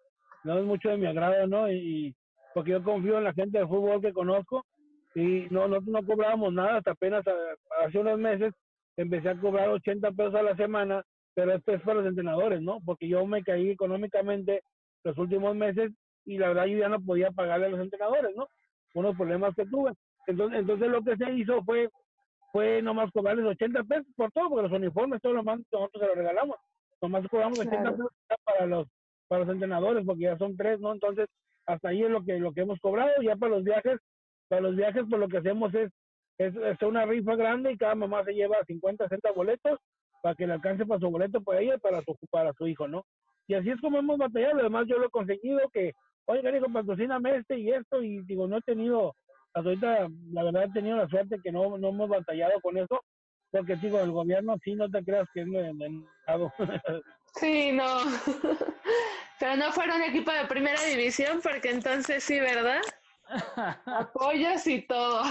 no 0.44 0.58
es 0.58 0.64
mucho 0.64 0.90
de 0.90 0.98
mi 0.98 1.06
agrado, 1.06 1.46
¿no? 1.46 1.72
Y, 1.72 2.14
porque 2.52 2.72
yo 2.72 2.82
confío 2.82 3.16
en 3.16 3.24
la 3.24 3.32
gente 3.32 3.58
de 3.58 3.66
fútbol 3.66 4.02
que 4.02 4.12
conozco 4.12 4.66
y 5.14 5.46
no, 5.50 5.68
nosotros 5.68 5.88
no 5.88 6.06
cobrábamos 6.06 6.52
nada 6.52 6.78
hasta 6.78 6.92
apenas 6.92 7.24
hace 7.84 7.98
unos 7.98 8.18
meses 8.18 8.54
empecé 8.96 9.30
a 9.30 9.40
cobrar 9.40 9.68
80 9.68 10.10
pesos 10.12 10.34
a 10.34 10.42
la 10.42 10.56
semana, 10.56 11.02
pero 11.34 11.52
esto 11.54 11.72
es 11.72 11.82
para 11.82 12.00
los 12.00 12.06
entrenadores, 12.06 12.60
¿no? 12.60 12.78
Porque 12.84 13.08
yo 13.08 13.24
me 13.26 13.42
caí 13.42 13.70
económicamente 13.70 14.62
los 15.04 15.16
últimos 15.18 15.54
meses 15.56 15.92
y 16.24 16.38
la 16.38 16.48
verdad 16.48 16.66
yo 16.66 16.78
ya 16.78 16.88
no 16.88 17.00
podía 17.00 17.30
pagarle 17.30 17.66
a 17.66 17.70
los 17.70 17.80
entrenadores, 17.80 18.34
¿no? 18.36 18.46
Unos 18.94 19.16
problemas 19.16 19.54
que 19.54 19.66
tuve. 19.66 19.92
Entonces, 20.26 20.60
entonces 20.60 20.88
lo 20.88 21.02
que 21.02 21.16
se 21.16 21.32
hizo 21.32 21.62
fue 21.64 21.88
fue 22.52 22.82
nomás 22.82 23.10
cobrarles 23.12 23.46
80 23.46 23.84
pesos 23.84 24.06
por 24.14 24.30
todo, 24.32 24.50
porque 24.50 24.68
los 24.68 24.78
uniformes, 24.78 25.22
todo 25.22 25.32
lo 25.32 25.42
más 25.42 25.58
nosotros 25.72 26.02
se 26.02 26.06
los 26.06 26.16
regalamos. 26.16 26.56
Nomás 27.00 27.26
cobramos 27.28 27.58
80 27.58 27.92
pesos 27.92 28.08
para 28.44 28.66
los 28.66 28.86
para 29.26 29.44
los 29.44 29.54
entrenadores, 29.54 30.04
porque 30.04 30.24
ya 30.24 30.36
son 30.36 30.54
tres, 30.58 30.78
¿no? 30.78 30.92
Entonces, 30.92 31.26
hasta 31.66 31.88
ahí 31.88 32.02
es 32.02 32.10
lo 32.10 32.22
que 32.22 32.38
lo 32.38 32.52
que 32.52 32.60
hemos 32.60 32.78
cobrado, 32.80 33.10
ya 33.22 33.36
para 33.36 33.52
los 33.52 33.64
viajes 33.64 33.98
para 34.52 34.60
los 34.60 34.76
viajes, 34.76 35.04
pues 35.08 35.18
lo 35.18 35.28
que 35.28 35.38
hacemos 35.38 35.72
es, 35.72 35.90
es, 36.36 36.82
una 36.82 37.06
rifa 37.06 37.36
grande 37.36 37.72
y 37.72 37.78
cada 37.78 37.94
mamá 37.94 38.22
se 38.22 38.34
lleva 38.34 38.62
50, 38.66 39.08
60 39.08 39.32
boletos 39.32 39.78
para 40.22 40.34
que 40.34 40.46
le 40.46 40.52
alcance 40.52 40.84
para 40.84 41.00
su 41.00 41.08
boleto 41.08 41.40
para 41.40 41.60
ella 41.60 41.78
para 41.78 42.02
su, 42.02 42.14
para 42.30 42.52
su 42.52 42.66
hijo, 42.66 42.86
¿no? 42.86 43.02
Y 43.46 43.54
así 43.54 43.70
es 43.70 43.80
como 43.80 43.98
hemos 43.98 44.18
batallado. 44.18 44.60
Además, 44.60 44.84
yo 44.88 44.98
lo 44.98 45.06
he 45.06 45.10
conseguido 45.10 45.58
que, 45.72 45.94
oiga, 46.26 46.54
hijo, 46.54 46.70
patrocíname 46.70 47.36
este 47.36 47.60
y 47.60 47.70
esto. 47.70 48.02
Y 48.02 48.20
digo, 48.26 48.46
no 48.46 48.58
he 48.58 48.60
tenido, 48.60 49.14
hasta 49.54 49.70
ahorita, 49.70 50.08
la 50.32 50.44
verdad, 50.44 50.64
he 50.64 50.72
tenido 50.72 50.98
la 50.98 51.08
suerte 51.08 51.40
que 51.42 51.50
no, 51.50 51.78
no 51.78 51.88
hemos 51.88 52.10
batallado 52.10 52.60
con 52.60 52.76
eso. 52.76 53.00
porque 53.52 53.76
digo, 53.76 54.00
el 54.00 54.10
gobierno 54.10 54.56
sí, 54.62 54.74
no 54.74 54.90
te 54.90 55.02
creas 55.02 55.26
que 55.32 55.40
es 55.40 55.46
mercado. 55.46 56.52
sí, 57.36 57.72
no. 57.72 57.86
Pero 59.40 59.56
no 59.56 59.72
fueron 59.72 60.02
equipo 60.02 60.30
de 60.30 60.44
primera 60.44 60.80
división, 60.84 61.40
porque 61.42 61.70
entonces 61.70 62.22
sí, 62.22 62.38
¿verdad? 62.38 62.82
Apoyas 63.86 64.66
y 64.66 64.82
todo. 64.82 65.22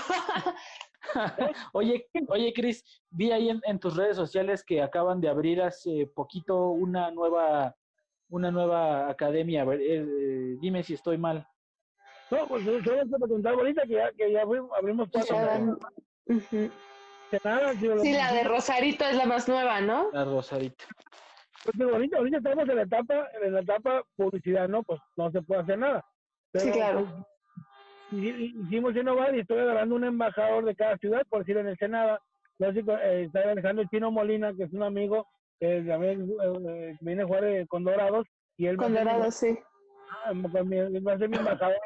oye, 1.74 2.08
oye, 2.28 2.54
Cris, 2.54 2.84
vi 3.10 3.32
ahí 3.32 3.50
en, 3.50 3.80
tus 3.80 3.96
redes 3.96 4.16
sociales 4.16 4.64
que 4.64 4.82
acaban 4.82 5.22
de 5.22 5.30
abrir 5.30 5.62
hace 5.62 6.08
poquito 6.08 6.70
una 6.70 7.12
nueva, 7.12 7.76
una 8.30 8.52
nueva 8.52 9.10
academia. 9.10 9.64
Eh, 9.64 9.78
eh, 9.82 10.58
dime 10.60 10.84
si 10.84 10.94
estoy 10.94 11.18
mal. 11.18 11.48
No, 12.30 12.48
pues 12.48 12.64
yo 12.64 12.82
te 12.82 13.28
contar 13.28 13.54
ahorita 13.54 13.84
que 13.84 13.94
ya, 13.94 14.12
que 14.14 14.32
ya 14.32 14.42
abrimos 14.42 15.10
cuatro. 15.12 15.78
sí, 16.50 16.72
la 18.14 18.32
de 18.32 18.44
Rosarito 18.44 19.06
es 19.06 19.16
la 19.16 19.26
más 19.26 19.48
nueva, 19.50 19.82
¿no? 19.82 20.10
La 20.14 20.24
Rosarito. 20.24 20.86
Pues 21.64 21.80
ahorita, 21.80 22.18
ahorita 22.18 22.38
estamos 22.38 22.70
en 22.70 22.76
la 22.76 22.82
etapa, 22.84 23.28
en 23.42 23.54
la 23.54 23.60
etapa 23.60 24.04
publicidad, 24.16 24.68
¿no? 24.68 24.82
Pues 24.84 25.00
no 25.16 25.30
se 25.32 25.42
puede 25.42 25.62
hacer 25.62 25.78
nada. 25.78 26.06
sí, 26.56 26.72
claro. 26.72 27.28
Hicimos 28.12 28.96
innovar 28.96 29.36
y 29.36 29.40
estoy 29.40 29.60
agarrando 29.60 29.96
un 29.96 30.04
embajador 30.04 30.66
de 30.66 30.76
cada 30.76 30.98
ciudad, 30.98 31.24
por 31.30 31.40
decir 31.40 31.58
en 31.58 31.68
el 31.68 31.78
Senado, 31.78 32.20
eh, 32.60 33.24
está 33.26 33.52
Alejandro 33.52 33.86
Chino 33.90 34.12
Molina, 34.12 34.54
que 34.54 34.64
es 34.64 34.74
un 34.74 34.84
amigo, 34.84 35.28
que 35.60 35.82
también 35.88 36.30
eh, 36.44 36.98
viene 37.02 37.24
a 37.24 37.26
jugar 37.26 37.46
eh, 37.46 37.66
con 37.68 37.84
Dorados. 37.84 38.28
Y 38.58 38.68
él 38.68 38.78
con 38.78 38.94
Dorados, 38.94 39.36
sí. 39.36 39.58
Ah, 40.26 40.34
va 40.34 41.14
a 41.14 41.18
ser 41.18 41.30
mi 41.30 41.38
embajador 41.38 41.78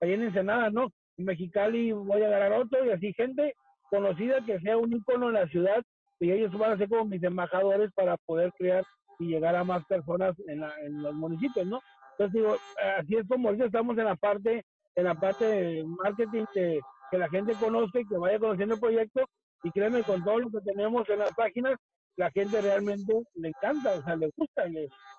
ahí 0.00 0.12
en 0.12 0.22
Ensenada, 0.22 0.70
¿no? 0.70 0.90
En 1.16 1.24
Mexicali 1.24 1.92
voy 1.92 2.22
a 2.22 2.26
agarrar 2.26 2.52
otro 2.52 2.84
y 2.84 2.90
así 2.90 3.12
gente 3.14 3.54
conocida 3.90 4.44
que 4.44 4.60
sea 4.60 4.76
un 4.76 4.92
ícono 4.92 5.28
en 5.28 5.34
la 5.34 5.46
ciudad 5.48 5.82
y 6.20 6.30
ellos 6.30 6.52
van 6.58 6.72
a 6.72 6.76
ser 6.76 6.88
como 6.88 7.06
mis 7.06 7.22
embajadores 7.22 7.90
para 7.94 8.16
poder 8.18 8.52
crear 8.58 8.84
y 9.18 9.26
llegar 9.26 9.56
a 9.56 9.64
más 9.64 9.84
personas 9.86 10.34
en, 10.46 10.60
la, 10.60 10.72
en 10.80 11.02
los 11.02 11.14
municipios, 11.14 11.66
¿no? 11.66 11.80
Entonces 12.12 12.40
digo, 12.40 12.56
así 12.98 13.16
es 13.16 13.26
como 13.26 13.48
ahorita 13.48 13.66
estamos 13.66 13.96
en 13.98 14.04
la 14.04 14.16
parte 14.16 14.64
en 14.96 15.04
la 15.04 15.14
parte 15.14 15.44
de 15.44 15.84
marketing 15.84 16.44
que, 16.52 16.80
que 17.10 17.18
la 17.18 17.28
gente 17.28 17.54
conozca 17.54 18.00
que 18.08 18.16
vaya 18.16 18.38
conociendo 18.38 18.74
el 18.74 18.80
proyecto 18.80 19.24
y 19.62 19.70
créeme, 19.70 20.02
con 20.02 20.22
todo 20.22 20.38
lo 20.40 20.50
que 20.50 20.60
tenemos 20.60 21.08
en 21.08 21.20
las 21.20 21.34
páginas, 21.34 21.76
la 22.16 22.30
gente 22.30 22.60
realmente 22.60 23.12
le 23.34 23.48
encanta, 23.48 23.92
o 23.92 24.02
sea, 24.02 24.14
le 24.14 24.30
gusta, 24.36 24.64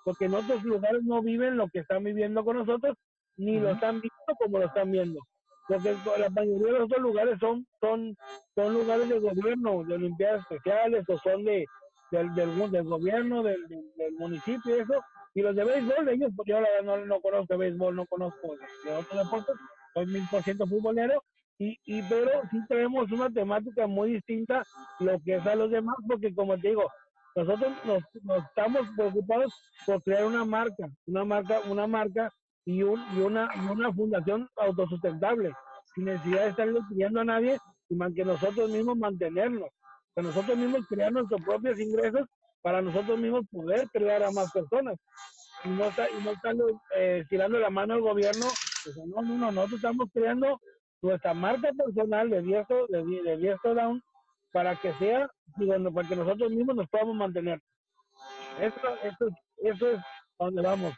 porque 0.03 0.25
en 0.25 0.35
otros 0.35 0.63
lugares 0.63 1.03
no 1.03 1.21
viven 1.21 1.57
lo 1.57 1.67
que 1.67 1.79
están 1.79 2.03
viviendo 2.03 2.45
con 2.45 2.57
nosotros, 2.57 2.95
ni 3.37 3.59
lo 3.59 3.71
están 3.71 3.99
viendo 3.99 4.35
como 4.39 4.59
lo 4.59 4.67
están 4.67 4.91
viendo. 4.91 5.19
Porque 5.67 5.95
la 6.19 6.29
mayoría 6.29 6.73
de 6.73 6.79
los 6.79 6.83
otros 6.83 7.01
lugares 7.01 7.39
son, 7.39 7.65
son, 7.81 8.15
son 8.53 8.73
lugares 8.73 9.09
de 9.09 9.19
gobierno, 9.19 9.83
de 9.83 9.95
Olimpiadas 9.95 10.41
Especiales, 10.41 11.03
o 11.09 11.17
son 11.17 11.43
de, 11.43 11.65
del, 12.11 12.33
del, 12.35 12.71
del 12.71 12.83
gobierno, 12.83 13.43
del, 13.43 13.67
del, 13.67 14.13
municipio 14.17 14.77
y 14.77 14.79
eso, 14.79 15.01
y 15.33 15.41
los 15.41 15.55
de 15.55 15.65
béisbol, 15.65 16.09
ellos, 16.09 16.31
pues 16.35 16.47
yo 16.47 16.61
la 16.61 16.67
no, 16.83 17.05
no 17.05 17.19
conozco 17.19 17.57
béisbol, 17.57 17.95
no 17.95 18.05
conozco 18.05 18.55
de, 18.85 18.93
otros 18.93 19.23
deportes, 19.23 19.55
soy 19.93 20.05
mil 20.07 20.23
por 20.29 20.43
ciento 20.43 20.65
futbolero, 20.65 21.21
y, 21.57 21.77
y 21.85 22.01
pero 22.03 22.31
sí 22.51 22.59
tenemos 22.67 23.11
una 23.11 23.29
temática 23.29 23.87
muy 23.87 24.13
distinta 24.13 24.63
lo 24.99 25.19
que 25.23 25.35
es 25.35 25.45
a 25.45 25.55
los 25.55 25.71
demás, 25.71 25.95
porque 26.07 26.33
como 26.33 26.57
te 26.57 26.69
digo, 26.69 26.89
nosotros 27.35 27.73
nos, 27.85 28.03
estamos 28.45 28.87
preocupados 28.95 29.53
por 29.85 30.01
crear 30.03 30.25
una 30.25 30.45
marca, 30.45 30.89
una 31.05 31.25
marca, 31.25 31.59
una 31.69 31.85
marca 31.85 32.31
y, 32.63 32.81
un, 32.83 33.01
y 33.15 33.21
una, 33.21 33.49
una 33.69 33.91
fundación 33.93 34.47
autosustentable, 34.55 35.53
sin 35.93 36.05
necesidad 36.05 36.43
de 36.43 36.49
estarle 36.49 36.79
pidiendo 36.89 37.19
a 37.19 37.25
nadie 37.25 37.57
y 37.89 38.13
que 38.13 38.25
nosotros 38.25 38.69
mismos 38.69 38.97
mantenernos, 38.97 39.69
que 40.15 40.21
nosotros 40.21 40.57
mismos 40.57 40.87
crear 40.87 41.11
nuestros 41.11 41.41
propios 41.41 41.79
ingresos 41.79 42.27
para 42.61 42.81
nosotros 42.81 43.19
mismos 43.19 43.45
poder 43.51 43.87
crear 43.91 44.23
a 44.23 44.31
más 44.31 44.51
personas 44.51 44.95
y 45.63 45.69
no, 45.69 45.87
y 45.87 46.23
no 46.23 46.31
estar 46.31 46.55
eh, 46.95 47.23
tirando 47.29 47.59
la 47.59 47.69
mano 47.69 47.95
al 47.95 48.01
gobierno. 48.01 48.47
Pues, 48.83 48.97
no, 48.97 49.21
no, 49.21 49.35
no, 49.35 49.51
nosotros 49.51 49.79
estamos 49.79 50.09
creando 50.13 50.59
nuestra 51.01 51.33
marca 51.33 51.69
personal 51.73 52.29
de 52.29 52.41
Diesto, 52.41 52.87
de, 52.87 53.03
de 53.03 53.57
Down 53.63 54.01
para 54.51 54.75
que 54.75 54.93
sea, 54.93 55.29
digo, 55.57 55.91
para 55.93 56.07
que 56.07 56.15
nosotros 56.15 56.51
mismos 56.51 56.75
nos 56.75 56.87
podamos 56.87 57.15
mantener. 57.15 57.59
Eso, 58.59 58.95
eso, 59.03 59.27
eso 59.57 59.91
es 59.91 59.99
donde 60.39 60.61
vamos. 60.61 60.93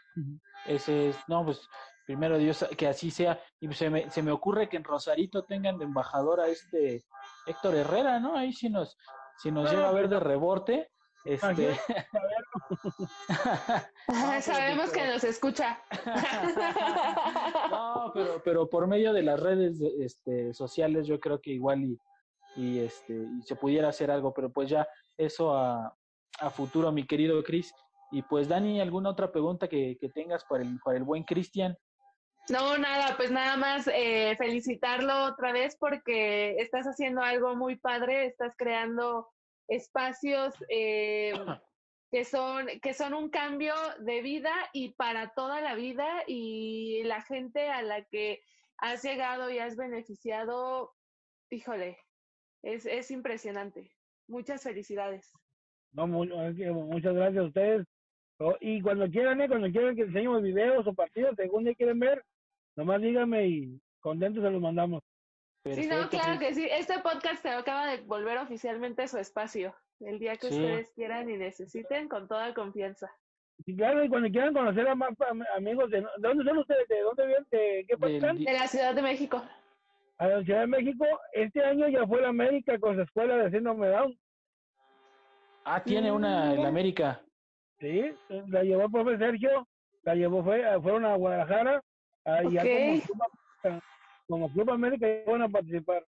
Ese 0.68 1.10
es, 1.10 1.18
no, 1.28 1.44
pues 1.44 1.68
primero 2.08 2.40
Dios 2.40 2.66
que 2.76 2.88
así 2.88 3.12
sea. 3.12 3.40
Y 3.60 3.72
se 3.74 3.92
me, 3.92 4.10
se 4.10 4.24
me 4.24 4.32
ocurre 4.32 4.68
que 4.68 4.78
en 4.78 4.84
Rosarito 4.84 5.44
tengan 5.44 5.78
de 5.78 5.86
embajador 5.86 6.40
a 6.40 6.48
este 6.48 7.06
Héctor 7.46 7.76
Herrera, 7.76 8.20
¿no? 8.20 8.36
Ahí 8.36 8.54
si 8.54 8.70
nos, 8.70 8.98
si 9.38 9.52
nos 9.52 9.70
lleva 9.70 9.90
a 9.90 9.92
ver 9.92 10.10
de 10.10 10.20
reborde 10.20 10.90
este... 11.28 11.78
Sabemos 14.42 14.90
que 14.92 15.06
nos 15.06 15.24
escucha. 15.26 15.78
no, 17.70 18.12
pero, 18.14 18.42
pero 18.44 18.70
por 18.70 18.88
medio 18.88 19.12
de 19.12 19.24
las 19.24 19.38
redes 19.38 19.82
este, 20.00 20.54
sociales 20.54 21.06
yo 21.06 21.20
creo 21.20 21.42
que 21.42 21.52
igual 21.52 21.84
y, 21.84 22.00
y, 22.56 22.80
este, 22.80 23.14
y 23.14 23.42
se 23.44 23.58
pudiera 23.58 23.90
hacer 23.90 24.10
algo, 24.10 24.34
pero 24.34 24.50
pues 24.54 24.70
ya 24.70 24.88
eso 25.18 25.54
a, 25.54 25.94
a 26.40 26.50
futuro, 26.50 26.94
mi 26.94 27.06
querido 27.06 27.44
Cris. 27.44 27.74
Y 28.12 28.22
pues 28.22 28.48
Dani, 28.48 28.80
¿alguna 28.80 29.10
otra 29.10 29.30
pregunta 29.30 29.68
que, 29.68 29.98
que 30.00 30.08
tengas 30.08 30.46
para 30.46 30.64
el, 30.64 30.80
para 30.80 30.98
el 30.98 31.04
buen 31.04 31.24
Cristian? 31.24 31.78
No, 32.50 32.78
nada, 32.78 33.18
pues 33.18 33.30
nada 33.30 33.58
más 33.58 33.90
eh, 33.94 34.34
felicitarlo 34.38 35.26
otra 35.26 35.52
vez 35.52 35.76
porque 35.76 36.56
estás 36.60 36.86
haciendo 36.86 37.22
algo 37.22 37.56
muy 37.56 37.76
padre, 37.76 38.26
estás 38.26 38.54
creando 38.58 39.28
espacios 39.68 40.54
eh, 40.70 41.34
que, 42.12 42.24
son, 42.24 42.68
que 42.82 42.94
son 42.94 43.14
un 43.14 43.30
cambio 43.30 43.74
de 44.00 44.22
vida 44.22 44.54
y 44.72 44.94
para 44.94 45.34
toda 45.34 45.60
la 45.60 45.76
vida 45.76 46.24
y 46.26 47.04
la 47.04 47.22
gente 47.22 47.68
a 47.70 47.82
la 47.82 48.06
que 48.06 48.42
has 48.78 49.04
llegado 49.04 49.50
y 49.50 49.60
has 49.60 49.76
beneficiado, 49.76 50.94
híjole, 51.50 51.98
es, 52.64 52.86
es 52.86 53.12
impresionante. 53.12 53.92
Muchas 54.28 54.64
felicidades. 54.64 55.34
No, 55.92 56.08
muchas 56.08 57.14
gracias 57.14 57.44
a 57.44 57.48
ustedes. 57.48 57.88
Oh, 58.40 58.56
y 58.62 58.82
cuando 58.82 59.10
quieran, 59.10 59.42
eh, 59.42 59.48
cuando 59.48 59.70
quieran 59.72 59.96
que 59.96 60.04
enseñemos 60.04 60.44
videos 60.44 60.86
o 60.86 60.94
partidos, 60.94 61.36
según 61.36 61.66
ya 61.66 61.74
quieren 61.74 62.00
ver, 62.00 62.24
nomás 62.78 63.02
díganme 63.02 63.48
y 63.48 63.82
contentos 64.00 64.42
se 64.42 64.50
los 64.50 64.62
mandamos 64.62 65.04
sí, 65.76 65.88
no, 65.88 66.10
claro 66.10 66.40
que 66.40 66.54
sí. 66.54 66.68
Este 66.72 67.00
podcast 67.00 67.42
se 67.42 67.50
acaba 67.50 67.88
de 67.88 68.02
volver 68.02 68.38
oficialmente 68.38 69.04
a 69.04 69.08
su 69.08 69.18
espacio. 69.18 69.76
El 70.00 70.20
día 70.20 70.36
que 70.38 70.48
ustedes 70.48 70.92
quieran 70.94 71.30
y 71.30 71.38
necesiten, 71.38 72.08
con 72.08 72.28
toda 72.28 72.54
confianza. 72.54 73.12
Sí, 73.66 73.76
claro, 73.76 74.04
y 74.04 74.10
cuando 74.10 74.30
quieran 74.30 74.54
conocer 74.54 74.88
a 74.88 74.94
más 74.94 75.10
amigos, 75.56 75.90
de, 75.90 76.06
dónde 76.20 76.44
son 76.44 76.60
ustedes? 76.60 76.88
¿De 76.88 77.02
dónde 77.02 77.26
vienen? 77.26 77.48
¿De 77.50 77.86
qué 77.88 77.98
país 77.98 78.22
De 78.22 78.54
la 78.54 78.68
Ciudad 78.68 78.94
de 78.94 79.02
México. 79.02 79.44
A 80.20 80.28
la 80.28 80.44
Ciudad 80.44 80.62
de 80.62 80.68
México, 80.68 81.06
este 81.34 81.64
año 81.64 81.88
ya 81.88 82.06
fue 82.06 82.22
la 82.22 82.30
América 82.30 82.80
con 82.80 82.96
su 82.96 83.02
escuela 83.02 83.38
de 83.38 83.52
síndrome 83.52 83.88
Down. 83.88 84.16
Ah, 85.64 85.82
tiene 85.84 86.12
una 86.12 86.54
en 86.54 86.62
la 86.62 86.70
América. 86.70 87.22
Sí, 87.80 88.12
la 88.30 88.64
llevó 88.64 88.84
el 88.86 88.92
profe 88.92 89.18
Sergio, 89.18 89.68
la 90.04 90.16
llevó, 90.16 90.44
fue, 90.44 90.64
fueron 90.82 91.06
a 91.06 91.16
Guadalajara, 91.16 91.82
allá 92.28 92.62
okay 92.62 93.04
como 94.28 94.52
Club 94.52 94.72
América 94.72 95.08
van 95.26 95.42
a 95.42 95.50
participar. 95.50 96.06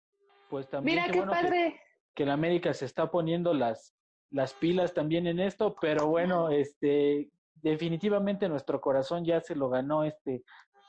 Pues 0.49 0.69
también 0.69 0.99
Mira 0.99 1.13
qué, 1.13 1.23
padre. 1.23 1.81
Que, 2.15 2.23
el 2.23 2.31
América 2.31 2.73
se 2.73 2.85
está 2.85 3.11
poniendo 3.11 3.53
las, 3.53 3.95
las 4.31 4.55
pilas 4.55 4.95
también 4.95 5.27
en 5.27 5.41
esto, 5.41 5.75
pero 5.81 6.07
bueno, 6.07 6.51
este 6.51 7.29
definitivamente 7.55 8.49
nuestro 8.49 8.81
corazón 8.81 9.25
ya 9.25 9.41
se 9.41 9.55
lo 9.55 9.71
ganó 9.71 10.05
este, 10.05 10.45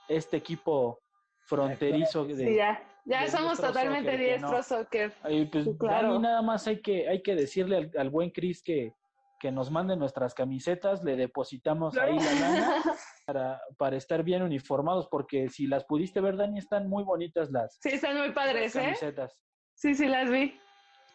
este 0.09 0.38
equipo 0.38 1.01
fronterizo. 1.39 2.26
De, 2.26 2.36
sí, 2.36 2.55
ya, 2.55 2.84
ya 3.05 3.28
somos 3.28 3.59
totalmente 3.59 4.17
diestros 4.17 4.67
soccer. 4.67 5.13
pues, 5.51 5.69
claro. 5.80 6.19
nada 6.19 6.41
más 6.41 6.67
hay 6.67 6.82
que, 6.82 7.07
hay 7.07 7.21
que 7.21 7.34
decirle 7.34 7.78
al, 7.78 7.91
al 7.97 8.09
buen 8.09 8.30
Cris 8.30 8.61
que, 8.61 8.93
que 9.39 9.51
nos 9.51 9.71
manden 9.71 9.99
nuestras 9.99 10.33
camisetas, 10.33 11.03
le 11.03 11.15
depositamos 11.15 11.97
ahí 11.97 12.17
la 12.17 12.33
lana 12.33 12.83
para, 13.25 13.61
para 13.77 13.95
estar 13.95 14.23
bien 14.23 14.41
uniformados, 14.41 15.07
porque 15.07 15.49
si 15.49 15.67
las 15.67 15.86
pudiste 15.86 16.21
ver, 16.21 16.38
Dani, 16.38 16.59
están 16.59 16.89
muy 16.89 17.03
bonitas 17.03 17.51
las, 17.51 17.77
sí, 17.81 17.89
están 17.89 18.17
muy 18.17 18.31
padres, 18.31 18.75
¿eh? 18.75 18.81
camisetas. 18.81 19.36
Sí, 19.73 19.93
sí, 19.93 20.07
las 20.07 20.29
vi. 20.29 20.57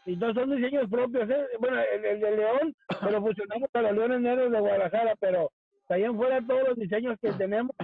Y 0.07 0.17
no 0.17 0.33
son 0.33 0.55
diseños 0.55 0.89
propios, 0.91 1.29
¿eh? 1.29 1.47
Bueno, 1.59 1.79
el, 1.81 2.21
de 2.21 2.37
León, 2.37 2.75
pero 3.01 3.23
fusionamos 3.23 3.69
a 3.73 3.83
los 3.83 3.93
Leones 3.93 4.21
Negros 4.21 4.53
de 4.53 4.61
Guadalajara, 4.61 5.15
pero 5.21 5.51
en 5.89 6.17
fuera 6.17 6.41
todos 6.47 6.69
los 6.69 6.77
diseños 6.77 7.17
que 7.21 7.33
tenemos 7.33 7.75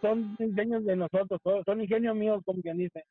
son, 0.00 0.36
diseños 0.38 0.84
de 0.84 0.96
nosotros, 0.96 1.40
son 1.64 1.80
ingenios 1.80 2.14
míos, 2.14 2.42
como 2.44 2.60
quien 2.60 2.78
dice. 2.78 3.04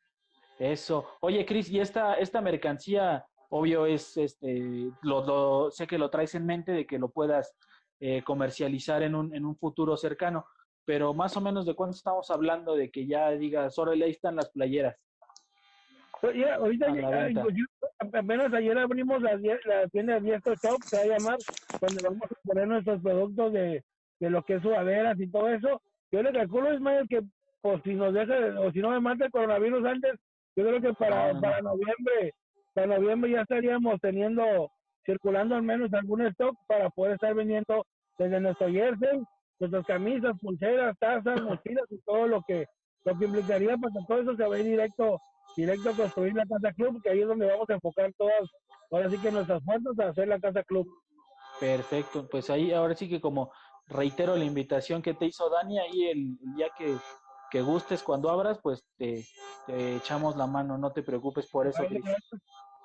Eso. 0.60 1.06
Oye, 1.22 1.46
Cris, 1.46 1.70
¿y 1.70 1.80
esta, 1.80 2.16
esta 2.16 2.40
mercancía 2.40 3.26
obvio 3.52 3.86
es, 3.86 4.18
este, 4.18 4.92
lo, 5.04 5.70
sé 5.72 5.86
que 5.86 5.98
lo 5.98 6.10
traes 6.10 6.36
en 6.36 6.46
mente 6.46 6.72
de 6.72 6.86
que 6.86 6.98
lo 6.98 7.10
puedas 7.10 7.54
eh, 8.00 8.24
comercializar 8.24 9.04
en 9.04 9.14
un, 9.14 9.36
en 9.36 9.46
un 9.46 9.58
futuro 9.58 9.98
cercano, 9.98 10.46
pero 10.86 11.14
más 11.14 11.36
o 11.36 11.42
menos 11.42 11.66
de 11.66 11.76
cuánto 11.76 11.98
estamos 11.98 12.32
hablando 12.32 12.76
de 12.76 12.90
que 12.90 13.06
ya 13.06 13.30
digas, 13.32 13.78
ahora 13.78 13.92
ahí 13.92 14.12
están 14.12 14.38
las 14.38 14.50
playeras. 14.50 14.96
Pues 16.22 16.36
ahorita 16.46 16.88
apenas 18.14 18.54
ayer 18.54 18.78
abrimos 18.78 19.22
la, 19.22 19.36
la 19.66 19.88
tienda 19.90 20.16
de 20.16 20.22
Diestro 20.22 20.54
Shop, 20.56 20.82
se 20.84 20.98
va 20.98 21.04
a 21.04 21.18
llamar, 21.18 21.38
donde 21.80 22.04
vamos 22.04 22.24
a 22.24 22.48
poner 22.48 22.68
nuestros 22.68 23.02
productos 23.02 23.54
de, 23.54 23.84
de 24.20 24.30
lo 24.30 24.44
que 24.44 24.56
es 24.56 24.62
sudaderas 24.62 25.20
y 25.20 25.28
todo 25.30 25.50
eso. 25.50 25.82
Yo 26.12 26.24
le 26.24 26.32
calculo, 26.32 26.74
Ismael, 26.74 27.08
que 27.10 27.22
pues 27.62 27.82
si 27.84 27.96
nos 27.96 28.14
deja, 28.14 28.60
o 28.60 28.72
si 28.72 28.80
no 28.80 28.92
me 28.92 29.00
mata 29.00 29.26
el 29.26 29.32
coronavirus 29.32 29.86
antes, 29.86 30.14
yo 30.56 30.66
creo 30.66 30.82
que 30.82 30.94
para, 30.94 31.40
para 31.40 31.62
noviembre, 31.62 32.34
para 32.74 32.88
noviembre 32.88 33.32
ya 33.32 33.42
estaríamos 33.42 34.00
teniendo, 34.02 34.72
circulando 35.06 35.56
al 35.56 35.64
menos 35.64 35.94
algún 35.94 36.26
stock 36.28 36.56
para 36.68 36.90
poder 36.90 37.14
estar 37.14 37.34
vendiendo 37.34 37.86
desde 38.18 38.40
nuestro 38.40 38.70
jersey, 38.70 39.22
nuestras 39.60 39.86
camisas, 39.86 40.38
pulseras, 40.42 40.98
tazas, 41.00 41.42
mochilas 41.42 41.86
y 41.90 42.00
todo 42.02 42.28
lo 42.28 42.42
que, 42.44 42.66
lo 43.06 43.18
que 43.18 43.26
implicaría 43.26 43.76
que 43.76 44.06
todo 44.08 44.22
eso 44.22 44.36
se 44.36 44.48
vaya 44.48 44.64
directo, 44.64 45.20
directo 45.56 45.90
a 45.90 45.96
construir 45.96 46.34
la 46.34 46.46
Casa 46.46 46.74
Club, 46.74 47.02
que 47.02 47.10
ahí 47.10 47.22
es 47.22 47.28
donde 47.28 47.48
vamos 47.48 47.70
a 47.70 47.74
enfocar 47.74 48.12
todas, 48.18 48.50
ahora 48.92 49.10
sí 49.10 49.18
que 49.18 49.32
nuestras 49.32 49.64
fuerzas 49.64 50.00
a 50.00 50.10
hacer 50.10 50.28
la 50.28 50.40
Casa 50.40 50.64
Club. 50.64 50.88
Perfecto, 51.60 52.28
pues 52.30 52.50
ahí 52.50 52.72
ahora 52.72 52.96
sí 52.96 53.08
que 53.08 53.22
como 53.22 53.52
reitero 53.88 54.36
la 54.36 54.46
invitación 54.46 55.02
que 55.02 55.14
te 55.14 55.26
hizo 55.26 55.50
Dani, 55.50 55.80
ahí 55.80 56.08
el, 56.08 56.38
día 56.56 56.68
que, 56.78 56.96
que, 57.52 57.62
gustes 57.62 58.02
cuando 58.04 58.30
abras, 58.30 58.60
pues 58.62 58.84
te, 58.98 59.26
te, 59.68 59.96
echamos 59.98 60.36
la 60.38 60.48
mano, 60.48 60.78
no 60.78 60.92
te 60.92 61.04
preocupes 61.04 61.48
por 61.48 61.68
eso. 61.68 61.86
Cris. 61.88 62.04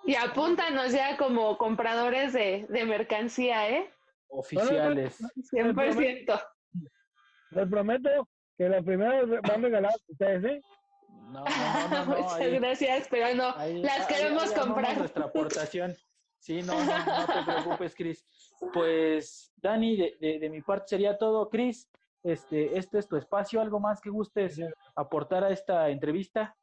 Y 0.05 0.14
apúntanos 0.14 0.93
ya 0.93 1.17
como 1.17 1.59
compradores 1.59 2.33
de, 2.33 2.67
de 2.69 2.85
mercancía, 2.85 3.69
¿eh? 3.71 3.91
Oficiales. 4.29 5.19
100%. 5.53 6.43
Les 7.51 7.69
prometo 7.69 8.29
que 8.57 8.69
la 8.69 8.83
primera 8.83 9.25
van 9.25 9.51
a 9.51 9.57
regalar 9.57 9.95
ustedes, 10.09 10.45
¿eh? 10.45 10.62
No, 11.31 11.45
no, 11.45 11.89
no, 11.89 12.05
no, 12.05 12.23
Muchas 12.23 12.53
gracias, 12.53 13.09
pero 13.11 13.35
no, 13.35 13.57
ahí, 13.57 13.83
las 13.83 14.07
queremos 14.07 14.53
ahí, 14.53 14.61
comprar. 14.61 14.99
Nuestra 14.99 15.25
aportación. 15.27 15.97
Sí, 16.39 16.62
no, 16.62 16.75
no, 16.85 16.99
no 17.05 17.27
te 17.27 17.43
preocupes, 17.45 17.95
Cris. 17.95 18.25
Pues, 18.73 19.53
Dani, 19.57 19.97
de, 19.97 20.17
de, 20.21 20.39
de, 20.39 20.51
mi 20.51 20.62
parte 20.62 20.87
sería 20.89 21.19
todo. 21.19 21.49
Cris, 21.51 21.91
este, 22.27 22.77
este 22.77 22.99
es 22.99 23.09
tu 23.09 23.16
espacio. 23.16 23.61
¿Algo 23.61 23.79
más 23.79 24.01
que 24.01 24.11
gustes 24.11 24.61
aportar 24.97 25.45
a 25.45 25.51
esta 25.51 25.89
entrevista? 25.91 26.55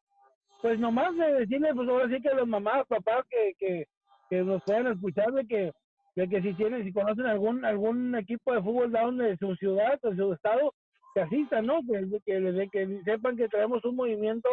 Pues 0.62 0.78
nomás 0.78 1.16
de 1.16 1.34
decirle, 1.34 1.74
pues 1.74 1.88
ahora 1.88 2.10
sí 2.10 2.22
que 2.22 2.30
a 2.30 2.36
los 2.36 2.48
mamás, 2.48 2.86
papás 2.88 3.24
que, 3.30 3.54
que, 3.58 3.86
que 4.30 4.44
nos 4.44 4.62
puedan 4.64 4.88
escuchar 4.88 5.32
de 5.32 5.46
que, 5.46 5.72
de 6.16 6.30
que 6.30 6.42
si 6.42 6.54
tienen, 6.54 6.84
si 6.84 6.92
conocen 6.92 7.26
algún 7.26 7.64
algún 7.66 8.16
equipo 8.16 8.54
de 8.54 8.62
fútbol 8.62 8.92
down 8.92 9.18
de 9.18 9.38
su 9.38 9.56
ciudad 9.56 10.00
o 10.04 10.10
de 10.10 10.18
su 10.18 10.34
estado, 10.34 10.74
que 11.16 11.22
asistan, 11.22 11.66
¿no? 11.66 11.80
Que, 11.82 12.22
que, 12.26 12.70
que 12.72 13.02
sepan 13.06 13.38
que 13.38 13.48
traemos 13.48 13.84
un 13.86 13.96
movimiento 13.96 14.50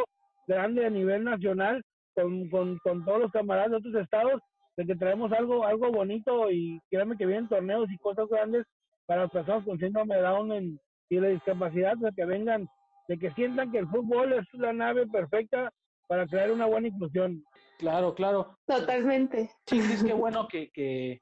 grande 0.47 0.87
a 0.87 0.91
nivel 0.91 1.25
nacional 1.25 1.83
con, 2.15 2.49
con, 2.51 2.79
con 2.79 3.05
todos 3.05 3.21
los 3.21 3.33
camaradas 3.33 3.71
de 3.71 3.77
otros 3.79 3.95
estados 3.97 4.41
de 4.77 4.87
que 4.87 4.95
traemos 4.95 5.33
algo 5.33 5.65
algo 5.65 5.91
bonito 5.91 6.51
y 6.51 6.81
créanme 6.89 7.17
que 7.17 7.27
vienen 7.27 7.49
torneos 7.49 7.91
y 7.91 7.99
cosas 7.99 8.29
grandes 8.29 8.65
para 9.07 9.23
las 9.23 9.31
personas 9.31 9.65
con 9.65 9.79
síndrome 9.79 10.17
de 10.17 10.23
Down 10.23 10.53
en, 10.53 10.81
y 11.11 11.19
la 11.19 11.29
discapacidad, 11.29 11.97
de 11.97 12.13
que 12.13 12.25
vengan, 12.25 12.69
de 13.09 13.19
que 13.19 13.31
sientan 13.33 13.71
que 13.71 13.79
el 13.79 13.89
fútbol 13.89 14.33
es 14.33 14.47
la 14.55 14.73
nave 14.73 15.07
perfecta 15.09 15.71
para 16.07 16.27
crear 16.27 16.51
una 16.53 16.67
buena 16.67 16.89
inclusión. 16.89 17.45
Claro, 17.79 18.15
claro. 18.15 18.57
Totalmente. 18.67 19.51
Sí, 19.67 19.81
es 19.81 20.05
que 20.05 20.13
bueno 20.13 20.47
que, 20.49 20.71
que, 20.71 21.21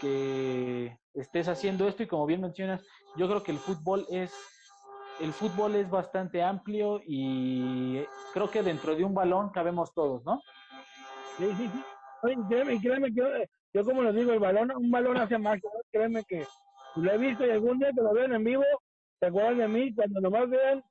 que 0.00 0.96
estés 1.14 1.48
haciendo 1.48 1.86
esto 1.86 2.02
y 2.02 2.06
como 2.06 2.26
bien 2.26 2.40
mencionas, 2.40 2.84
yo 3.16 3.28
creo 3.28 3.42
que 3.42 3.52
el 3.52 3.58
fútbol 3.58 4.06
es 4.10 4.32
el 5.20 5.32
fútbol 5.32 5.74
es 5.74 5.90
bastante 5.90 6.42
amplio 6.42 7.02
y 7.06 8.02
creo 8.32 8.50
que 8.50 8.62
dentro 8.62 8.94
de 8.96 9.04
un 9.04 9.12
balón 9.12 9.50
cabemos 9.50 9.92
todos, 9.92 10.24
¿no? 10.24 10.40
Sí, 11.36 11.46
sí, 11.58 11.68
sí. 11.68 11.82
Oye, 12.22 12.36
créeme, 12.48 12.80
créeme 12.80 13.08
que 13.08 13.14
yo, 13.14 13.24
yo, 13.74 13.84
como 13.84 14.02
les 14.02 14.14
digo, 14.14 14.32
el 14.32 14.38
balón, 14.38 14.72
un 14.74 14.90
balón 14.90 15.18
hace 15.18 15.36
más, 15.36 15.58
créeme 15.92 16.24
que 16.24 16.46
lo 16.96 17.12
he 17.12 17.18
visto 17.18 17.46
y 17.46 17.50
algún 17.50 17.78
día 17.78 17.90
que 17.94 18.00
lo 18.00 18.14
vean 18.14 18.32
en 18.32 18.44
vivo, 18.44 18.64
se 19.20 19.26
acuerdan 19.26 19.58
de 19.58 19.68
mí, 19.68 19.94
cuando 19.94 20.20
nomás 20.20 20.48
vean 20.50 20.82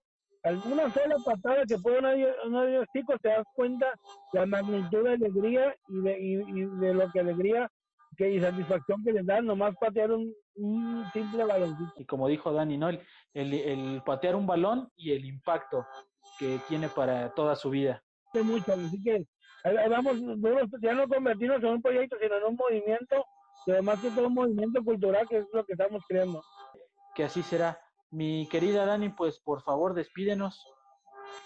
alguna 0.43 0.89
sola 0.91 1.15
patada 1.25 1.63
que 1.67 1.77
puede 1.79 1.99
uno 2.45 2.61
de 2.61 2.71
ellos 2.71 2.85
chicos, 2.95 3.17
te 3.21 3.29
das 3.29 3.45
cuenta 3.55 3.93
la 4.31 4.45
magnitud 4.45 5.03
de 5.03 5.13
alegría 5.13 5.75
y 5.89 6.01
de, 6.01 6.19
y, 6.19 6.33
y 6.33 6.65
de 6.65 6.93
lo 6.93 7.11
que 7.11 7.19
alegría 7.19 7.69
que 8.17 8.31
y 8.31 8.39
satisfacción 8.39 9.03
que 9.03 9.13
les 9.13 9.25
dan 9.25 9.45
nomás 9.45 9.75
patear 9.79 10.11
un, 10.11 10.33
un 10.55 11.05
simple 11.13 11.43
baloncito. 11.45 11.93
Y 11.97 12.05
como 12.05 12.27
dijo 12.27 12.51
Dani, 12.51 12.77
¿no? 12.77 12.89
El, 12.89 13.01
el, 13.33 13.53
el, 13.53 14.01
patear 14.03 14.35
un 14.35 14.45
balón 14.45 14.89
y 14.95 15.11
el 15.11 15.25
impacto 15.25 15.85
que 16.37 16.59
tiene 16.67 16.89
para 16.89 17.33
toda 17.33 17.55
su 17.55 17.69
vida. 17.69 18.03
Mucho, 18.33 18.73
así 18.73 19.01
que 19.01 19.25
vamos, 19.89 20.17
ya 20.81 20.93
no 20.93 21.07
convertirnos 21.07 21.63
en 21.63 21.69
un 21.69 21.81
proyecto, 21.81 22.17
sino 22.21 22.37
en 22.37 22.43
un 22.43 22.55
movimiento, 22.55 23.25
y 23.65 23.71
además 23.71 23.99
que 24.01 24.09
todo 24.11 24.27
un 24.27 24.33
movimiento 24.33 24.83
cultural, 24.83 25.27
que 25.27 25.37
es 25.37 25.45
lo 25.51 25.65
que 25.65 25.73
estamos 25.73 26.03
creando. 26.07 26.41
Que 27.15 27.23
así 27.23 27.41
será. 27.41 27.79
Mi 28.11 28.47
querida 28.47 28.85
Dani, 28.85 29.09
pues 29.09 29.39
por 29.39 29.61
favor 29.61 29.93
despídenos. 29.93 30.65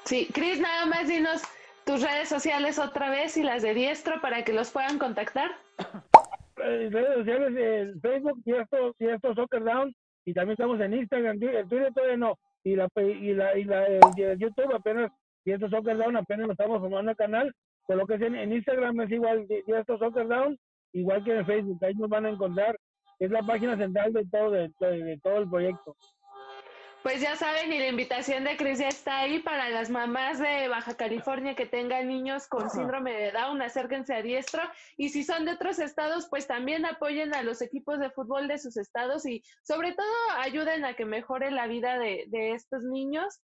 Sí, 0.06 0.28
Cris, 0.34 0.60
nada 0.60 0.86
más 0.86 1.08
dinos 1.08 1.42
tus 1.86 2.02
redes 2.02 2.30
sociales 2.30 2.80
otra 2.80 3.10
vez 3.10 3.36
y 3.38 3.44
las 3.44 3.62
de 3.62 3.74
Diestro 3.74 4.22
para 4.22 4.44
que 4.44 4.54
los 4.54 4.72
puedan 4.72 4.98
contactar. 4.98 5.52
Eh, 6.64 6.88
redes 6.92 7.16
sociales, 7.16 7.54
en 7.58 8.00
Facebook, 8.00 8.42
Diestro, 8.46 8.96
Diestro 9.00 9.34
Soccer 9.34 9.64
Down, 9.64 9.94
y 10.24 10.34
también 10.34 10.54
estamos 10.54 10.80
en 10.80 10.94
Instagram, 10.94 11.42
el 11.42 11.68
Twitter 11.68 11.92
todavía 11.94 12.16
no, 12.16 12.38
y 12.64 12.76
la, 12.76 12.88
y 12.96 13.34
la, 13.34 13.58
y 13.58 13.64
la 13.64 13.86
el 13.88 14.38
YouTube 14.38 14.74
apenas, 14.74 15.12
Diestro 15.44 15.70
Soccer 15.70 15.98
Down, 15.98 16.16
apenas 16.16 16.46
lo 16.46 16.54
estamos 16.54 16.80
formando 16.80 17.12
el 17.12 17.18
canal, 17.18 17.54
por 17.86 17.98
lo 17.98 18.06
que 18.06 18.14
es 18.14 18.22
en, 18.22 18.36
en 18.36 18.54
Instagram 18.54 19.02
es 19.02 19.12
igual, 19.12 19.48
Diestro 19.48 19.98
Soccer 19.98 20.28
Down, 20.28 20.58
igual 20.94 21.24
que 21.24 21.36
en 21.36 21.46
Facebook, 21.46 21.84
ahí 21.84 21.96
nos 21.96 22.08
van 22.08 22.28
a 22.28 22.30
encontrar, 22.30 22.78
es 23.20 23.32
la 23.32 23.42
página 23.42 23.76
central 23.76 24.14
de 24.14 24.26
todo, 24.28 24.52
de, 24.52 24.72
de, 24.80 25.04
de 25.04 25.20
todo 25.22 25.38
el 25.40 25.50
proyecto. 25.50 25.98
Pues 27.04 27.20
ya 27.20 27.36
saben, 27.36 27.74
y 27.74 27.80
la 27.80 27.90
invitación 27.90 28.46
de 28.46 28.56
Cris 28.56 28.80
ya 28.80 28.88
está 28.88 29.20
ahí 29.20 29.40
para 29.40 29.68
las 29.68 29.90
mamás 29.90 30.40
de 30.40 30.70
Baja 30.70 30.96
California 30.96 31.54
que 31.54 31.66
tengan 31.66 32.08
niños 32.08 32.48
con 32.48 32.70
síndrome 32.70 33.12
de 33.12 33.34
Down, 33.34 33.62
acérquense 33.62 34.16
a 34.16 34.22
diestro. 34.22 34.62
Y 34.96 35.10
si 35.10 35.26
son 35.26 35.44
de 35.44 35.52
otros 35.52 35.80
estados, 35.80 36.28
pues 36.30 36.48
también 36.48 36.86
apoyen 36.86 37.36
a 37.36 37.44
los 37.44 37.62
equipos 37.62 38.00
de 38.00 38.10
fútbol 38.10 38.48
de 38.48 38.58
sus 38.58 38.78
estados 38.78 39.26
y 39.26 39.44
sobre 39.64 39.92
todo 39.92 40.08
ayuden 40.38 40.86
a 40.86 40.94
que 40.94 41.04
mejore 41.04 41.52
la 41.52 41.68
vida 41.68 42.00
de, 42.00 42.24
de 42.28 42.54
estos 42.54 42.86
niños. 42.86 43.42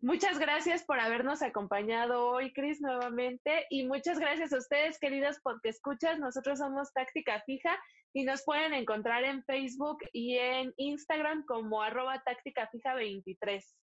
Muchas 0.00 0.38
gracias 0.38 0.82
por 0.82 0.98
habernos 0.98 1.42
acompañado 1.42 2.26
hoy, 2.26 2.52
Cris, 2.54 2.80
nuevamente. 2.80 3.66
Y 3.68 3.86
muchas 3.86 4.18
gracias 4.18 4.54
a 4.54 4.58
ustedes, 4.58 4.98
queridos 4.98 5.38
porque 5.42 5.68
escuchas. 5.68 6.18
Nosotros 6.18 6.60
somos 6.60 6.94
Táctica 6.94 7.42
Fija 7.44 7.78
y 8.12 8.24
nos 8.24 8.42
pueden 8.44 8.74
encontrar 8.74 9.24
en 9.24 9.42
Facebook 9.44 9.98
y 10.12 10.36
en 10.36 10.72
Instagram 10.76 11.44
como 11.46 11.82
arroba 11.82 12.22
táctica 12.24 12.68
fija 12.68 12.94
23. 12.94 13.76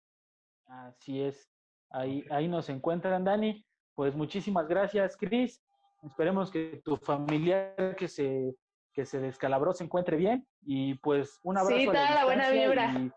Así 0.66 1.22
es. 1.22 1.50
Ahí, 1.90 2.24
ahí 2.30 2.48
nos 2.48 2.68
encuentran, 2.68 3.24
Dani. 3.24 3.64
Pues 3.94 4.14
muchísimas 4.14 4.68
gracias, 4.68 5.16
Cris. 5.16 5.62
Esperemos 6.04 6.50
que 6.50 6.80
tu 6.84 6.96
familiar 6.96 7.96
que 7.96 8.06
se, 8.06 8.54
que 8.92 9.06
se 9.06 9.18
descalabró 9.18 9.72
se 9.72 9.84
encuentre 9.84 10.16
bien. 10.16 10.46
Y 10.62 10.94
pues 10.96 11.40
un 11.42 11.56
abrazo. 11.56 11.78
Sí, 11.78 11.86
toda 11.86 12.10
la 12.10 12.24
buena 12.24 12.50
vibra. 12.50 12.92
Y... 12.92 13.12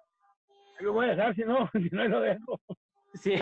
Lo 0.84 0.93
voy 0.93 1.07
a 1.07 1.09
dejar, 1.09 1.36
si 1.36 1.43
no, 1.43 1.70
si 1.74 1.89
no 1.91 2.05
lo 2.05 2.22
dejo. 2.22 2.59
Sí, 3.14 3.36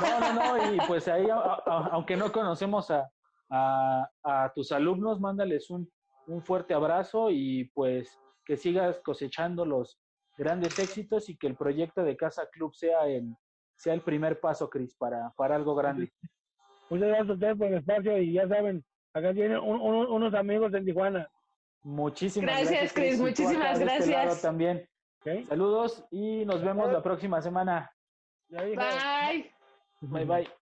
no, 0.00 0.20
no, 0.20 0.34
no, 0.34 0.74
y 0.74 0.78
pues 0.86 1.08
ahí, 1.08 1.28
a, 1.30 1.36
a, 1.36 1.88
aunque 1.92 2.14
no 2.14 2.30
conocemos 2.30 2.90
a, 2.90 3.10
a, 3.48 4.06
a, 4.22 4.52
tus 4.52 4.70
alumnos, 4.70 5.18
mándales 5.18 5.70
un, 5.70 5.90
un 6.26 6.42
fuerte 6.42 6.74
abrazo 6.74 7.30
y 7.30 7.64
pues 7.74 8.18
que 8.44 8.56
sigas 8.56 9.00
cosechando 9.00 9.64
los 9.64 9.98
grandes 10.36 10.78
éxitos 10.78 11.28
y 11.28 11.36
que 11.36 11.46
el 11.46 11.56
proyecto 11.56 12.02
de 12.02 12.16
Casa 12.16 12.48
Club 12.50 12.74
sea 12.74 13.06
el, 13.06 13.34
sea 13.76 13.94
el 13.94 14.02
primer 14.02 14.40
paso, 14.40 14.68
Cris, 14.68 14.94
para, 14.94 15.30
para 15.36 15.56
algo 15.56 15.74
grande. 15.74 16.12
Muchas 16.90 17.08
gracias 17.08 17.30
a 17.30 17.32
ustedes 17.32 17.56
por 17.56 17.66
el 17.68 17.74
espacio 17.74 18.18
y 18.18 18.32
ya 18.34 18.48
saben, 18.48 18.84
acá 19.14 19.32
tienen 19.32 19.58
un, 19.58 19.80
un, 19.80 20.06
unos 20.06 20.34
amigos 20.34 20.74
en 20.74 20.84
Tijuana. 20.84 21.28
Muchísimas 21.82 22.50
gracias. 22.50 22.70
Gracias, 22.70 22.92
Cris, 22.92 23.20
muchísimas 23.20 23.78
gracias. 23.78 24.32
Este 24.32 24.42
también. 24.42 24.88
¿Okay? 25.20 25.44
Saludos 25.44 26.04
y 26.10 26.44
nos 26.44 26.62
vemos 26.62 26.92
la 26.92 27.02
próxima 27.02 27.40
semana. 27.40 27.90
Bye. 28.48 28.76
Bye 30.00 30.24
bye. 30.24 30.63